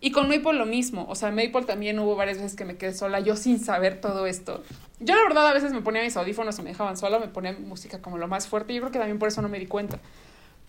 Y 0.00 0.12
con 0.12 0.28
Maple 0.28 0.52
lo 0.52 0.64
mismo. 0.64 1.06
O 1.08 1.16
sea, 1.16 1.30
Maple 1.32 1.64
también 1.66 1.98
hubo 1.98 2.14
varias 2.14 2.38
veces 2.38 2.54
que 2.54 2.64
me 2.64 2.76
quedé 2.76 2.94
sola, 2.94 3.18
yo 3.18 3.34
sin 3.34 3.58
saber 3.58 4.00
todo 4.00 4.28
esto. 4.28 4.62
Yo, 5.00 5.16
la 5.16 5.24
verdad, 5.24 5.48
a 5.48 5.54
veces 5.54 5.72
me 5.72 5.82
ponía 5.82 6.02
mis 6.02 6.16
audífonos 6.16 6.56
y 6.60 6.62
me 6.62 6.68
dejaban 6.68 6.96
sola, 6.96 7.18
me 7.18 7.26
ponía 7.26 7.50
música 7.58 8.00
como 8.00 8.16
lo 8.16 8.28
más 8.28 8.46
fuerte. 8.46 8.72
Yo 8.74 8.80
creo 8.82 8.92
que 8.92 9.00
también 9.00 9.18
por 9.18 9.26
eso 9.26 9.42
no 9.42 9.48
me 9.48 9.58
di 9.58 9.66
cuenta. 9.66 9.98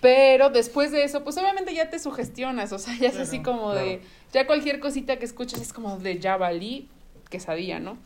Pero 0.01 0.49
después 0.49 0.91
de 0.91 1.03
eso, 1.03 1.23
pues 1.23 1.37
obviamente 1.37 1.73
ya 1.73 1.89
te 1.89 1.99
sugestionas. 1.99 2.73
O 2.73 2.79
sea, 2.79 2.95
ya 2.97 3.07
es 3.07 3.13
Claro, 3.13 3.27
así 3.27 3.41
como 3.41 3.73
de. 3.73 4.01
Ya 4.33 4.47
cualquier 4.47 4.79
cosita 4.79 5.17
que 5.17 5.25
escuches 5.25 5.61
es 5.61 5.73
como 5.73 5.97
de 5.97 6.19
ya 6.19 6.37
valí, 6.37 6.89
quesadilla, 7.29 7.79
¿no? 7.79 7.97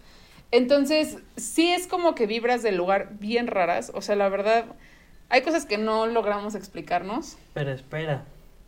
Entonces, 0.51 1.17
sí 1.37 1.71
es 1.71 1.87
como 1.87 2.13
que 2.13 2.27
vibras 2.27 2.63
del 2.63 2.75
lugar 2.75 3.17
bien 3.19 3.47
raras. 3.47 3.91
O 3.95 4.01
sea, 4.01 4.15
la 4.15 4.29
verdad, 4.29 4.65
hay 5.29 5.41
cosas 5.41 5.65
que 5.65 5.77
no 5.77 6.05
logramos 6.05 6.53
explicarnos. 6.55 7.37
Pero 7.53 7.71
espera, 7.71 8.25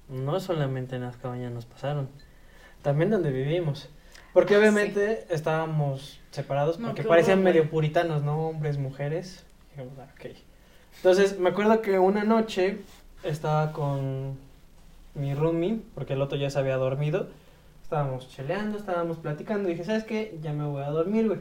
no 0.09 0.39
solamente 0.39 0.95
en 0.95 1.03
las 1.03 1.17
cabañas 1.17 1.51
nos 1.51 1.65
pasaron, 1.65 2.09
también 2.81 3.09
donde 3.09 3.31
vivimos. 3.31 3.89
Porque 4.33 4.55
Ah, 4.55 4.59
obviamente 4.59 5.25
estábamos 5.29 6.19
separados 6.31 6.79
No, 6.79 6.87
porque 6.87 7.03
parecían 7.03 7.43
medio 7.43 7.69
puritanos, 7.69 8.23
¿no? 8.23 8.49
Hombres, 8.49 8.77
mujeres. 8.77 9.43
Ah. 9.77 10.05
Entonces, 10.97 11.39
me 11.39 11.49
acuerdo 11.49 11.81
que 11.81 11.99
una 11.99 12.23
noche 12.23 12.79
estaba 13.29 13.71
con 13.71 14.37
mi 15.15 15.33
roomie, 15.33 15.81
porque 15.95 16.13
el 16.13 16.21
otro 16.21 16.37
ya 16.37 16.49
se 16.49 16.59
había 16.59 16.77
dormido. 16.77 17.27
Estábamos 17.83 18.29
cheleando, 18.29 18.77
estábamos 18.77 19.17
platicando. 19.17 19.69
Y 19.69 19.73
dije, 19.73 19.85
¿sabes 19.85 20.03
qué? 20.03 20.37
Ya 20.41 20.53
me 20.53 20.65
voy 20.65 20.83
a 20.83 20.89
dormir, 20.89 21.27
güey. 21.27 21.39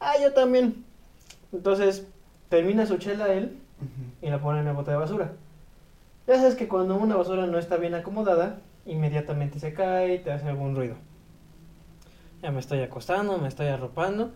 Ah, 0.00 0.14
yo 0.20 0.32
también. 0.32 0.84
Entonces, 1.52 2.06
termina 2.48 2.86
su 2.86 2.98
chela 2.98 3.32
él 3.32 3.58
y 4.20 4.30
la 4.30 4.40
pone 4.40 4.60
en 4.60 4.68
el 4.68 4.74
bote 4.74 4.90
de 4.90 4.96
basura. 4.96 5.32
Ya 6.26 6.36
sabes 6.36 6.54
que 6.54 6.68
cuando 6.68 6.96
una 6.96 7.16
basura 7.16 7.46
no 7.46 7.58
está 7.58 7.76
bien 7.76 7.94
acomodada, 7.94 8.58
inmediatamente 8.86 9.58
se 9.58 9.74
cae 9.74 10.14
y 10.14 10.18
te 10.18 10.32
hace 10.32 10.48
algún 10.48 10.76
ruido. 10.76 10.96
Ya 12.42 12.50
me 12.50 12.60
estoy 12.60 12.80
acostando, 12.80 13.38
me 13.38 13.48
estoy 13.48 13.68
arropando. 13.68 14.30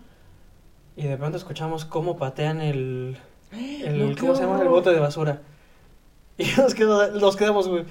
Y 0.97 1.05
de 1.05 1.17
pronto 1.17 1.37
escuchamos 1.37 1.85
cómo 1.85 2.17
patean 2.17 2.61
el. 2.61 3.17
el 3.53 3.99
No, 4.11 4.17
¿Cómo 4.19 4.35
se 4.35 4.43
llama? 4.43 4.61
El 4.63 4.69
bote 4.69 4.91
de 4.91 5.01
basura. 5.01 5.43
Y 6.39 6.47
nos, 6.57 6.75
quedó- 6.75 7.11
nos 7.13 7.37
quedamos, 7.37 7.69
güey. 7.69 7.85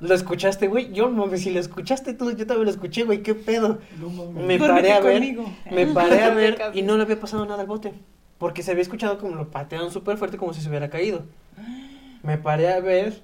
¿Lo 0.00 0.14
escuchaste, 0.14 0.66
güey? 0.66 0.92
Yo, 0.92 1.08
mames, 1.10 1.42
si 1.42 1.50
lo 1.50 1.60
escuchaste 1.60 2.12
tú, 2.14 2.32
yo 2.32 2.46
también 2.46 2.64
lo 2.64 2.70
escuché, 2.72 3.04
güey. 3.04 3.22
¿Qué 3.22 3.34
pedo? 3.36 3.78
No. 4.00 4.32
Me 4.32 4.58
paré 4.58 4.92
a 4.92 5.00
ver. 5.00 5.14
conmigo. 5.20 5.44
Me 5.70 5.86
paré 5.86 6.22
a 6.24 6.30
ver 6.34 6.58
y 6.74 6.82
no 6.82 6.96
le 6.96 7.04
había 7.04 7.20
pasado 7.20 7.46
nada 7.46 7.60
al 7.60 7.68
bote. 7.68 7.92
Porque 8.38 8.64
se 8.64 8.72
había 8.72 8.82
escuchado 8.82 9.18
como 9.18 9.36
lo 9.36 9.50
patearon 9.52 9.92
súper 9.92 10.16
fuerte, 10.16 10.36
como 10.38 10.52
si 10.54 10.60
se 10.60 10.68
hubiera 10.68 10.90
caído. 10.90 11.24
Me 12.24 12.38
paré 12.38 12.72
a 12.72 12.80
ver 12.80 13.22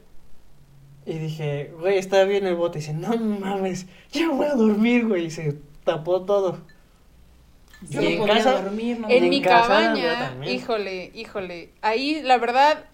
y 1.07 1.19
dije, 1.19 1.73
güey, 1.81 1.99
está 1.99 2.23
bien 2.25 2.47
el 2.47 2.55
bote. 2.55 2.79
Y 2.79 2.83
dice, 2.83 2.95
no 2.95 3.17
mames, 3.17 3.87
ya 4.12 4.29
voy 4.29 4.47
a 4.47 4.55
dormir, 4.55 5.09
güey. 5.09 5.27
Y 5.27 5.31
se 5.33 5.57
tapó 5.83 6.23
todo. 6.23 6.59
Yo 7.88 8.01
Y 8.03 8.05
no 8.05 8.11
en 8.11 8.19
podía 8.19 8.35
casa- 8.35 8.62
dormir, 8.62 9.01
no 9.01 9.09
En 9.09 9.25
en 9.25 9.31
mi 9.31 9.41
cabaña, 9.41 10.37
híjole, 10.47 11.11
híjole. 11.14 11.71
Ahí, 11.81 12.23
la 12.23 12.37
verdad, 12.38 12.85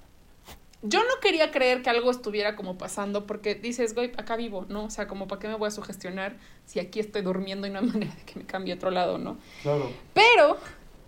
yo 0.87 1.01
no 1.01 1.21
quería 1.23 1.51
creer 1.51 1.83
que 1.83 1.89
algo 1.89 2.11
estuviera 2.11 2.57
como 2.57 2.77
pasando 2.77 3.27
porque 3.27 3.55
dices, 3.55 3.95
güey, 3.95 4.13
acá 4.19 4.37
vivo, 4.37 4.67
¿no? 4.69 4.85
O 4.85 4.91
sea, 4.91 5.09
como 5.09 5.27
para 5.27 5.41
qué 5.41 5.49
me 5.49 5.55
voy 5.55 5.69
a 5.69 5.71
sugestionar 5.71 6.37
si 6.67 6.79
aquí 6.79 7.01
estoy 7.01 7.23
durmiendo 7.23 7.67
y 7.67 7.71
no 7.71 7.79
hay 7.81 7.87
manera 7.93 8.15
de 8.15 8.23
que 8.25 8.39
me 8.39 8.45
cambie 8.45 8.75
a 8.75 8.77
otro 8.77 8.91
lado, 8.91 9.17
¿no? 9.19 9.39
Claro. 9.63 9.91
Pero 10.13 10.59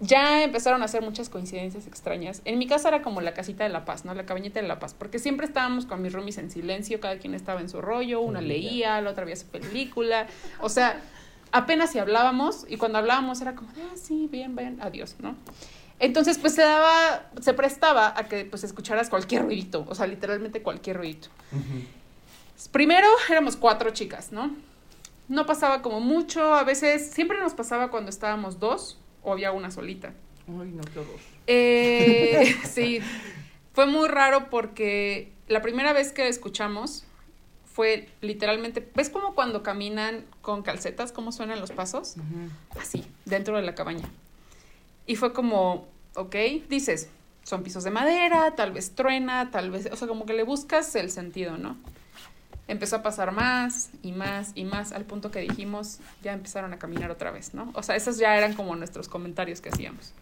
ya 0.00 0.42
empezaron 0.42 0.82
a 0.82 0.86
hacer 0.86 1.02
muchas 1.02 1.28
coincidencias 1.28 1.86
extrañas. 1.86 2.40
En 2.46 2.58
mi 2.58 2.66
casa 2.66 2.88
era 2.88 3.02
como 3.02 3.20
la 3.20 3.34
casita 3.34 3.64
de 3.64 3.70
la 3.70 3.84
paz, 3.84 4.04
¿no? 4.04 4.14
La 4.14 4.24
cabañita 4.26 4.60
de 4.60 4.68
la 4.68 4.78
paz, 4.78 4.94
porque 4.98 5.18
siempre 5.18 5.46
estábamos 5.46 5.84
con 5.86 6.00
mis 6.02 6.12
roomies 6.12 6.38
en 6.38 6.50
silencio, 6.50 6.98
cada 7.00 7.18
quien 7.18 7.34
estaba 7.34 7.60
en 7.60 7.68
su 7.68 7.80
rollo, 7.82 8.20
una 8.20 8.40
Sí, 8.40 8.46
ya. 8.46 8.48
leía, 8.48 9.00
la 9.02 9.10
otra 9.10 9.24
veía 9.24 9.36
su 9.36 9.46
película, 9.46 10.26
o 10.60 10.68
sea, 10.70 11.00
apenas 11.52 11.92
si 11.92 11.98
hablábamos 11.98 12.64
y 12.68 12.76
cuando 12.76 12.98
hablábamos 12.98 13.40
era 13.40 13.54
como, 13.54 13.70
ah, 13.70 13.94
sí, 13.96 14.28
bien, 14.30 14.56
bien, 14.56 14.78
adiós, 14.82 15.16
¿no? 15.20 15.34
Entonces, 15.98 16.38
pues 16.38 16.54
se 16.54 16.62
daba, 16.62 17.30
se 17.40 17.54
prestaba 17.54 18.12
a 18.16 18.28
que 18.28 18.44
pues 18.44 18.64
escucharas 18.64 19.08
cualquier 19.08 19.42
ruidito, 19.42 19.86
o 19.88 19.94
sea, 19.94 20.06
literalmente 20.06 20.62
cualquier 20.62 20.98
ruidito. 20.98 21.28
Primero 22.70 23.06
éramos 23.30 23.56
cuatro 23.56 23.90
chicas, 23.90 24.32
¿no? 24.32 24.54
No 25.28 25.46
pasaba 25.46 25.82
como 25.82 26.00
mucho, 26.00 26.54
a 26.54 26.64
veces, 26.64 27.10
siempre 27.10 27.38
nos 27.38 27.54
pasaba 27.54 27.90
cuando 27.90 28.10
estábamos 28.10 28.60
dos 28.60 28.98
o 29.22 29.32
había 29.32 29.52
una 29.52 29.70
solita. 29.70 30.12
Ay, 30.46 30.70
no, 30.70 30.82
qué 30.92 30.98
horror. 30.98 31.18
Eh, 31.46 32.56
sí, 32.64 33.00
fue 33.72 33.86
muy 33.86 34.08
raro 34.08 34.50
porque 34.50 35.32
la 35.48 35.62
primera 35.62 35.92
vez 35.92 36.12
que 36.12 36.28
escuchamos 36.28 37.04
fue 37.64 38.08
literalmente, 38.20 38.88
¿ves 38.94 39.10
como 39.10 39.34
cuando 39.34 39.62
caminan 39.62 40.24
con 40.42 40.62
calcetas, 40.62 41.12
cómo 41.12 41.32
suenan 41.32 41.60
los 41.60 41.72
pasos? 41.72 42.16
Así, 42.78 43.04
dentro 43.24 43.56
de 43.56 43.62
la 43.62 43.74
cabaña. 43.74 44.08
Y 45.06 45.16
fue 45.16 45.32
como, 45.32 45.86
ok, 46.14 46.34
dices, 46.68 47.08
son 47.42 47.62
pisos 47.62 47.84
de 47.84 47.90
madera, 47.90 48.54
tal 48.56 48.72
vez 48.72 48.94
truena, 48.94 49.50
tal 49.50 49.70
vez, 49.70 49.88
o 49.92 49.96
sea, 49.96 50.08
como 50.08 50.26
que 50.26 50.32
le 50.32 50.42
buscas 50.42 50.94
el 50.96 51.10
sentido, 51.10 51.56
¿no? 51.56 51.76
Empezó 52.66 52.96
a 52.96 53.02
pasar 53.02 53.30
más 53.30 53.90
y 54.02 54.10
más 54.10 54.50
y 54.56 54.64
más 54.64 54.90
al 54.90 55.04
punto 55.04 55.30
que 55.30 55.40
dijimos, 55.40 56.00
ya 56.22 56.32
empezaron 56.32 56.72
a 56.72 56.78
caminar 56.80 57.12
otra 57.12 57.30
vez, 57.30 57.54
¿no? 57.54 57.70
O 57.74 57.84
sea, 57.84 57.94
esos 57.94 58.18
ya 58.18 58.36
eran 58.36 58.54
como 58.54 58.74
nuestros 58.74 59.08
comentarios 59.08 59.60
que 59.60 59.68
hacíamos. 59.68 60.12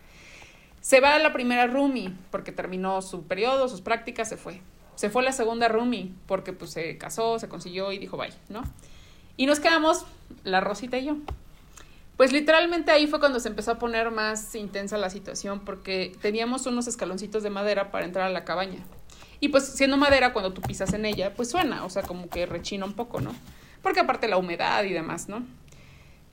Se 0.83 1.01
va 1.01 1.18
la 1.18 1.33
primera 1.33 1.66
roomie 1.66 2.12
porque 2.31 2.53
terminó 2.53 3.01
su 3.01 3.23
periodo, 3.23 3.70
sus 3.70 3.81
prácticas, 3.81 4.29
se 4.29 4.37
fue. 4.37 4.61
Se 4.94 5.09
fue 5.09 5.23
la 5.23 5.33
segunda 5.33 5.68
roomie 5.68 6.12
porque 6.27 6.53
pues 6.53 6.73
se 6.73 6.99
casó, 6.99 7.38
se 7.38 7.49
consiguió 7.49 7.90
y 7.90 7.99
dijo 7.99 8.18
bye, 8.18 8.35
¿no? 8.51 8.62
Y 9.38 9.47
nos 9.47 9.61
quedamos 9.61 10.05
la 10.44 10.61
Rosita 10.61 10.99
y 10.99 11.07
yo. 11.07 11.16
Pues 12.16 12.33
literalmente 12.33 12.92
ahí 12.92 13.07
fue 13.07 13.18
cuando 13.18 13.40
se 13.40 13.48
empezó 13.48 13.72
a 13.72 13.79
poner 13.79 14.11
más 14.11 14.55
intensa 14.55 14.96
la 14.98 15.11
situación 15.11 15.61
porque 15.64 16.16
teníamos 16.22 16.66
unos 16.66 16.87
escaloncitos 16.87 17.42
de 17.42 17.50
madera 17.50 17.90
para 17.90 18.05
entrar 18.05 18.27
a 18.27 18.31
la 18.31 18.44
cabaña. 18.44 18.85
Y 19.40 19.48
pues 19.48 19.64
siendo 19.64 19.96
madera, 19.96 20.33
cuando 20.33 20.53
tú 20.53 20.62
pisas 20.62 20.92
en 20.92 21.05
ella, 21.05 21.35
pues 21.35 21.50
suena, 21.50 21.85
o 21.85 21.90
sea, 21.90 22.03
como 22.03 22.29
que 22.29 22.46
rechina 22.46 22.85
un 22.85 22.94
poco, 22.94 23.20
¿no? 23.20 23.35
Porque 23.83 24.00
aparte 24.00 24.29
la 24.29 24.37
humedad 24.37 24.85
y 24.85 24.92
demás, 24.92 25.29
¿no? 25.29 25.44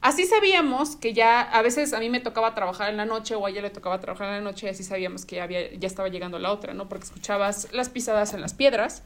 Así 0.01 0.25
sabíamos 0.25 0.95
que 0.95 1.13
ya, 1.13 1.41
a 1.41 1.61
veces 1.61 1.93
a 1.93 1.99
mí 1.99 2.09
me 2.09 2.19
tocaba 2.19 2.55
trabajar 2.55 2.89
en 2.89 2.97
la 2.97 3.05
noche 3.05 3.35
o 3.35 3.45
a 3.45 3.49
ella 3.49 3.61
le 3.61 3.69
tocaba 3.69 3.99
trabajar 3.99 4.29
en 4.29 4.35
la 4.35 4.41
noche 4.41 4.67
y 4.67 4.69
así 4.69 4.83
sabíamos 4.83 5.25
que 5.25 5.35
ya, 5.35 5.43
había, 5.43 5.73
ya 5.73 5.87
estaba 5.87 6.09
llegando 6.09 6.39
la 6.39 6.51
otra, 6.51 6.73
¿no? 6.73 6.89
Porque 6.89 7.05
escuchabas 7.05 7.71
las 7.71 7.89
pisadas 7.89 8.33
en 8.33 8.41
las 8.41 8.53
piedras, 8.53 9.03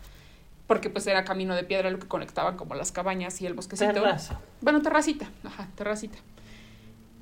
porque 0.67 0.89
pues 0.89 1.07
era 1.07 1.25
camino 1.25 1.55
de 1.55 1.63
piedra 1.63 1.89
lo 1.89 1.99
que 1.99 2.07
conectaba 2.07 2.55
como 2.55 2.75
las 2.75 2.91
cabañas 2.91 3.41
y 3.41 3.45
el 3.45 3.53
bosquecito. 3.53 3.91
Terraza. 3.91 4.39
Bueno, 4.61 4.81
terracita, 4.81 5.29
ajá, 5.43 5.67
terracita. 5.75 6.17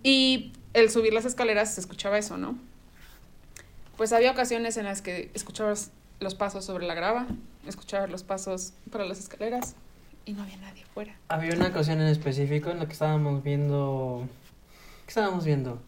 Y 0.03 0.51
el 0.73 0.89
subir 0.89 1.13
las 1.13 1.25
escaleras 1.25 1.73
se 1.73 1.81
escuchaba 1.81 2.17
eso, 2.17 2.37
¿no? 2.37 2.55
Pues 3.97 4.11
había 4.11 4.31
ocasiones 4.31 4.77
en 4.77 4.85
las 4.85 5.01
que 5.01 5.31
escuchabas 5.33 5.91
los 6.19 6.35
pasos 6.35 6.65
sobre 6.65 6.85
la 6.85 6.93
grava, 6.93 7.27
escuchabas 7.67 8.09
los 8.09 8.23
pasos 8.23 8.73
para 8.91 9.05
las 9.05 9.19
escaleras 9.19 9.75
y 10.25 10.33
no 10.33 10.43
había 10.43 10.57
nadie 10.57 10.83
afuera. 10.83 11.15
Había 11.29 11.53
una 11.55 11.67
ocasión 11.67 12.01
en 12.01 12.07
específico 12.07 12.69
en 12.69 12.79
la 12.79 12.85
que 12.85 12.93
estábamos 12.93 13.43
viendo. 13.43 14.27
¿Qué 15.05 15.09
estábamos 15.09 15.45
viendo? 15.45 15.81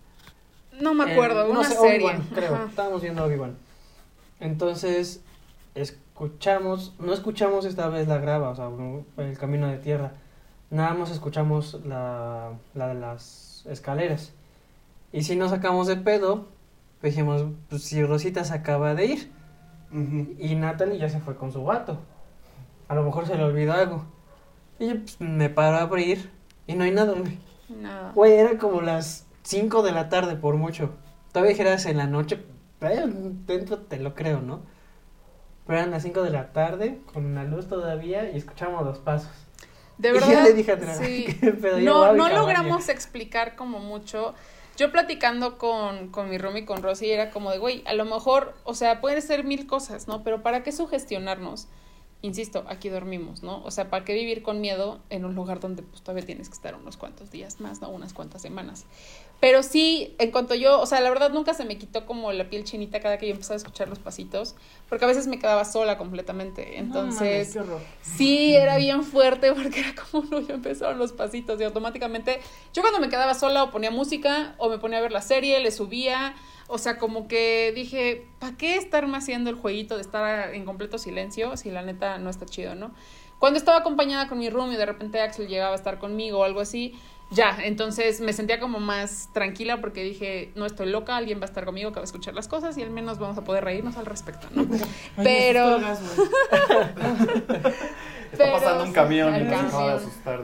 No 0.80 0.93
me 0.93 1.12
acuerdo, 1.12 1.45
Eh, 1.45 1.54
no 1.54 1.60
una 1.60 1.69
sé, 1.69 1.75
serie. 1.78 2.19
Creo. 2.34 2.56
Ajá. 2.56 2.65
Estábamos 2.69 3.01
viendo 3.01 3.23
Obi-Wan. 3.23 3.56
Entonces, 4.39 5.21
escuchamos, 5.73 6.93
no 6.99 7.13
escuchamos 7.13 7.65
esta 7.65 7.88
vez 7.89 8.08
la 8.08 8.17
grava, 8.17 8.49
o 8.49 8.56
sea, 8.56 8.69
el 9.25 9.38
camino 9.38 9.67
de 9.67 9.78
tierra. 9.78 10.13
Nada 10.69 10.93
más 10.93 11.12
escuchamos 11.12 11.80
la, 11.86 12.54
la 12.73 12.88
de 12.88 12.95
las 12.95 13.65
escaleras. 13.67 14.34
Y 15.12 15.23
si 15.23 15.36
nos 15.36 15.51
sacamos 15.51 15.88
de 15.88 15.97
pedo, 15.97 16.47
dijimos, 17.01 17.45
pues 17.69 17.84
si 17.84 18.04
Rosita 18.04 18.43
se 18.43 18.54
acaba 18.54 18.95
de 18.95 19.06
ir 19.06 19.32
y 20.39 20.56
Natalie 20.56 20.97
ya 20.97 21.10
se 21.10 21.19
fue 21.19 21.36
con 21.36 21.51
su 21.51 21.63
gato. 21.63 21.99
A 22.88 22.95
lo 22.95 23.04
mejor 23.04 23.25
se 23.25 23.36
le 23.36 23.43
olvidó 23.43 23.73
algo. 23.73 24.06
Y 24.80 24.89
yo 24.89 24.99
pues, 24.99 25.21
me 25.21 25.49
paro 25.49 25.78
a 25.78 25.82
abrir 25.82 26.30
y 26.67 26.73
no 26.73 26.84
hay 26.84 26.91
nada, 26.91 27.13
güey. 27.13 27.39
Nada. 27.69 28.12
Güey, 28.13 28.34
era 28.34 28.58
como 28.58 28.82
las 28.82 29.25
5 29.43 29.84
de 29.84 29.91
la 29.91 30.10
tarde 30.10 30.36
por 30.36 30.56
mucho. 30.56 30.91
Todavía 31.32 31.51
dijeras 31.51 31.86
en 31.86 31.97
la 31.97 32.08
noche, 32.08 32.43
eh, 32.82 33.04
dentro 33.47 33.80
te 33.80 33.99
lo 33.99 34.13
creo, 34.15 34.41
¿no? 34.41 34.62
Pero 35.65 35.80
eran 35.80 35.91
las 35.91 36.04
5 36.04 36.21
de 36.23 36.30
la 36.30 36.51
tarde, 36.51 37.01
con 37.13 37.34
la 37.34 37.43
luz 37.43 37.67
todavía, 37.67 38.30
y 38.32 38.38
escuchamos 38.38 38.86
los 38.86 38.99
pasos. 38.99 39.44
De 39.97 40.10
Y 40.10 40.12
verdad. 40.13 40.29
ya 40.29 40.43
le 40.43 40.53
dije 40.53 40.71
a 40.71 40.75
Adriana, 40.75 40.95
sí. 41.05 41.25
¿qué 41.39 41.51
pedo? 41.53 41.79
Yo 41.79 41.86
No, 41.86 42.13
no 42.13 42.29
logramos 42.29 42.89
explicar 42.89 43.55
como 43.55 43.79
mucho. 43.79 44.34
Yo 44.77 44.91
platicando 44.91 45.58
con, 45.58 46.10
con 46.10 46.29
mi 46.29 46.38
roomie, 46.38 46.65
con 46.65 46.84
Rosy, 46.84 47.10
era 47.10 47.29
como 47.31 47.49
de, 47.51 47.60
güey, 47.60 47.81
a 47.86 47.93
lo 47.93 48.03
mejor, 48.03 48.53
o 48.65 48.73
sea, 48.73 48.99
pueden 48.99 49.21
ser 49.21 49.45
mil 49.45 49.67
cosas, 49.67 50.08
¿no? 50.10 50.21
Pero 50.23 50.43
¿para 50.43 50.63
qué 50.63 50.73
sugestionarnos? 50.73 51.69
Insisto, 52.21 52.65
aquí 52.67 52.89
dormimos, 52.89 53.41
¿no? 53.43 53.63
O 53.63 53.71
sea, 53.71 53.89
¿para 53.89 54.03
qué 54.03 54.13
vivir 54.13 54.41
con 54.41 54.60
miedo 54.60 54.99
en 55.10 55.23
un 55.25 55.36
lugar 55.36 55.60
donde 55.60 55.84
pues 55.84 56.01
todavía 56.01 56.25
tienes 56.25 56.49
que 56.49 56.55
estar 56.55 56.75
unos 56.75 56.97
cuantos 56.97 57.31
días 57.31 57.62
más, 57.62 57.81
¿no? 57.81 57.89
Unas 57.89 58.13
cuantas 58.13 58.41
semanas. 58.41 58.86
Pero 59.39 59.63
sí, 59.63 60.15
en 60.17 60.32
cuanto 60.32 60.56
yo, 60.56 60.80
o 60.80 60.86
sea, 60.86 61.02
la 61.02 61.10
verdad 61.10 61.32
nunca 61.32 61.54
se 61.54 61.65
me 61.65 61.78
quitó 61.78 62.06
como 62.06 62.32
la 62.32 62.50
piel 62.50 62.63
chinita 62.63 63.00
cada 63.00 63.17
que 63.17 63.28
yo 63.28 63.34
empezaba 63.34 63.56
a 63.56 63.58
escuchar 63.58 63.89
los 63.89 64.00
pasitos, 64.00 64.56
porque 64.89 65.06
a 65.06 65.08
veces 65.08 65.28
me 65.28 65.38
quedaba 65.38 65.65
sola 65.65 65.98
completamente. 65.98 66.80
Entonces, 66.80 67.56
No 67.56 67.65
mames. 67.65 67.84
Sí, 68.02 68.56
era 68.56 68.78
bien 68.78 69.04
fuerte 69.04 69.54
porque 69.54 69.82
era 69.82 69.93
como, 69.93 70.26
no, 70.30 70.39
ya 70.39 70.56
empezaron 70.56 70.98
los 70.98 71.12
pasitos 71.12 71.60
y 71.60 71.63
automáticamente 71.63 72.39
yo 72.74 72.82
cuando 72.82 73.00
me 73.00 73.10
quedaba 73.10 73.34
sola 73.34 73.63
o 73.63 73.71
ponía 73.71 73.91
música 73.91 74.56
o 74.58 74.69
me 74.69 74.80
ponía 74.80 75.00
a 75.00 75.02
ver 75.02 75.12
la 75.12 75.21
serie, 75.21 75.60
le 75.60 75.71
subía, 75.71 76.34
o 76.67 76.78
sea, 76.78 76.98
como 76.98 77.28
que 77.28 77.71
dije, 77.76 78.26
¿para 78.39 78.56
qué 78.58 78.78
estarme 78.78 79.17
haciendo 79.17 79.50
el 79.50 79.58
jueguito 79.58 79.95
de 79.95 80.02
estar 80.02 80.54
en 80.56 80.65
completo 80.65 80.98
silencio 80.98 81.56
si 81.58 81.69
la 81.71 81.82
neta 81.82 82.17
no 82.17 82.30
está 82.30 82.45
chido, 82.45 82.74
¿no? 82.74 82.93
Cuando 83.39 83.60
estaba 83.60 83.80
acompañada 83.80 84.28
con 84.28 84.39
mi 84.39 84.50
room 84.50 84.71
y 84.71 84.76
de 84.78 84.86
repente 84.86 85.19
Axel 85.19 85.48
llegaba 85.48 85.74
a 85.74 85.76
estar 85.76 86.00
conmigo 86.00 86.39
o 86.39 86.43
algo 86.45 86.62
así, 86.62 86.95
ya, 87.32 87.58
entonces 87.64 88.22
me 88.22 88.34
sentía 88.34 88.60
como 88.60 88.80
más 88.80 89.30
tranquila 89.34 89.82
porque 89.82 90.04
dije, 90.04 90.52
no 90.56 90.66
estoy 90.66 90.90
loca, 90.90 91.18
alguien 91.18 91.40
va 91.40 91.44
a 91.44 91.46
estar 91.46 91.66
conmigo 91.66 91.92
que 91.92 91.96
va 91.96 92.02
a 92.02 92.06
escuchar 92.06 92.34
las 92.34 92.48
cosas 92.48 92.78
y 92.78 92.84
al 92.84 92.92
menos 92.92 93.20
vamos 93.20 93.38
a 93.38 93.44
poder 93.44 93.64
reírnos 93.64 93.98
al 93.98 94.06
respecto, 94.06 94.48
¿no? 94.52 94.64
Ay, 95.18 95.24
Pero-. 95.24 95.80
Está 98.32 98.44
Pero 98.44 98.54
pasando 98.54 98.84
un 98.84 98.90
sí, 98.90 98.94
camión 98.94 99.36
y 99.36 99.44
nos 99.44 99.63
acaba 99.63 99.88
de 99.88 99.94
asustar. 99.94 100.42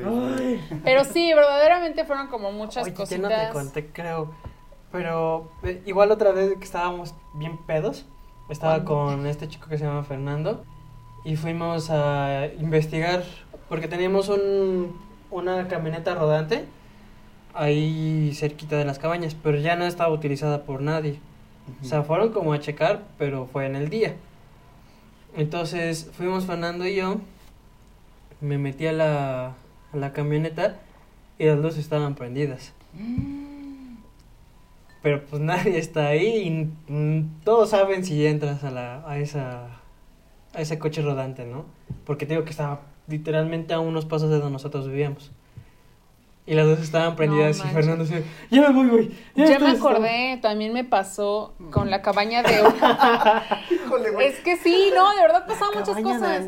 Pero 0.84 1.04
sí, 1.04 1.34
verdaderamente 1.34 2.06
fueron 2.06 2.28
como 2.28 2.52
muchas 2.54 2.86
Oye, 2.86 2.94
cositas. 2.94 3.22
no 3.22 3.28
te 3.28 3.50
conté, 3.52 3.88
creo. 3.88 4.32
Pero 4.94 5.52
eh, 5.64 5.82
igual 5.86 6.12
otra 6.12 6.32
vez 6.32 6.58
que 6.58 6.64
estábamos 6.64 7.14
bien 7.34 7.58
pedos, 7.58 8.06
estaba 8.50 8.86
con 8.86 9.26
este 9.26 9.50
chico 9.50 9.68
que 9.68 9.78
se 9.78 9.84
llama 9.84 10.04
Fernando 10.04 10.64
y 11.24 11.36
fuimos 11.36 11.90
a 11.90 12.48
investigar 12.60 13.24
porque 13.70 13.88
teníamos 13.88 14.30
un, 14.30 14.98
una 15.32 15.68
camioneta 15.68 16.14
rodante 16.16 16.66
ahí 17.54 18.32
cerquita 18.36 18.78
de 18.78 18.86
las 18.86 19.00
cabañas, 19.00 19.36
pero 19.36 19.58
ya 19.58 19.76
no 19.76 19.86
estaba 19.86 20.14
utilizada 20.14 20.64
por 20.64 20.82
nadie. 20.82 21.20
O 21.82 21.86
sea, 21.86 22.04
fueron 22.04 22.32
como 22.32 22.54
a 22.54 22.60
checar, 22.60 23.04
pero 23.18 23.48
fue 23.52 23.66
en 23.66 23.76
el 23.76 23.90
día. 23.90 24.16
Entonces 25.36 26.10
fuimos 26.14 26.46
Fernando 26.46 26.86
y 26.86 26.96
yo, 26.96 27.22
me 28.42 28.58
metí 28.58 28.88
a 28.88 28.92
la, 28.92 29.56
a 29.94 29.98
la 29.98 30.14
camioneta 30.14 30.80
y 31.38 31.46
las 31.46 31.60
luces 31.60 31.80
estaban 31.80 32.16
prendidas. 32.16 32.74
Pero 35.02 35.26
pues 35.26 35.42
nadie 35.42 35.78
está 35.78 36.08
ahí 36.08 36.48
y 36.88 36.92
mm, 36.92 37.42
todos 37.44 37.70
saben 37.70 38.04
si 38.04 38.26
entras 38.26 38.64
a, 38.64 38.72
la, 38.72 39.08
a, 39.08 39.20
esa, 39.20 39.68
a 40.54 40.62
ese 40.62 40.78
coche 40.78 41.02
rodante, 41.02 41.46
¿no? 41.46 41.66
Porque 42.06 42.26
te 42.26 42.34
digo 42.34 42.44
que 42.44 42.52
estaba 42.52 42.82
literalmente 43.12 43.74
a 43.74 43.80
unos 43.80 44.05
pasos 44.05 44.30
de 44.30 44.38
donde 44.38 44.53
nosotros 44.53 44.88
vivíamos. 44.88 45.32
Y 46.47 46.55
las 46.55 46.66
luces 46.66 46.86
estaban 46.86 47.16
prendidas 47.16 47.59
y. 47.59 47.68
Fernando 47.70 48.03
se... 48.05 48.24
Ya 48.49 48.62
me 48.62 48.74
voy, 48.74 48.89
güey. 48.89 49.12
Ya 49.36 49.59
me 49.59 49.70
acordé, 49.70 50.39
también 50.41 50.74
me 50.74 50.84
pasó 50.84 51.53
con 51.72 51.91
la 51.91 52.01
cabaña 52.01 52.41
de... 52.41 52.51
Híjole, 53.72 54.09
güey. 54.09 54.28
es 54.28 54.39
que 54.39 54.57
sí, 54.57 54.91
no, 54.95 55.16
de 55.16 55.22
verdad 55.22 55.45
pasaban 55.45 55.78
muchas 55.78 56.01
cosas. 56.01 56.43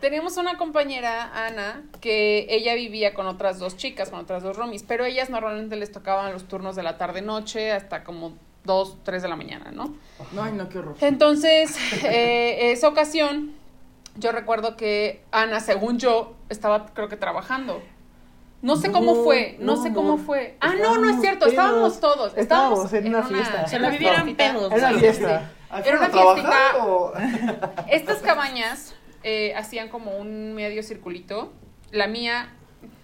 Teníamos 0.00 0.36
una 0.36 0.58
compañera, 0.58 1.46
Ana, 1.46 1.82
que 2.00 2.46
ella 2.50 2.74
vivía 2.74 3.14
con 3.14 3.26
otras 3.26 3.58
dos 3.58 3.76
chicas, 3.78 4.10
con 4.10 4.20
otras 4.20 4.42
dos 4.42 4.58
romis, 4.58 4.82
pero 4.82 5.06
ellas 5.06 5.30
normalmente 5.30 5.76
les 5.76 5.90
tocaban 5.90 6.30
los 6.32 6.44
turnos 6.44 6.76
de 6.76 6.82
la 6.82 6.98
tarde-noche 6.98 7.72
hasta 7.72 8.04
como 8.04 8.34
2, 8.64 8.98
3 9.04 9.22
de 9.22 9.28
la 9.28 9.36
mañana, 9.36 9.70
¿no? 9.72 9.94
No, 10.32 10.42
ay, 10.42 10.52
no, 10.52 10.68
qué 10.68 10.78
horror. 10.78 10.96
Entonces, 11.00 11.76
eh, 12.04 12.72
esa 12.72 12.88
ocasión, 12.88 13.52
yo 14.16 14.32
recuerdo 14.32 14.76
que 14.76 15.22
Ana, 15.32 15.60
según 15.60 15.98
yo, 15.98 16.34
estaba 16.48 16.86
creo 16.86 17.08
que 17.08 17.16
trabajando. 17.16 17.82
No 18.62 18.76
sé 18.76 18.90
cómo 18.90 19.14
fue, 19.24 19.56
no, 19.60 19.76
no, 19.76 19.82
sé 19.82 19.92
cómo 19.92 20.16
fue. 20.16 20.56
Ah, 20.60 20.72
no, 20.80 20.96
no 20.96 21.10
es 21.10 21.20
cierto, 21.20 21.40
pedos. 21.40 21.52
estábamos 21.52 22.00
todos. 22.00 22.32
Estábamos, 22.36 22.78
Estábamos 22.84 22.92
en 22.94 23.08
una 23.08 23.22
fiesta. 23.22 23.66
Se 23.68 23.76
una 23.76 23.90
vivieron 23.90 24.34
pedos. 24.36 24.72
Era 24.72 24.88
Sí, 24.90 24.98
fiesta. 25.00 25.50
¿Ah, 25.70 25.80
Era 25.84 25.98
una 25.98 26.08
fueron 26.08 26.38
a 26.38 26.42
trabajar 26.42 26.72
fiestita. 26.72 26.86
o- 26.86 27.12
Estas 27.90 28.18
cabañas 28.22 28.94
eh, 29.22 29.54
hacían 29.54 29.90
como 29.90 30.16
un 30.16 30.54
medio 30.54 30.82
circulito. 30.82 31.52
La 31.90 32.06
mía, 32.06 32.54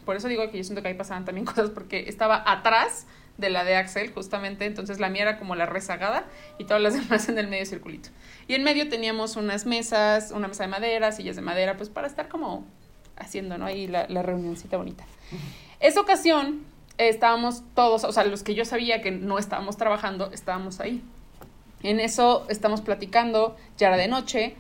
por 0.07 0.17
eso 0.17 0.29
digo 0.29 0.51
que 0.51 0.57
yo 0.57 0.65
siento 0.65 0.81
que 0.81 0.89
ahí 0.89 0.95
pasaban 0.95 1.27
también 1.27 1.45
cosas, 1.45 1.69
porque 1.69 2.09
estaba 2.09 2.43
atrás 2.51 3.07
de 3.37 3.51
la 3.51 3.63
de 3.65 3.77
Axel, 3.77 4.13
justamente. 4.15 4.65
Entonces 4.65 4.99
la 4.99 5.11
mía 5.11 5.23
era 5.23 5.39
como 5.39 5.57
la 5.57 5.67
rezagada 5.67 6.25
y 6.57 6.65
todas 6.65 6.83
las 6.83 6.95
demás 6.99 7.29
en 7.29 7.37
el 7.39 7.49
medio 7.49 7.67
circulito. 7.67 8.09
Y 8.49 8.55
en 8.55 8.65
medio 8.65 8.89
teníamos 8.89 9.37
unas 9.37 9.67
mesas, 9.67 10.33
una 10.33 10.49
mesa 10.49 10.65
de 10.65 10.69
madera, 10.69 11.13
sillas 11.13 11.37
de 11.37 11.43
madera, 11.43 11.77
pues 11.77 11.89
para 11.89 12.07
estar 12.07 12.29
como 12.29 12.65
haciendo, 13.17 13.59
¿no? 13.59 13.67
Ahí 13.67 13.87
la, 13.87 14.07
la 14.09 14.23
reunioncita 14.23 14.77
bonita. 14.77 15.05
Esa 15.79 16.01
ocasión 16.01 16.65
eh, 16.99 17.09
estábamos 17.09 17.63
todos, 17.75 18.05
o 18.05 18.13
sea, 18.13 18.25
los 18.25 18.43
que 18.43 18.55
yo 18.55 18.65
sabía 18.65 19.03
que 19.03 19.11
no 19.11 19.39
estábamos 19.39 19.77
trabajando, 19.77 20.31
estábamos 20.33 20.81
ahí. 20.81 21.03
En 21.83 22.01
eso 22.01 22.45
estamos 22.49 22.83
platicando, 22.83 23.57
ya 23.79 23.89
era 23.89 23.97
de 23.97 24.09
noche. 24.09 24.57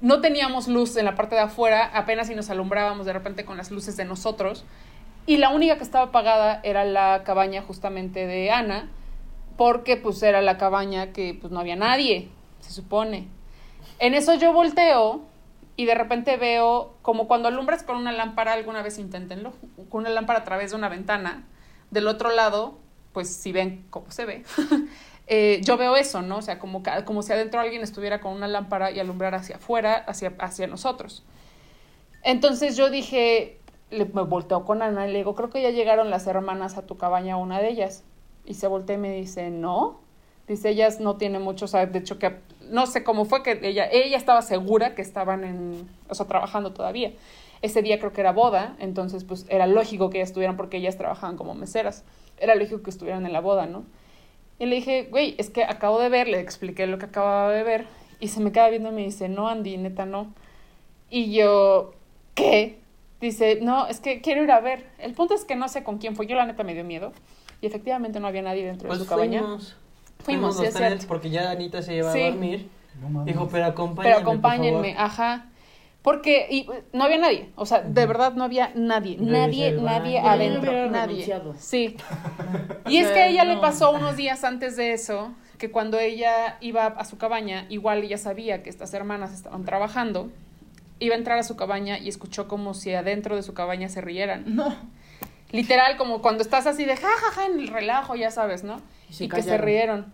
No 0.00 0.20
teníamos 0.20 0.66
luz 0.66 0.96
en 0.96 1.04
la 1.04 1.14
parte 1.14 1.36
de 1.36 1.42
afuera, 1.42 1.90
apenas 1.94 2.26
si 2.26 2.34
nos 2.34 2.50
alumbrábamos 2.50 3.06
de 3.06 3.12
repente 3.12 3.44
con 3.44 3.56
las 3.56 3.70
luces 3.70 3.96
de 3.96 4.04
nosotros. 4.04 4.64
Y 5.26 5.36
la 5.36 5.50
única 5.50 5.76
que 5.76 5.84
estaba 5.84 6.06
apagada 6.06 6.60
era 6.64 6.84
la 6.84 7.22
cabaña 7.24 7.62
justamente 7.62 8.26
de 8.26 8.50
Ana, 8.50 8.88
porque 9.56 9.96
pues 9.96 10.22
era 10.22 10.40
la 10.40 10.56
cabaña 10.56 11.12
que 11.12 11.38
pues 11.40 11.52
no 11.52 11.60
había 11.60 11.76
nadie, 11.76 12.30
se 12.70 12.76
supone. 12.76 13.28
En 13.98 14.14
eso 14.14 14.34
yo 14.34 14.52
volteo 14.52 15.22
y 15.76 15.86
de 15.86 15.94
repente 15.94 16.36
veo 16.36 16.94
como 17.02 17.26
cuando 17.26 17.48
alumbras 17.48 17.82
con 17.82 17.96
una 17.96 18.12
lámpara, 18.12 18.52
alguna 18.52 18.82
vez 18.82 18.98
inténtenlo, 18.98 19.52
con 19.88 20.02
una 20.02 20.10
lámpara 20.10 20.40
a 20.40 20.44
través 20.44 20.70
de 20.70 20.76
una 20.76 20.88
ventana, 20.88 21.44
del 21.90 22.06
otro 22.06 22.30
lado, 22.30 22.78
pues 23.12 23.34
si 23.34 23.50
ven 23.50 23.84
cómo 23.90 24.10
se 24.10 24.24
ve, 24.24 24.44
eh, 25.26 25.60
yo 25.64 25.76
veo 25.76 25.96
eso, 25.96 26.22
¿no? 26.22 26.38
O 26.38 26.42
sea, 26.42 26.58
como, 26.58 26.82
como 27.04 27.22
si 27.22 27.32
adentro 27.32 27.60
alguien 27.60 27.82
estuviera 27.82 28.20
con 28.20 28.32
una 28.32 28.46
lámpara 28.46 28.90
y 28.90 29.00
alumbrara 29.00 29.38
hacia 29.38 29.56
afuera, 29.56 29.96
hacia, 30.06 30.34
hacia 30.38 30.66
nosotros. 30.66 31.24
Entonces 32.22 32.76
yo 32.76 32.90
dije, 32.90 33.58
le, 33.90 34.04
me 34.04 34.22
volteo 34.22 34.64
con 34.64 34.82
Ana 34.82 35.08
y 35.08 35.12
le 35.12 35.18
digo, 35.18 35.34
creo 35.34 35.50
que 35.50 35.62
ya 35.62 35.70
llegaron 35.70 36.10
las 36.10 36.26
hermanas 36.26 36.76
a 36.76 36.86
tu 36.86 36.96
cabaña, 36.96 37.36
una 37.36 37.60
de 37.60 37.70
ellas. 37.70 38.04
Y 38.44 38.54
se 38.54 38.66
voltea 38.66 38.96
y 38.96 38.98
me 38.98 39.12
dice, 39.12 39.50
no. 39.50 40.00
Dice, 40.50 40.70
ellas 40.70 40.98
no 40.98 41.16
tienen 41.16 41.42
mucho, 41.42 41.66
o 41.66 41.68
sea, 41.68 41.86
de 41.86 42.00
hecho 42.00 42.18
que 42.18 42.34
no 42.70 42.86
sé 42.86 43.04
cómo 43.04 43.24
fue 43.24 43.44
que 43.44 43.60
ella, 43.62 43.88
ella 43.88 44.16
estaba 44.16 44.42
segura 44.42 44.96
que 44.96 45.00
estaban 45.00 45.44
en, 45.44 45.88
o 46.08 46.14
sea, 46.16 46.26
trabajando 46.26 46.72
todavía. 46.72 47.12
Ese 47.62 47.82
día 47.82 48.00
creo 48.00 48.12
que 48.12 48.20
era 48.20 48.32
boda, 48.32 48.74
entonces 48.80 49.22
pues 49.22 49.46
era 49.48 49.68
lógico 49.68 50.10
que 50.10 50.18
ellas 50.18 50.30
estuvieran 50.30 50.56
porque 50.56 50.78
ellas 50.78 50.98
trabajaban 50.98 51.36
como 51.36 51.54
meseras. 51.54 52.02
Era 52.36 52.56
lógico 52.56 52.82
que 52.82 52.90
estuvieran 52.90 53.24
en 53.26 53.32
la 53.32 53.40
boda, 53.40 53.66
¿no? 53.66 53.84
Y 54.58 54.66
le 54.66 54.74
dije, 54.74 55.06
güey, 55.08 55.36
es 55.38 55.50
que 55.50 55.62
acabo 55.62 56.00
de 56.00 56.08
ver, 56.08 56.26
le 56.26 56.40
expliqué 56.40 56.88
lo 56.88 56.98
que 56.98 57.04
acababa 57.04 57.52
de 57.52 57.62
ver 57.62 57.86
y 58.18 58.26
se 58.26 58.40
me 58.40 58.50
queda 58.50 58.70
viendo 58.70 58.88
y 58.88 58.92
me 58.92 59.02
dice, 59.02 59.28
no, 59.28 59.46
Andy, 59.46 59.76
neta, 59.76 60.04
no. 60.04 60.34
Y 61.10 61.32
yo, 61.32 61.92
¿qué? 62.34 62.80
Dice, 63.20 63.60
no, 63.62 63.86
es 63.86 64.00
que 64.00 64.20
quiero 64.20 64.42
ir 64.42 64.50
a 64.50 64.58
ver. 64.58 64.88
El 64.98 65.12
punto 65.12 65.32
es 65.32 65.44
que 65.44 65.54
no 65.54 65.68
sé 65.68 65.84
con 65.84 65.98
quién 65.98 66.16
fue. 66.16 66.26
Yo 66.26 66.34
la 66.34 66.44
neta 66.44 66.64
me 66.64 66.74
dio 66.74 66.82
miedo. 66.82 67.12
Y 67.60 67.66
efectivamente 67.66 68.18
no 68.18 68.26
había 68.26 68.42
nadie 68.42 68.66
dentro 68.66 68.88
Pues 68.88 68.98
de 68.98 69.04
su 69.04 69.08
cabaña. 69.08 69.44
Fuimos. 70.30 70.56
Fuimos, 70.56 70.56
sí, 70.56 70.62
los 70.62 70.68
es 70.68 70.74
tres, 70.74 70.88
cierto. 70.88 71.06
porque 71.08 71.30
ya 71.30 71.50
Anita 71.50 71.82
se 71.82 71.94
iba 71.96 72.12
Sí. 72.12 72.22
a 72.22 72.30
dormir. 72.30 72.68
No 73.00 73.08
mames. 73.10 73.26
Dijo, 73.26 73.48
pero 73.50 73.64
acompáñenme, 73.66 74.02
Pero 74.14 74.24
por 74.24 74.30
acompáñenme, 74.34 74.94
favor". 74.94 75.10
ajá. 75.10 75.46
Porque 76.02 76.46
y, 76.50 76.66
no 76.94 77.04
había 77.04 77.18
nadie, 77.18 77.50
o 77.56 77.66
sea, 77.66 77.82
de 77.82 78.06
verdad 78.06 78.32
no 78.34 78.44
había 78.44 78.72
nadie, 78.74 79.18
nadie, 79.20 79.72
nadie 79.72 80.18
adentro, 80.18 80.72
nadie. 80.90 81.26
renunciado. 81.26 81.54
Sí. 81.58 81.96
Y 82.88 82.96
es 82.98 83.08
que 83.08 83.20
a 83.20 83.26
ella 83.28 83.44
le 83.44 83.58
pasó 83.58 83.90
unos 83.92 84.16
días 84.16 84.42
antes 84.44 84.76
de 84.76 84.92
eso, 84.94 85.32
que 85.58 85.70
cuando 85.70 85.98
ella 85.98 86.56
iba 86.62 86.86
a 86.86 87.04
su 87.04 87.18
cabaña, 87.18 87.66
igual 87.68 88.02
ella 88.02 88.16
sabía 88.16 88.62
que 88.62 88.70
estas 88.70 88.94
hermanas 88.94 89.32
estaban 89.34 89.64
trabajando, 89.64 90.30
iba 91.00 91.14
a 91.14 91.18
entrar 91.18 91.38
a 91.38 91.42
su 91.42 91.54
cabaña 91.56 91.98
y 91.98 92.08
escuchó 92.08 92.48
como 92.48 92.72
si 92.72 92.94
adentro 92.94 93.36
de 93.36 93.42
su 93.42 93.52
cabaña 93.52 93.88
se 93.90 94.00
rieran. 94.00 94.44
No. 94.46 94.74
Literal, 95.52 95.96
como 95.98 96.22
cuando 96.22 96.42
estás 96.42 96.66
así 96.66 96.84
de 96.86 96.96
jajaja 96.96 97.44
en 97.46 97.60
el 97.60 97.68
relajo, 97.68 98.16
ya 98.16 98.30
sabes, 98.30 98.64
¿no? 98.64 98.80
Y 99.10 99.12
se 99.12 99.24
y 99.24 99.28
que 99.28 99.42
se 99.42 99.58
rieron. 99.58 100.12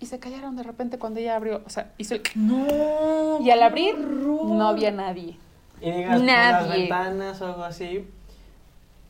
Y 0.00 0.06
se 0.06 0.18
callaron 0.20 0.54
de 0.56 0.62
repente 0.62 0.98
cuando 0.98 1.18
ella 1.20 1.34
abrió, 1.36 1.62
o 1.66 1.70
sea, 1.70 1.92
hizo 1.98 2.14
el... 2.14 2.22
No. 2.36 3.40
Y 3.40 3.50
al 3.50 3.62
abrir, 3.62 3.94
horror. 3.96 4.46
no 4.46 4.68
había 4.68 4.90
nadie. 4.92 5.36
Y 5.80 5.90
digas, 5.90 6.16
por 6.18 6.26
las 6.26 6.66
Nadie. 6.66 6.80
ventanas 6.82 7.40
o 7.40 7.46
algo 7.46 7.64
así. 7.64 8.06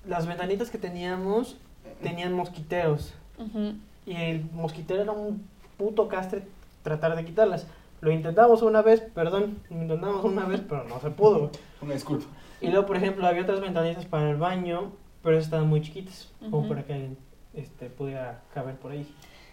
Las 0.06 0.26
ventanitas 0.26 0.70
que 0.70 0.78
teníamos 0.78 1.56
tenían 2.02 2.32
mosquiteros. 2.32 3.14
Ujú. 3.38 3.74
Y 4.06 4.14
el 4.16 4.44
mosquitero 4.52 5.02
era 5.02 5.12
un 5.12 5.46
puto 5.76 6.08
castre 6.08 6.42
tratar 6.82 7.16
de 7.16 7.24
quitarlas. 7.24 7.66
Lo 8.00 8.10
intentamos 8.12 8.62
una 8.62 8.80
vez, 8.80 9.00
perdón, 9.00 9.58
lo 9.70 9.82
intentamos 9.82 10.24
una 10.24 10.44
vez, 10.46 10.62
pero 10.66 10.84
no 10.84 11.00
se 11.00 11.10
pudo. 11.10 11.50
Una 11.82 11.94
disculpa. 11.94 12.26
Y 12.60 12.68
luego, 12.68 12.86
por 12.86 12.96
ejemplo, 12.96 13.26
había 13.26 13.42
otras 13.42 13.60
ventanitas 13.60 14.06
para 14.06 14.30
el 14.30 14.36
baño, 14.36 14.92
pero 15.22 15.36
estaban 15.38 15.68
muy 15.68 15.82
chiquitas, 15.82 16.30
como 16.40 16.60
Ujú. 16.60 16.68
para 16.68 16.84
que 16.84 16.92
alguien 16.94 17.18
este, 17.54 17.90
pudiera 17.90 18.40
caber 18.54 18.76
por 18.76 18.92
ahí. 18.92 19.06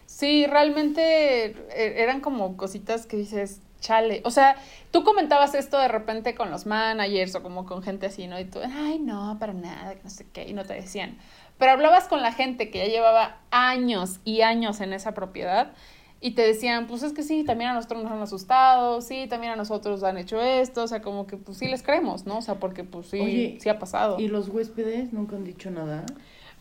Sí, 0.06 0.46
realmente 0.46 1.48
eh, 1.48 1.96
eran 1.98 2.22
como 2.22 2.58
cositas 2.58 3.06
que 3.06 3.18
dices, 3.18 3.62
chale. 3.80 4.22
O 4.26 4.32
sea, 4.32 4.56
tú 4.92 5.04
comentabas 5.04 5.54
esto 5.56 5.78
de 5.78 5.88
repente 5.88 6.36
con 6.36 6.52
los 6.52 6.66
managers 6.66 7.36
o 7.36 7.44
como 7.44 7.66
con 7.66 7.84
gente 7.84 8.08
así, 8.08 8.28
¿no? 8.28 8.40
Y 8.40 8.46
tú, 8.46 8.60
ay, 8.64 9.00
no, 9.00 9.38
para 9.40 9.54
nada, 9.54 9.96
que 9.96 10.04
no 10.04 10.10
sé 10.10 10.26
qué, 10.32 10.48
y 10.48 10.54
no 10.54 10.66
te 10.66 10.74
decían. 10.74 11.18
Pero 11.58 11.72
hablabas 11.72 12.08
con 12.08 12.22
la 12.22 12.32
gente 12.32 12.70
que 12.70 12.80
ya 12.80 12.86
llevaba 12.86 13.38
años 13.52 14.20
y 14.26 14.42
años 14.42 14.82
en 14.82 14.94
esa 14.94 15.14
propiedad 15.14 15.74
y 16.20 16.32
te 16.32 16.42
decían, 16.42 16.88
pues 16.88 17.04
es 17.04 17.14
que 17.14 17.24
sí, 17.24 17.44
también 17.44 17.70
a 17.70 17.74
nosotros 17.74 18.04
nos 18.04 18.12
han 18.12 18.22
asustado, 18.22 19.02
sí, 19.02 19.28
también 19.30 19.54
a 19.54 19.56
nosotros 19.56 20.04
han 20.04 20.18
hecho 20.18 20.42
esto, 20.42 20.84
o 20.84 20.88
sea, 20.88 21.02
como 21.02 21.28
que 21.28 21.38
pues 21.38 21.58
sí 21.58 21.68
les 21.68 21.84
creemos, 21.84 22.26
¿no? 22.26 22.40
O 22.40 22.42
sea, 22.42 22.56
porque 22.56 22.84
pues 22.84 23.08
sí, 23.08 23.20
Oye, 23.20 23.58
sí 23.62 23.70
ha 23.70 23.78
pasado. 23.80 24.20
¿Y 24.20 24.28
los 24.28 24.50
huéspedes 24.50 25.14
nunca 25.14 25.36
han 25.36 25.44
dicho 25.44 25.70
nada? 25.70 26.06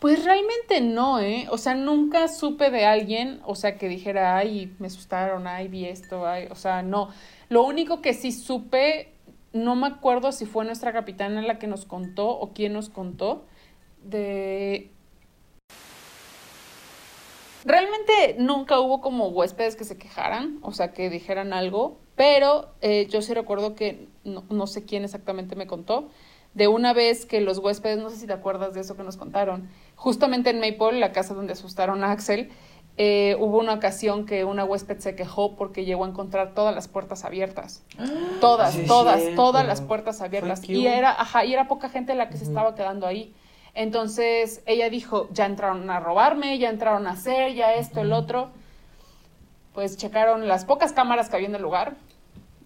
Pues 0.00 0.24
realmente 0.24 0.80
no, 0.80 1.18
¿eh? 1.20 1.46
O 1.50 1.56
sea, 1.56 1.74
nunca 1.74 2.28
supe 2.28 2.70
de 2.70 2.84
alguien, 2.84 3.40
o 3.46 3.54
sea, 3.54 3.78
que 3.78 3.88
dijera, 3.88 4.36
ay, 4.36 4.74
me 4.78 4.88
asustaron, 4.88 5.46
ay, 5.46 5.68
vi 5.68 5.86
esto, 5.86 6.26
ay, 6.26 6.48
o 6.50 6.54
sea, 6.54 6.82
no. 6.82 7.08
Lo 7.48 7.64
único 7.64 8.02
que 8.02 8.12
sí 8.12 8.32
supe, 8.32 9.12
no 9.52 9.76
me 9.76 9.86
acuerdo 9.86 10.32
si 10.32 10.44
fue 10.46 10.64
nuestra 10.64 10.92
capitana 10.92 11.40
la 11.42 11.58
que 11.58 11.66
nos 11.66 11.86
contó 11.86 12.28
o 12.28 12.52
quién 12.52 12.72
nos 12.74 12.90
contó, 12.90 13.46
de... 14.02 14.90
Realmente 17.64 18.36
nunca 18.38 18.78
hubo 18.80 19.00
como 19.00 19.28
huéspedes 19.28 19.74
que 19.74 19.84
se 19.84 19.96
quejaran, 19.96 20.58
o 20.60 20.72
sea, 20.72 20.92
que 20.92 21.08
dijeran 21.08 21.54
algo, 21.54 21.96
pero 22.14 22.74
eh, 22.82 23.06
yo 23.08 23.22
sí 23.22 23.32
recuerdo 23.32 23.74
que 23.74 24.08
no, 24.22 24.44
no 24.50 24.66
sé 24.66 24.84
quién 24.84 25.02
exactamente 25.04 25.56
me 25.56 25.66
contó, 25.66 26.10
de 26.54 26.68
una 26.68 26.92
vez 26.92 27.26
que 27.26 27.40
los 27.40 27.58
huéspedes, 27.58 27.98
no 27.98 28.10
sé 28.10 28.16
si 28.16 28.26
te 28.26 28.32
acuerdas 28.32 28.74
de 28.74 28.80
eso 28.80 28.96
que 28.96 29.02
nos 29.02 29.16
contaron, 29.16 29.68
justamente 29.96 30.50
en 30.50 30.60
Maple, 30.60 30.98
la 31.00 31.12
casa 31.12 31.34
donde 31.34 31.52
asustaron 31.52 32.04
a 32.04 32.12
Axel, 32.12 32.50
eh, 32.96 33.36
hubo 33.40 33.58
una 33.58 33.74
ocasión 33.74 34.24
que 34.24 34.44
una 34.44 34.64
huésped 34.64 34.98
se 34.98 35.16
quejó 35.16 35.56
porque 35.56 35.84
llegó 35.84 36.04
a 36.04 36.08
encontrar 36.08 36.54
todas 36.54 36.72
las 36.74 36.86
puertas 36.86 37.24
abiertas. 37.24 37.82
Todas, 38.40 38.74
Sí, 38.74 38.84
todas, 38.86 39.20
cierto. 39.20 39.42
todas 39.42 39.66
las 39.66 39.80
puertas 39.80 40.20
abiertas. 40.20 40.68
Y 40.68 40.86
era, 40.86 41.10
ajá, 41.10 41.44
y 41.44 41.52
era 41.52 41.66
poca 41.66 41.88
gente 41.88 42.14
la 42.14 42.28
que 42.28 42.36
se 42.36 42.44
estaba 42.44 42.74
quedando 42.76 43.06
ahí. 43.06 43.34
Entonces 43.74 44.62
ella 44.66 44.88
dijo, 44.90 45.28
ya 45.32 45.46
entraron 45.46 45.90
a 45.90 45.98
robarme, 45.98 46.56
ya 46.58 46.70
entraron 46.70 47.08
a 47.08 47.12
hacer, 47.12 47.54
ya 47.54 47.74
esto, 47.74 48.02
el 48.02 48.12
otro. 48.12 48.50
Pues 49.72 49.96
checaron 49.96 50.46
las 50.46 50.64
pocas 50.64 50.92
cámaras 50.92 51.28
que 51.28 51.34
había 51.36 51.48
en 51.48 51.56
el 51.56 51.62
lugar 51.62 51.96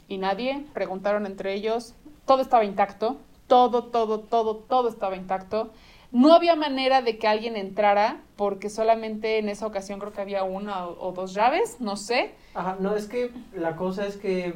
y 0.09 0.19
nadie, 0.19 0.67
preguntaron 0.75 1.25
entre 1.25 1.55
ellos, 1.55 1.95
todo 2.27 2.43
estaba 2.43 2.65
intacto, 2.65 3.17
todo, 3.49 3.85
todo, 3.85 4.21
todo, 4.21 4.57
todo 4.57 4.89
estaba 4.89 5.17
intacto. 5.17 5.73
No 6.13 6.33
había 6.33 6.55
manera 6.57 7.03
de 7.03 7.19
que 7.19 7.27
alguien 7.29 7.57
entrara 7.57 8.23
porque 8.37 8.71
solamente 8.71 9.39
en 9.39 9.49
esa 9.49 9.67
ocasión 9.67 9.99
creo 9.99 10.13
que 10.13 10.21
había 10.23 10.43
una 10.45 10.87
o, 10.87 11.09
o 11.09 11.13
dos 11.13 11.35
llaves, 11.35 11.81
no 11.81 11.97
sé. 11.97 12.35
Ajá, 12.55 12.77
no, 12.81 12.95
es 12.95 13.07
que 13.09 13.31
la 13.55 13.77
cosa 13.77 14.07
es 14.07 14.17
que... 14.17 14.55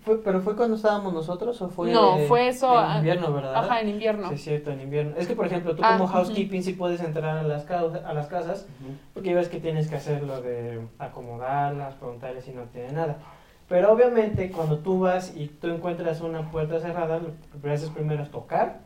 Fue, 0.00 0.22
¿Pero 0.22 0.40
fue 0.40 0.54
cuando 0.56 0.76
estábamos 0.76 1.12
nosotros 1.12 1.60
o 1.60 1.68
fue...? 1.68 1.90
No, 1.92 2.16
fue 2.28 2.48
eso, 2.48 2.70
En 2.70 2.86
ah, 2.90 2.96
invierno, 2.98 3.32
¿verdad? 3.34 3.56
Ajá, 3.56 3.80
en 3.80 3.88
invierno. 3.90 4.28
Sí, 4.28 4.34
es 4.34 4.44
cierto, 4.44 4.70
en 4.70 4.80
invierno. 4.80 5.16
Es 5.18 5.26
que, 5.26 5.34
por 5.34 5.44
ejemplo, 5.44 5.74
tú 5.74 5.82
Ah, 5.84 5.94
como 5.98 6.06
housekeeping 6.06 6.62
sí 6.62 6.72
puedes 6.72 7.00
entrar 7.02 7.36
a 7.38 7.42
las, 7.42 7.64
ca- 7.64 7.80
a 8.06 8.14
las 8.14 8.28
casas 8.28 8.66
porque 9.12 9.34
ves 9.34 9.48
que 9.48 9.58
tienes 9.60 9.88
que 9.88 9.96
hacer 9.96 10.22
lo 10.22 10.40
de 10.40 10.80
acomodarlas, 10.98 11.94
preguntarles 11.96 12.44
si 12.44 12.52
no 12.52 12.62
tiene 12.66 12.92
nada. 12.92 13.18
Pero 13.68 13.92
obviamente 13.92 14.50
cuando 14.50 14.78
tú 14.78 15.00
vas 15.00 15.36
y 15.36 15.48
tú 15.48 15.68
encuentras 15.68 16.22
una 16.22 16.50
puerta 16.50 16.80
cerrada, 16.80 17.18
lo 17.18 17.60
que 17.62 17.70
haces 17.70 17.90
primero 17.90 18.22
es 18.22 18.30
tocar 18.30 18.80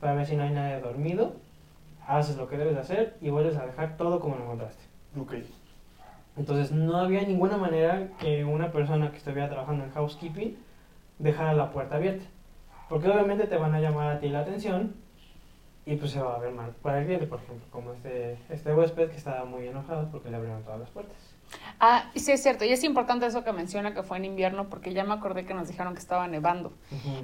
para 0.00 0.14
ver 0.14 0.26
si 0.26 0.36
no 0.36 0.44
hay 0.44 0.50
nadie 0.50 0.80
dormido, 0.80 1.34
haces 2.06 2.36
lo 2.36 2.48
que 2.48 2.56
debes 2.56 2.74
de 2.74 2.80
hacer 2.80 3.16
y 3.20 3.30
vuelves 3.30 3.56
a 3.56 3.66
dejar 3.66 3.96
todo 3.96 4.20
como 4.20 4.36
lo 4.36 4.44
encontraste. 4.44 4.82
Ok. 5.18 5.34
Entonces 6.36 6.70
no 6.70 6.96
había 6.96 7.22
ninguna 7.22 7.56
manera 7.56 8.08
que 8.18 8.44
una 8.44 8.70
persona 8.70 9.10
que 9.10 9.18
estuviera 9.18 9.48
trabajando 9.48 9.84
en 9.84 9.90
housekeeping 9.90 10.56
dejara 11.18 11.52
la 11.52 11.72
puerta 11.72 11.96
abierta. 11.96 12.24
Porque 12.88 13.08
obviamente 13.08 13.46
te 13.46 13.56
van 13.56 13.74
a 13.74 13.80
llamar 13.80 14.16
a 14.16 14.20
ti 14.20 14.28
la 14.28 14.40
atención 14.40 14.94
y 15.86 15.96
pues 15.96 16.12
se 16.12 16.20
va 16.20 16.36
a 16.36 16.38
ver 16.38 16.52
mal 16.52 16.70
para 16.82 17.00
el 17.00 17.06
cliente, 17.06 17.26
por 17.26 17.40
ejemplo, 17.40 17.66
como 17.70 17.92
este, 17.92 18.38
este 18.48 18.72
huésped 18.72 19.10
que 19.10 19.16
estaba 19.16 19.44
muy 19.44 19.66
enojado 19.66 20.08
porque 20.10 20.30
le 20.30 20.36
abrieron 20.36 20.62
todas 20.62 20.80
las 20.80 20.90
puertas. 20.90 21.29
Ah, 21.82 22.10
sí 22.14 22.30
es 22.30 22.42
cierto, 22.42 22.66
y 22.66 22.72
es 22.72 22.84
importante 22.84 23.24
eso 23.24 23.42
que 23.42 23.52
menciona 23.52 23.94
que 23.94 24.02
fue 24.02 24.18
en 24.18 24.26
invierno 24.26 24.68
porque 24.68 24.92
ya 24.92 25.02
me 25.02 25.14
acordé 25.14 25.46
que 25.46 25.54
nos 25.54 25.66
dijeron 25.68 25.94
que 25.94 26.00
estaba 26.00 26.28
nevando. 26.28 26.72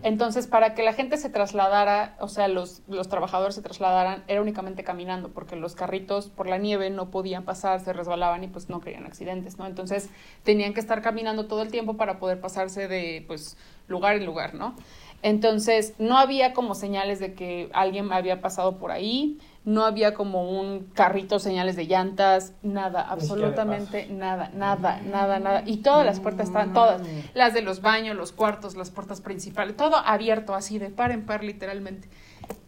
Entonces, 0.03 0.47
para 0.47 0.75
que 0.75 0.83
la 0.83 0.95
gente 0.95 1.19
se 1.19 1.29
trasladara, 1.29 2.17
o 2.21 2.29
sea, 2.29 2.49
los, 2.49 2.83
los 2.89 3.09
trabajadores 3.09 3.55
se 3.55 3.61
trasladaran, 3.61 4.25
era 4.29 4.41
únicamente 4.41 4.83
caminando, 4.83 5.29
porque 5.29 5.57
los 5.57 5.75
carritos 5.75 6.29
por 6.29 6.49
la 6.49 6.57
nieve 6.57 6.89
no 6.89 7.11
podían 7.11 7.45
pasar, 7.45 7.81
se 7.81 7.93
resbalaban 7.93 8.45
y 8.45 8.49
pues 8.49 8.71
no 8.71 8.81
querían 8.81 9.05
accidentes, 9.05 9.59
¿no? 9.59 9.67
Entonces, 9.67 10.09
tenían 10.43 10.73
que 10.73 10.81
estar 10.81 11.03
caminando 11.03 11.47
todo 11.47 11.61
el 11.61 11.71
tiempo 11.71 11.99
para 11.99 12.19
poder 12.19 12.41
pasarse 12.41 12.89
de, 12.89 13.25
pues, 13.27 13.59
lugar 13.89 14.17
en 14.17 14.25
lugar, 14.25 14.55
¿no? 14.55 14.75
Entonces, 15.23 15.95
no 15.99 16.19
había 16.19 16.53
como 16.53 16.75
señales 16.75 17.21
de 17.21 17.35
que 17.35 17.69
alguien 17.73 18.13
había 18.13 18.41
pasado 18.41 18.79
por 18.79 18.91
ahí, 18.91 19.39
no 19.67 19.85
había 19.85 20.15
como 20.15 20.49
un 20.49 20.85
carrito, 20.95 21.41
señales 21.41 21.75
de 21.75 21.87
llantas, 21.87 22.53
nada, 22.63 23.03
absolutamente 23.03 24.07
nada, 24.07 24.49
nada, 24.55 25.01
nada, 25.03 25.41
nada. 25.41 25.65
Y 25.67 25.79
todas 25.79 26.07
las 26.07 26.21
puertas 26.21 26.47
estaban, 26.47 26.73
todas, 26.73 27.03
las 27.35 27.53
de 27.53 27.63
los 27.63 27.83
baños, 27.83 28.17
los 28.17 28.31
cuartos, 28.31 28.77
las 28.77 28.93
puertas 28.93 29.21
principales, 29.21 29.77
todo 29.77 29.97
abierto 29.97 30.55
así 30.55 30.79
de 30.79 30.91
par 30.91 31.11
en 31.11 31.27
par 31.27 31.43
literalmente. 31.43 32.09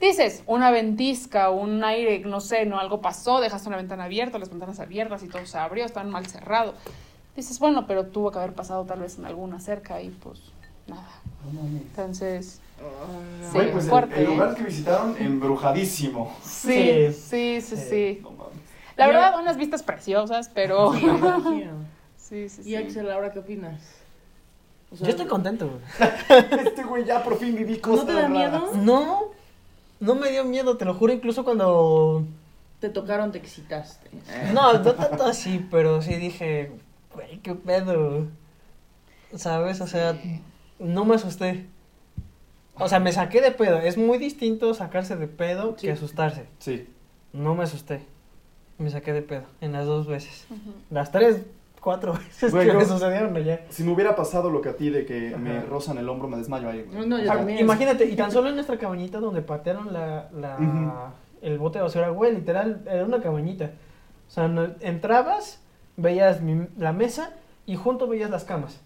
Dices, 0.00 0.42
una 0.46 0.72
ventisca, 0.72 1.50
un 1.50 1.84
aire, 1.84 2.18
no 2.18 2.40
sé, 2.40 2.66
no 2.66 2.80
algo 2.80 3.00
pasó, 3.00 3.40
dejaste 3.40 3.68
una 3.68 3.76
ventana 3.76 4.04
abierta, 4.04 4.40
las 4.40 4.50
ventanas 4.50 4.80
abiertas 4.80 5.22
y 5.22 5.28
todo 5.28 5.46
se 5.46 5.56
abrió, 5.56 5.84
estaban 5.84 6.10
mal 6.10 6.26
cerrado. 6.26 6.74
Dices, 7.36 7.60
bueno, 7.60 7.86
pero 7.86 8.06
tuvo 8.06 8.32
que 8.32 8.38
haber 8.38 8.54
pasado 8.54 8.84
tal 8.86 8.98
vez 8.98 9.18
en 9.18 9.24
alguna 9.24 9.60
cerca 9.60 10.02
y 10.02 10.10
pues 10.10 10.40
nada. 10.88 11.06
Entonces, 11.52 12.60
Sí, 12.78 13.48
Güey, 13.54 13.72
pues 13.72 13.84
el- 13.84 13.90
fuerte, 13.90 14.20
el, 14.20 14.26
lugar 14.26 14.54
que 14.54 14.62
visitaron, 14.62 15.16
embrujadísimo. 15.18 16.36
sí, 16.42 17.12
Sí. 17.12 17.12
sí, 17.12 17.60
sí, 17.60 17.76
Sí. 17.76 17.82
sí. 17.88 18.18
No 18.22 18.30
mames. 18.32 18.52
La 18.96 19.06
Yo- 19.06 19.12
verdad, 19.12 19.40
unas 19.40 19.56
vistas 19.56 19.82
preciosas, 19.82 20.50
pero 20.52 20.92
Sí, 20.92 21.00
sí, 22.16 22.48
sí, 22.48 22.62
Y. 22.70 22.76
Axel, 22.76 23.10
¿ahora 23.10 23.32
qué 23.32 23.38
opinas? 23.38 23.80
O 24.90 24.96
sea, 24.96 25.06
Yo 25.06 25.10
estoy 25.10 25.26
contento. 25.26 25.68
güey. 25.68 25.80
Este 26.66 26.82
güey 26.84 27.04
ya 27.04 27.22
por 27.22 27.38
fin 27.38 27.54
viví 27.54 27.78
cosas 27.78 28.04
¿No 28.04 28.06
te 28.06 28.12
da 28.14 28.28
raras. 28.28 28.30
miedo? 28.30 28.70
No, 28.76 29.20
no 30.00 30.14
me 30.14 30.30
dio 30.30 30.44
miedo, 30.44 30.76
te 30.76 30.84
lo 30.84 30.94
juro, 30.94 31.12
incluso 31.12 31.44
cuando... 31.44 32.24
Te 32.80 32.88
tocaron, 32.90 33.32
te 33.32 33.38
excitaste. 33.38 34.08
No, 34.52 34.72
no 34.74 34.92
tanto 34.94 35.24
así, 35.24 35.66
pero 35.70 36.00
sí 36.00 36.14
dije, 36.16 36.70
güey, 37.14 37.38
qué 37.38 37.54
pedo. 37.54 38.26
¿Sabes? 39.34 39.80
O 39.80 39.86
sea, 39.86 40.16
no 40.78 41.04
me 41.04 41.16
asusté. 41.16 41.66
O 42.80 42.88
sea, 42.88 43.00
me 43.00 43.12
saqué 43.12 43.40
de 43.40 43.50
pedo. 43.50 43.78
Es 43.78 43.96
muy 43.98 44.18
distinto 44.18 44.72
sacarse 44.74 45.16
de 45.16 45.26
pedo 45.28 45.74
Sí. 45.78 45.86
que 45.86 45.92
asustarse. 45.92 46.46
Sí. 46.58 46.88
No 47.32 47.54
me 47.54 47.64
asusté. 47.64 48.00
Me 48.78 48.90
saqué 48.90 49.12
de 49.12 49.22
pedo 49.22 49.42
en 49.60 49.72
las 49.72 49.86
dos 49.86 50.06
veces. 50.06 50.46
Ujú. 50.50 50.72
Las 50.90 51.10
tres, 51.10 51.42
cuatro 51.80 52.12
veces 52.18 52.52
Güey, 52.52 52.66
que 52.68 52.74
me 52.74 52.84
sucedieron 52.84 53.36
allá. 53.36 53.60
Si 53.70 53.82
me 53.82 53.92
hubiera 53.92 54.14
pasado 54.14 54.50
lo 54.50 54.60
que 54.60 54.68
a 54.68 54.76
ti 54.76 54.90
de 54.90 55.04
que 55.04 55.36
me 55.36 55.60
rozan 55.62 55.98
el 55.98 56.08
hombro, 56.08 56.28
me 56.28 56.36
desmayo 56.36 56.68
ahí. 56.68 56.82
güey. 56.90 57.06
No, 57.08 57.18
yo 57.18 57.30
Ah, 57.32 57.36
también. 57.36 57.58
Imagínate, 57.58 58.04
y 58.06 58.14
tan 58.16 58.30
solo 58.30 58.48
en 58.48 58.54
nuestra 58.54 58.78
cabañita 58.78 59.18
donde 59.18 59.42
patearon 59.42 59.92
la, 59.92 60.28
la, 60.32 60.56
Ujú. 60.56 60.92
el 61.42 61.58
bote 61.58 61.78
de 61.78 61.82
basura, 61.84 62.08
güey, 62.10 62.34
literal, 62.34 62.82
era 62.86 63.04
una 63.04 63.20
cabañita. 63.20 63.72
O 64.28 64.30
sea, 64.30 64.46
no- 64.48 64.68
entrabas, 64.80 65.60
veías 65.96 66.40
mi- 66.42 66.68
la 66.76 66.92
mesa 66.92 67.32
y 67.66 67.76
junto 67.76 68.06
veías 68.06 68.30
las 68.30 68.44
camas. 68.44 68.80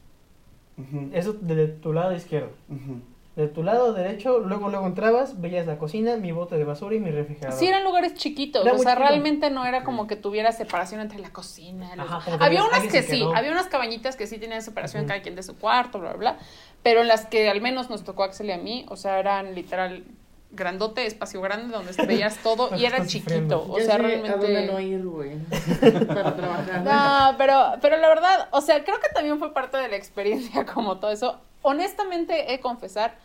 Ujú, 0.78 1.10
Eso 1.12 1.34
de 1.34 1.68
tu 1.68 1.92
lado 1.92 2.14
izquierdo. 2.14 2.50
ujú. 2.70 3.00
De 3.34 3.48
tu 3.48 3.62
lado 3.62 3.94
derecho, 3.94 4.40
luego 4.40 4.68
luego 4.68 4.86
entrabas, 4.86 5.40
veías 5.40 5.66
la 5.66 5.78
cocina, 5.78 6.16
mi 6.16 6.32
bote 6.32 6.56
de 6.58 6.64
basura 6.64 6.94
y 6.96 7.00
mi 7.00 7.10
refrigerador. 7.10 7.58
Sí, 7.58 7.66
eran 7.66 7.82
lugares 7.82 8.12
chiquitos, 8.14 8.62
Era 8.66 8.74
o 8.74 8.78
sea, 8.78 8.92
chiquito. 8.92 9.08
realmente 9.08 9.48
no 9.50 9.64
era 9.64 9.84
como 9.84 10.06
que 10.06 10.16
tuviera 10.16 10.52
separación 10.52 11.00
entre 11.00 11.18
la 11.18 11.30
cocina. 11.30 11.96
los- 11.96 12.06
Ajá, 12.10 12.36
Había 12.44 12.62
unas 12.62 12.82
que 12.92 13.02
sí, 13.02 13.24
había 13.34 13.50
unas 13.52 13.68
cabañitas 13.68 14.16
que 14.16 14.26
sí 14.26 14.36
tenían 14.38 14.60
separación 14.60 15.06
cada 15.06 15.22
quien 15.22 15.34
de 15.34 15.42
su 15.42 15.56
cuarto, 15.56 15.98
bla, 15.98 16.10
bla, 16.12 16.32
bla, 16.32 16.38
pero 16.82 17.00
en 17.00 17.08
las 17.08 17.24
que 17.24 17.48
al 17.48 17.62
menos 17.62 17.88
nos 17.88 18.04
tocó 18.04 18.22
a 18.22 18.26
Axel 18.26 18.48
y 18.48 18.52
a 18.52 18.58
mí, 18.58 18.84
o 18.90 18.96
sea, 18.96 19.18
eran 19.18 19.54
literal 19.54 20.04
grandote, 20.52 21.06
espacio 21.06 21.40
grande, 21.40 21.74
donde 21.74 21.92
veías 22.06 22.36
todo 22.38 22.74
y 22.76 22.84
era 22.84 23.06
chiquito, 23.06 23.66
o 23.68 23.80
sea, 23.80 23.98
realmente... 23.98 24.30
a 24.30 24.36
dónde 24.36 24.66
no 24.66 24.80
ir, 24.80 25.04
güey. 25.04 25.38
Para 26.06 26.36
trabajar. 26.36 26.82
No, 26.82 27.36
pero, 27.38 27.72
pero 27.80 27.96
la 27.96 28.08
verdad, 28.08 28.48
o 28.52 28.60
sea, 28.60 28.84
creo 28.84 29.00
que 29.00 29.08
también 29.08 29.38
fue 29.38 29.52
parte 29.52 29.76
de 29.78 29.88
la 29.88 29.96
experiencia 29.96 30.64
como 30.72 30.98
todo 30.98 31.10
eso. 31.10 31.40
Honestamente, 31.62 32.52
he 32.52 32.52
de 32.56 32.60
confesar, 32.60 33.16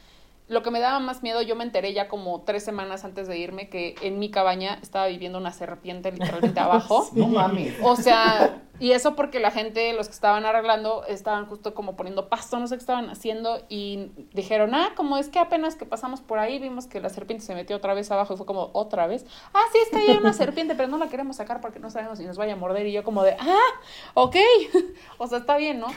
lo 0.48 0.64
que 0.64 0.72
me 0.72 0.80
daba 0.80 1.00
más 1.00 1.24
miedo, 1.24 1.42
yo 1.42 1.56
me 1.56 1.64
enteré 1.64 1.94
ya 1.94 2.08
como 2.08 2.42
tres 2.42 2.64
semanas 2.64 3.04
antes 3.04 3.28
de 3.28 3.38
irme 3.38 3.70
que 3.70 3.96
en 4.02 4.18
mi 4.18 4.32
cabaña 4.32 4.80
estaba 4.82 5.08
viviendo 5.08 5.38
una 5.38 5.52
serpiente 5.52 6.12
literalmente 6.12 6.60
abajo. 6.60 7.10
No 7.14 7.28
mames. 7.28 7.76
O 7.82 7.98
sea, 7.98 8.62
y 8.80 8.92
eso 8.92 9.16
porque 9.16 9.40
la 9.40 9.52
gente, 9.52 9.92
los 9.94 10.08
que 10.08 10.14
estaban 10.14 10.46
arreglando, 10.46 11.04
estaban 11.06 11.48
justo 11.48 11.74
como 11.74 11.96
poniendo 11.96 12.30
pasto, 12.30 12.60
no 12.60 12.68
sé 12.68 12.76
qué 12.76 12.82
estaban 12.82 13.10
haciendo, 13.10 13.62
y 13.68 14.12
dijeron, 14.34 14.74
ah, 14.76 14.94
como 14.96 15.18
es 15.18 15.30
que 15.30 15.40
apenas 15.40 15.76
que 15.76 15.86
pasamos 15.86 16.22
por 16.22 16.40
ahí 16.40 16.60
vimos 16.60 16.86
que 16.86 17.02
la 17.02 17.10
serpiente 17.10 17.44
se 17.44 17.56
metió 17.56 17.76
otra 17.76 17.94
vez 17.94 18.12
abajo, 18.12 18.36
y 18.36 18.38
fue 18.38 18.46
como, 18.46 18.70
¿otra 18.74 19.08
vez? 19.08 19.26
Ah, 19.54 19.64
sí, 19.74 19.80
es 19.84 19.90
que 19.90 19.98
ahí 19.98 20.12
hay 20.12 20.18
una 20.18 20.34
serpiente, 20.34 20.76
pero 20.76 20.88
no 20.88 20.98
la 20.98 21.10
queremos 21.10 21.38
sacar 21.38 21.60
porque 21.60 21.80
no 21.80 21.90
sabemos 21.90 22.20
si 22.20 22.26
nos 22.26 22.38
vaya 22.38 22.54
a 22.54 22.58
morder, 22.58 22.86
y 22.86 22.92
yo 22.92 23.04
como 23.04 23.24
de, 23.24 23.36
ah, 23.40 23.82
ok, 24.14 24.36
o 25.18 25.28
sea, 25.28 25.40
está 25.40 25.58
bien, 25.58 25.80
¿no? 25.80 25.88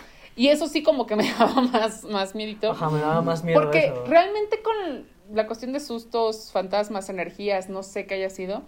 Y 0.40 0.48
eso 0.48 0.68
sí 0.68 0.82
como 0.82 1.06
que 1.06 1.16
me 1.22 1.30
daba 1.30 1.60
más, 1.60 2.02
más 2.04 2.34
miedito. 2.34 2.70
Ajá, 2.70 2.88
me 2.88 2.98
daba 2.98 3.20
más 3.20 3.44
miedo 3.44 3.60
Porque 3.60 3.88
eso. 3.88 4.06
realmente 4.06 4.62
con 4.62 5.06
la 5.34 5.46
cuestión 5.46 5.74
de 5.74 5.80
sustos, 5.80 6.50
fantasmas, 6.50 7.10
energías, 7.10 7.68
no 7.68 7.82
sé 7.82 8.06
qué 8.06 8.14
haya 8.14 8.30
sido, 8.30 8.62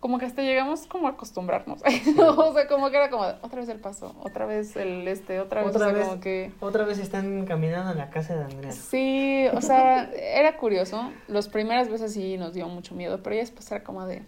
como 0.00 0.18
que 0.18 0.26
hasta 0.26 0.42
llegamos 0.42 0.86
como 0.86 1.06
a 1.06 1.12
acostumbrarnos. 1.12 1.80
o 2.36 2.52
sea, 2.52 2.68
como 2.68 2.90
que 2.90 2.98
era 2.98 3.08
como, 3.08 3.22
otra 3.40 3.60
vez 3.60 3.70
el 3.70 3.80
paso, 3.80 4.14
otra 4.20 4.44
vez 4.44 4.76
el 4.76 5.08
este, 5.08 5.40
otra 5.40 5.62
vez, 5.62 5.74
Otra 5.74 5.86
o 5.86 5.90
sea, 5.90 5.98
vez. 5.98 6.08
como 6.08 6.20
que... 6.20 6.52
Otra 6.60 6.84
vez 6.84 6.98
están 6.98 7.46
caminando 7.46 7.92
en 7.92 7.96
la 7.96 8.10
casa 8.10 8.36
de 8.36 8.44
Andrea. 8.44 8.72
Sí, 8.72 9.46
o 9.54 9.62
sea, 9.62 10.10
era 10.14 10.58
curioso. 10.58 11.10
Las 11.26 11.48
primeras 11.48 11.88
veces 11.88 12.12
sí 12.12 12.36
nos 12.36 12.52
dio 12.52 12.68
mucho 12.68 12.94
miedo, 12.94 13.22
pero 13.22 13.34
ya 13.34 13.40
después 13.40 13.72
era 13.72 13.82
como 13.82 14.04
de, 14.06 14.20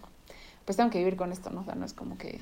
pues 0.64 0.78
tengo 0.78 0.88
que 0.88 1.00
vivir 1.00 1.16
con 1.16 1.30
esto, 1.30 1.50
¿no? 1.50 1.60
O 1.60 1.64
sea, 1.64 1.74
no 1.74 1.84
es 1.84 1.92
como 1.92 2.16
que... 2.16 2.40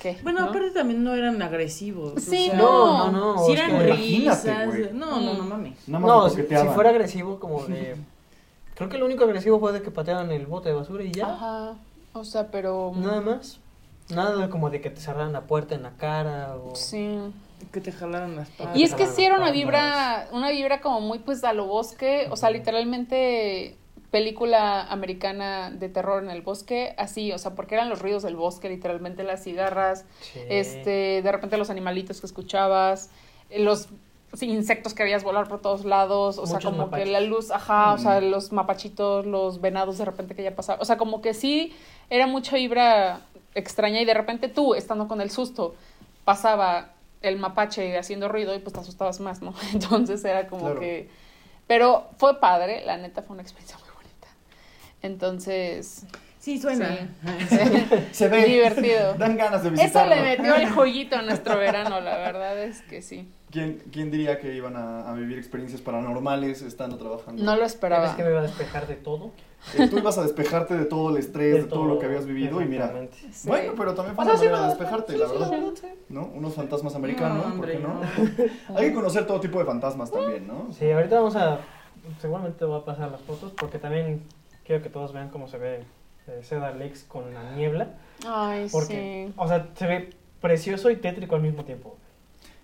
¿qué? 0.00 0.18
Bueno, 0.22 0.40
¿no? 0.40 0.46
aparte 0.48 0.70
también 0.70 1.02
no 1.04 1.14
eran 1.14 1.40
agresivos. 1.42 2.14
o 2.16 2.20
Sí, 2.20 2.46
sea, 2.46 2.54
no. 2.56 3.10
No, 3.10 3.12
no, 3.12 3.34
no. 3.36 3.46
Sí 3.46 3.52
es 3.52 3.58
eran 3.60 3.78
que- 3.78 3.92
risas. 3.92 4.44
No, 4.92 5.20
no, 5.20 5.34
no 5.34 5.44
mames. 5.44 5.88
No, 5.88 6.00
me 6.00 6.30
si, 6.30 6.42
fuera 6.74 6.90
agresivo 6.90 7.38
como 7.38 7.64
de... 7.64 7.96
Creo 8.74 8.88
que 8.88 8.98
lo 8.98 9.06
único 9.06 9.24
agresivo 9.24 9.60
fue 9.60 9.72
de 9.72 9.82
que 9.82 9.90
pateaban 9.90 10.32
el 10.32 10.46
bote 10.46 10.68
de 10.70 10.74
basura 10.74 11.04
y 11.04 11.12
ya. 11.12 11.26
Ajá, 11.32 11.74
o 12.12 12.24
sea, 12.24 12.50
pero... 12.50 12.92
Nada 12.96 13.20
más. 13.20 13.60
Nada 14.10 14.50
como 14.50 14.68
de 14.68 14.80
que 14.80 14.90
te 14.90 15.00
cerraran 15.00 15.32
la 15.32 15.42
puerta 15.42 15.74
en 15.74 15.82
la 15.84 15.92
cara 15.92 16.56
o... 16.56 16.74
Sí. 16.74 17.18
Que 17.72 17.80
te 17.80 17.92
jalaran 17.92 18.36
las 18.36 18.48
patas. 18.50 18.76
Y 18.76 18.82
es 18.82 18.94
que 18.94 19.06
sí 19.06 19.24
era 19.24 19.36
una 19.38 19.50
vibra, 19.50 20.28
una 20.32 20.50
vibra 20.50 20.80
como 20.80 21.00
muy 21.00 21.20
pues 21.20 21.42
a 21.44 21.52
lo 21.54 21.66
bosque, 21.66 22.26
o 22.30 22.36
sea, 22.36 22.50
literalmente 22.50 23.78
película 24.18 24.82
americana 24.92 25.72
de 25.72 25.88
terror 25.88 26.22
en 26.22 26.30
el 26.30 26.40
bosque, 26.40 26.94
así, 26.98 27.32
o 27.32 27.38
sea, 27.38 27.56
porque 27.56 27.74
eran 27.74 27.88
los 27.88 27.98
ruidos 28.00 28.22
del 28.22 28.36
bosque, 28.36 28.68
literalmente 28.68 29.24
las 29.24 29.42
cigarras, 29.42 30.04
Sí. 30.20 30.38
este, 30.48 31.20
de 31.20 31.32
repente 31.32 31.56
los 31.56 31.68
animalitos 31.68 32.20
que 32.20 32.26
escuchabas, 32.26 33.10
eh, 33.50 33.58
los 33.58 33.88
insectos 34.40 34.94
que 34.94 35.02
veías 35.02 35.24
volar 35.24 35.48
por 35.48 35.60
todos 35.60 35.84
lados, 35.84 36.38
o 36.38 36.46
sea, 36.46 36.60
como 36.60 36.92
que 36.92 37.06
la 37.06 37.18
luz, 37.20 37.50
ajá, 37.50 37.92
o 37.92 37.98
sea, 37.98 38.20
los 38.20 38.52
mapachitos, 38.52 39.26
los 39.26 39.60
venados 39.60 39.98
de 39.98 40.04
repente 40.04 40.36
que 40.36 40.44
ya 40.44 40.54
pasaban, 40.54 40.80
o 40.80 40.84
sea, 40.84 40.96
como 40.96 41.20
que 41.20 41.34
sí 41.34 41.74
era 42.08 42.28
mucha 42.28 42.54
vibra 42.54 43.22
extraña 43.56 44.00
y 44.00 44.04
de 44.04 44.14
repente 44.14 44.46
tú, 44.48 44.76
estando 44.76 45.08
con 45.08 45.20
el 45.22 45.30
susto, 45.32 45.74
pasaba 46.24 46.92
el 47.20 47.36
mapache 47.38 47.98
haciendo 47.98 48.28
ruido 48.28 48.54
y 48.54 48.60
pues 48.60 48.74
te 48.74 48.78
asustabas 48.78 49.18
más, 49.18 49.42
¿no? 49.42 49.54
Entonces 49.74 50.24
era 50.24 50.46
como 50.46 50.66
Claro. 50.66 50.78
que... 50.78 51.08
Pero 51.66 52.08
fue 52.18 52.38
padre, 52.38 52.84
la 52.84 52.96
neta 52.98 53.22
fue 53.22 53.32
una 53.34 53.42
experiencia. 53.42 53.76
Entonces, 55.04 56.06
Sí, 56.38 56.58
suena. 56.58 56.88
sí, 57.48 57.56
Se 58.12 58.28
ve. 58.28 58.44
divertido. 58.44 59.14
Dan 59.14 59.36
ganas 59.36 59.62
de 59.62 59.68
Eso 59.70 59.80
visitarlo. 59.82 60.14
le 60.14 60.22
metió 60.22 60.54
el 60.54 60.68
jueguito 60.74 61.16
a 61.16 61.22
nuestro 61.22 61.56
verano, 61.58 62.00
la 62.00 62.16
verdad 62.18 62.58
es 62.62 62.82
que 62.82 63.00
sí. 63.02 63.28
¿Quién, 63.50 63.82
quién 63.92 64.10
diría 64.10 64.38
que 64.40 64.54
iban 64.54 64.76
a, 64.76 65.08
a 65.08 65.14
vivir 65.14 65.38
experiencias 65.38 65.80
paranormales 65.80 66.60
estando 66.62 66.96
trabajando? 66.98 67.42
No 67.42 67.52
lo 67.52 67.58
¿Crees 67.58 67.72
esperaba. 67.74 68.16
que 68.16 68.24
me 68.24 68.30
iba 68.30 68.40
a 68.40 68.42
despejar 68.42 68.86
de 68.86 68.96
todo? 68.96 69.30
Eh, 69.78 69.88
tú 69.88 69.98
ibas 69.98 70.18
a 70.18 70.22
despejarte 70.22 70.74
de 70.76 70.84
todo 70.86 71.10
el 71.10 71.16
estrés, 71.18 71.64
de, 71.64 71.68
todo 71.70 71.84
lo 71.84 71.98
que 71.98 72.06
habías 72.06 72.26
vivido 72.26 72.60
y 72.60 72.66
mira. 72.66 72.86
Exactamente. 72.86 73.16
Sí. 73.32 73.48
Bueno, 73.48 73.72
pero 73.76 73.94
también 73.94 74.16
fue 74.16 74.24
O 74.24 74.26
sea, 74.26 74.34
una 74.34 74.40
sí 74.42 74.46
manera 74.48 74.62
de 74.62 74.68
despejarte, 74.74 75.12
sí, 75.12 75.18
la 75.18 75.26
verdad. 75.28 75.52
¿No? 76.10 76.26
Unos 76.34 76.54
fantasmas 76.54 76.94
americanos, 76.94 77.46
No, 77.46 77.56
¿por 77.56 77.70
qué 77.70 77.76
hombre, 77.76 77.78
no? 78.68 78.76
Hay 78.76 78.88
que 78.88 78.94
conocer 78.94 79.26
todo 79.26 79.40
tipo 79.40 79.58
de 79.60 79.64
fantasmas 79.64 80.10
también, 80.10 80.46
¿no? 80.46 80.68
Sí, 80.78 80.90
ahorita 80.90 81.16
vamos 81.16 81.36
a. 81.36 81.58
Seguramente 82.20 82.58
te 82.58 82.64
voy 82.66 82.80
a 82.80 82.84
pasar 82.84 83.10
las 83.10 83.22
fotos 83.22 83.52
porque 83.56 83.78
también 83.78 84.22
quiero 84.64 84.82
que 84.82 84.90
todos 84.90 85.12
vean 85.12 85.30
cómo 85.30 85.48
se 85.48 85.58
ve 85.58 85.84
eh, 86.26 86.40
Cedar 86.42 86.76
Lakes 86.76 87.04
con 87.06 87.32
la 87.32 87.52
niebla. 87.54 87.94
Ay, 88.26 88.68
Porque, 88.72 89.26
sí. 89.28 89.34
o 89.36 89.46
sea, 89.46 89.68
se 89.74 89.86
ve 89.86 90.10
precioso 90.40 90.90
y 90.90 90.96
tétrico 90.96 91.36
al 91.36 91.42
mismo 91.42 91.64
tiempo. 91.64 91.96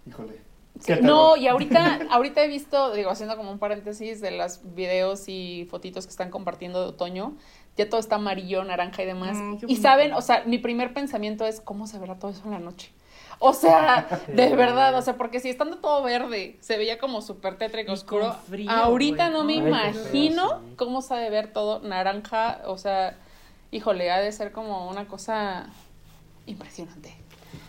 Híjole. 0.07 0.41
Sí, 0.79 0.95
No, 1.03 1.37
y 1.37 1.47
ahorita, 1.47 2.01
ahorita 2.11 2.43
he 2.43 2.49
visto, 2.49 2.95
digo, 2.95 3.11
haciendo 3.11 3.37
como 3.37 3.51
un 3.51 3.59
paréntesis 3.59 4.21
de 4.21 4.31
los 4.31 4.61
videos 4.75 5.29
y 5.29 5.67
fotitos 5.71 6.07
que 6.07 6.11
están 6.11 6.31
compartiendo 6.31 6.81
de 6.81 6.89
otoño, 6.89 7.37
ya 7.77 7.89
todo 7.89 8.01
está 8.01 8.17
amarillo, 8.17 8.65
naranja 8.65 9.03
y 9.03 9.07
demás. 9.07 9.37
Mm, 9.37 9.57
y 9.67 9.77
saben, 9.77 10.13
o 10.15 10.23
sea, 10.23 10.45
mi 10.47 10.59
primer 10.59 10.95
pensamiento 10.95 11.45
es 11.47 11.61
cómo 11.61 11.87
se 11.87 11.99
verá 11.99 12.19
todo 12.19 12.31
eso 12.31 12.43
en 12.45 12.53
la 12.53 12.59
noche. 12.61 12.93
O 13.43 13.55
sea, 13.55 14.07
de 14.29 14.55
verdad, 14.55 14.95
o 14.95 15.03
sea, 15.03 15.17
porque 15.17 15.41
si 15.41 15.49
estando 15.49 15.79
todo 15.79 16.03
verde, 16.03 16.59
se 16.61 16.77
veía 16.77 16.99
como 16.99 17.23
súper 17.23 17.57
tétrico, 17.57 17.91
oscuro. 17.93 18.35
frío, 18.49 18.71
ahorita 18.71 19.31
güey. 19.31 19.33
no 19.39 19.45
me 19.45 19.55
Ay, 19.55 19.59
imagino 19.61 20.61
cómo 20.77 21.01
se 21.03 21.15
ha 21.15 21.17
de 21.17 21.31
ver 21.31 21.53
todo 21.53 21.81
naranja, 21.81 22.61
o 22.67 22.77
sea, 22.77 23.17
híjole, 23.71 24.11
ha 24.11 24.21
de 24.21 24.31
ser 24.31 24.53
como 24.53 24.89
una 24.91 25.09
cosa 25.09 25.71
impresionante. 26.47 27.17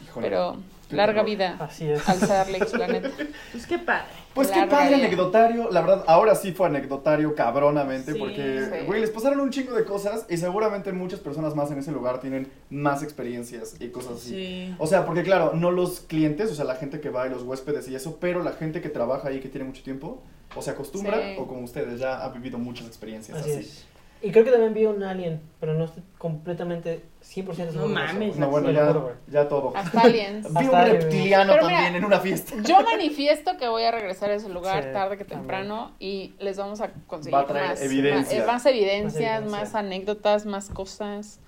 Híjole. 0.03 0.28
Pero 0.28 0.57
larga 0.91 1.23
vida 1.23 1.57
Así 1.59 1.89
es. 1.89 2.07
al. 2.07 2.19
Pues 3.51 3.65
qué 3.67 3.77
padre. 3.79 4.03
Pues 4.33 4.47
qué 4.49 4.61
padre 4.65 4.95
vida. 4.95 4.97
anecdotario, 5.07 5.69
la 5.71 5.81
verdad, 5.81 6.05
ahora 6.07 6.35
sí 6.35 6.53
fue 6.53 6.67
anecdotario 6.67 7.35
cabronamente 7.35 8.13
Sí, 8.13 8.19
porque, 8.19 8.61
sí. 8.71 8.85
güey, 8.85 9.01
les 9.01 9.09
pasaron 9.09 9.41
un 9.41 9.49
chingo 9.49 9.73
de 9.75 9.83
cosas 9.83 10.25
y 10.29 10.37
seguramente 10.37 10.91
muchas 10.93 11.19
personas 11.19 11.53
más 11.55 11.69
en 11.71 11.79
ese 11.79 11.91
lugar 11.91 12.21
tienen 12.21 12.49
más 12.69 13.03
experiencias 13.03 13.75
y 13.79 13.89
cosas 13.89 14.13
así. 14.17 14.29
Sí. 14.29 14.75
O 14.79 14.87
sea, 14.87 15.05
porque 15.05 15.23
claro, 15.23 15.51
no 15.53 15.71
los 15.71 15.99
clientes, 16.01 16.49
o 16.49 16.55
sea, 16.55 16.63
la 16.65 16.75
gente 16.75 17.01
que 17.01 17.09
va 17.09 17.27
y 17.27 17.29
los 17.29 17.43
huéspedes 17.43 17.87
y 17.89 17.95
eso, 17.95 18.17
pero 18.21 18.41
la 18.43 18.53
gente 18.53 18.79
que 18.81 18.89
trabaja 18.89 19.27
ahí 19.27 19.39
que 19.41 19.49
tiene 19.49 19.65
mucho 19.67 19.83
tiempo, 19.83 20.21
o 20.55 20.61
se 20.61 20.71
acostumbra, 20.71 21.17
Sí. 21.21 21.35
o 21.39 21.45
como 21.47 21.61
ustedes 21.61 21.99
ya 21.99 22.23
ha 22.23 22.29
vivido 22.29 22.57
muchas 22.57 22.87
experiencias 22.87 23.37
Así 23.37 23.51
así. 23.51 23.59
es. 23.59 23.85
Y 24.24 24.32
creo 24.32 24.43
que 24.45 24.51
también 24.51 24.74
vi 24.76 24.86
un 24.86 25.01
alien, 25.03 25.41
pero 25.59 25.74
no 25.74 25.86
estoy 25.86 26.03
completamente 26.19 27.03
100% 27.24 27.53
seguro. 27.55 27.88
No 27.88 27.88
mames. 27.88 28.36
No, 28.38 28.49
bueno, 28.49 28.69
ya, 28.72 28.93
ya 29.28 29.47
todo. 29.47 29.74
Hasta 29.76 30.01
aliens. 30.01 30.47
Vi 30.59 30.65
un 30.67 30.72
reptiliano 30.72 31.53
Pero 31.53 31.65
mira, 31.65 31.78
también 31.80 31.95
en 31.95 32.05
una 32.05 32.19
fiesta. 32.19 32.53
Yo 32.63 32.82
manifiesto 32.84 33.57
que 33.57 33.67
voy 33.67 33.84
a 33.84 33.91
regresar 33.91 34.30
a 34.30 34.36
ese 34.36 34.49
lugar 34.49 34.84
Sí, 34.84 34.89
tarde 34.93 35.17
que 35.17 35.24
también. 35.26 35.39
temprano 35.41 35.91
y 35.99 36.36
les 36.39 36.57
vamos 36.57 36.82
a 36.82 36.91
conseguir 37.07 37.34
Va 37.36 37.41
a 37.41 37.45
traer 37.47 37.69
más, 37.69 37.82
evidencia. 37.82 38.38
Más, 38.39 38.47
más 38.47 38.65
evidencias, 38.67 39.43
Más 39.45 39.74
anécdotas, 39.76 40.45
más 40.45 40.69
cosas. 40.69 41.39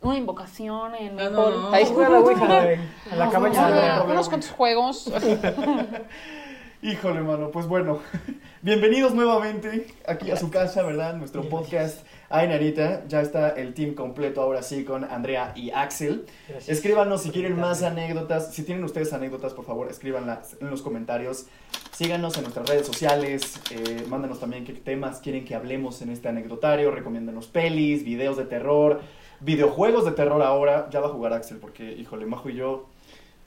Una 0.00 0.16
invocación 0.16 0.94
en 0.96 1.16
No, 1.16 1.30
no, 1.30 1.50
no. 1.50 1.72
Ahí- 1.72 1.86
Juega 1.86 2.08
la 2.08 2.18
Ouija, 2.20 2.40
cabaña. 2.40 3.66
a 3.66 3.70
la- 3.70 3.96
a 3.96 4.02
ver. 4.04 4.12
unos 4.12 4.28
cuantos 4.28 4.50
juegos. 4.50 5.10
Híjole, 6.84 7.20
mano, 7.20 7.52
pues 7.52 7.68
bueno, 7.68 8.00
bienvenidos 8.62 9.14
nuevamente 9.14 9.86
aquí 10.04 10.32
a 10.32 10.36
su 10.36 10.50
casa, 10.50 10.82
¿verdad? 10.82 11.14
Nuestro 11.14 11.48
podcast. 11.48 12.04
Ay, 12.28 12.48
Nanita, 12.48 13.06
ya 13.06 13.20
está 13.20 13.50
el 13.50 13.72
team 13.72 13.94
completo 13.94 14.42
ahora 14.42 14.64
sí 14.64 14.82
con 14.82 15.04
Andrea 15.04 15.52
y 15.54 15.70
Axel. 15.70 16.26
Gracias. 16.48 16.78
Escríbanos 16.78 17.22
si 17.22 17.30
quieren 17.30 17.54
más 17.56 17.84
anécdotas. 17.84 18.52
Si 18.52 18.64
tienen 18.64 18.82
ustedes 18.82 19.12
anécdotas, 19.12 19.54
por 19.54 19.64
favor, 19.64 19.88
escríbanlas 19.88 20.56
en 20.60 20.70
los 20.70 20.82
comentarios. 20.82 21.46
Síganos 21.92 22.36
en 22.36 22.42
nuestras 22.42 22.68
redes 22.68 22.84
sociales. 22.84 23.60
Eh, 23.70 24.04
mándanos 24.08 24.40
también 24.40 24.64
qué 24.64 24.72
temas 24.72 25.20
quieren 25.20 25.44
que 25.44 25.54
hablemos 25.54 26.02
en 26.02 26.10
este 26.10 26.30
anecdotario. 26.30 26.90
Recomiéndanos 26.90 27.46
pelis, 27.46 28.04
videos 28.04 28.36
de 28.36 28.44
terror, 28.46 29.02
videojuegos 29.38 30.04
de 30.04 30.10
terror 30.10 30.42
ahora. 30.42 30.88
Ya 30.90 30.98
va 30.98 31.06
a 31.06 31.10
jugar 31.10 31.32
Axel 31.32 31.58
porque, 31.58 31.92
híjole, 31.92 32.26
Majo 32.26 32.50
y 32.50 32.56
yo 32.56 32.88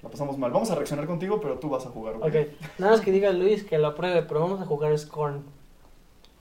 la 0.06 0.10
pasamos 0.12 0.38
mal. 0.38 0.52
Vamos 0.52 0.70
a 0.72 0.76
reaccionar 0.76 1.06
contigo, 1.08 1.42
pero 1.42 1.60
tú 1.60 1.68
vas 1.70 1.86
a 1.86 1.90
jugar, 1.90 2.16
¿ok? 2.16 2.24
Ok, 2.26 2.36
nada 2.78 2.92
más 2.94 3.02
que 3.02 3.12
diga 3.12 3.32
Luis 3.32 3.64
que 3.64 3.78
lo 3.78 3.88
apruebe, 3.88 4.22
pero 4.24 4.40
vamos 4.40 4.62
a 4.62 4.66
jugar 4.66 4.98
Scorn. 4.98 5.44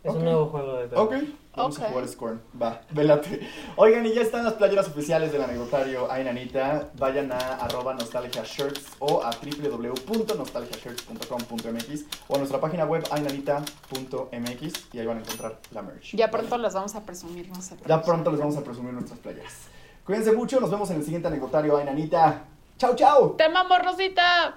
Es 0.05 0.11
Ok. 0.11 0.17
un 0.19 0.25
nuevo 0.25 0.47
juego 0.49 0.77
de 0.77 0.89
terror. 0.89 1.07
Ok, 1.07 1.15
vamos 1.57 1.81
a 1.81 1.89
jugar 1.89 2.07
Scorn. 2.07 2.41
Va, 2.61 2.83
velate. 2.91 3.41
Oigan, 3.77 4.05
y 4.05 4.13
ya 4.13 4.21
están 4.21 4.45
las 4.45 4.53
playeras 4.53 4.87
oficiales 4.89 5.33
del 5.33 5.41
anecdotario 5.43 6.13
Ay 6.13 6.25
Nanita. 6.25 6.91
Vayan 6.99 7.33
a 7.33 7.39
arroba 7.39 7.95
nostalgia 7.95 8.43
shirts 8.45 8.85
o 8.99 9.23
a 9.25 9.31
www.nostalgiashirts.com.mx 9.31 12.05
o 12.29 12.35
a 12.35 12.39
nuestra 12.39 12.61
página 12.61 12.85
web 12.85 13.03
aynanita.mx 13.11 14.95
y 14.95 14.99
ahí 14.99 15.07
van 15.07 15.17
a 15.17 15.21
encontrar 15.21 15.59
la 15.73 15.81
merch. 15.81 16.15
ya 16.15 16.31
pronto 16.31 16.59
las 16.59 16.75
vamos 16.75 16.95
a 16.95 17.01
presumir, 17.05 17.49
no 17.49 17.63
sé. 17.63 17.77
Ya 17.87 18.03
pronto 18.03 18.31
les 18.31 18.41
vamos 18.41 18.59
a 18.59 18.63
presumir 18.63 18.93
nuestras 18.93 19.19
playeras. 19.21 19.55
Cuídense 20.05 20.33
mucho, 20.33 20.61
nos 20.61 20.71
vemos 20.71 20.91
en 20.91 20.99
el 20.99 21.03
siguiente 21.05 21.29
anecdotario 21.29 21.79
Ay 21.79 21.87
Nanita. 21.87 22.45
¡Chao, 22.77 22.97
chao! 22.97 23.31
¡Te 23.37 23.45
amamos, 23.45 23.79
Rosita! 23.83 24.57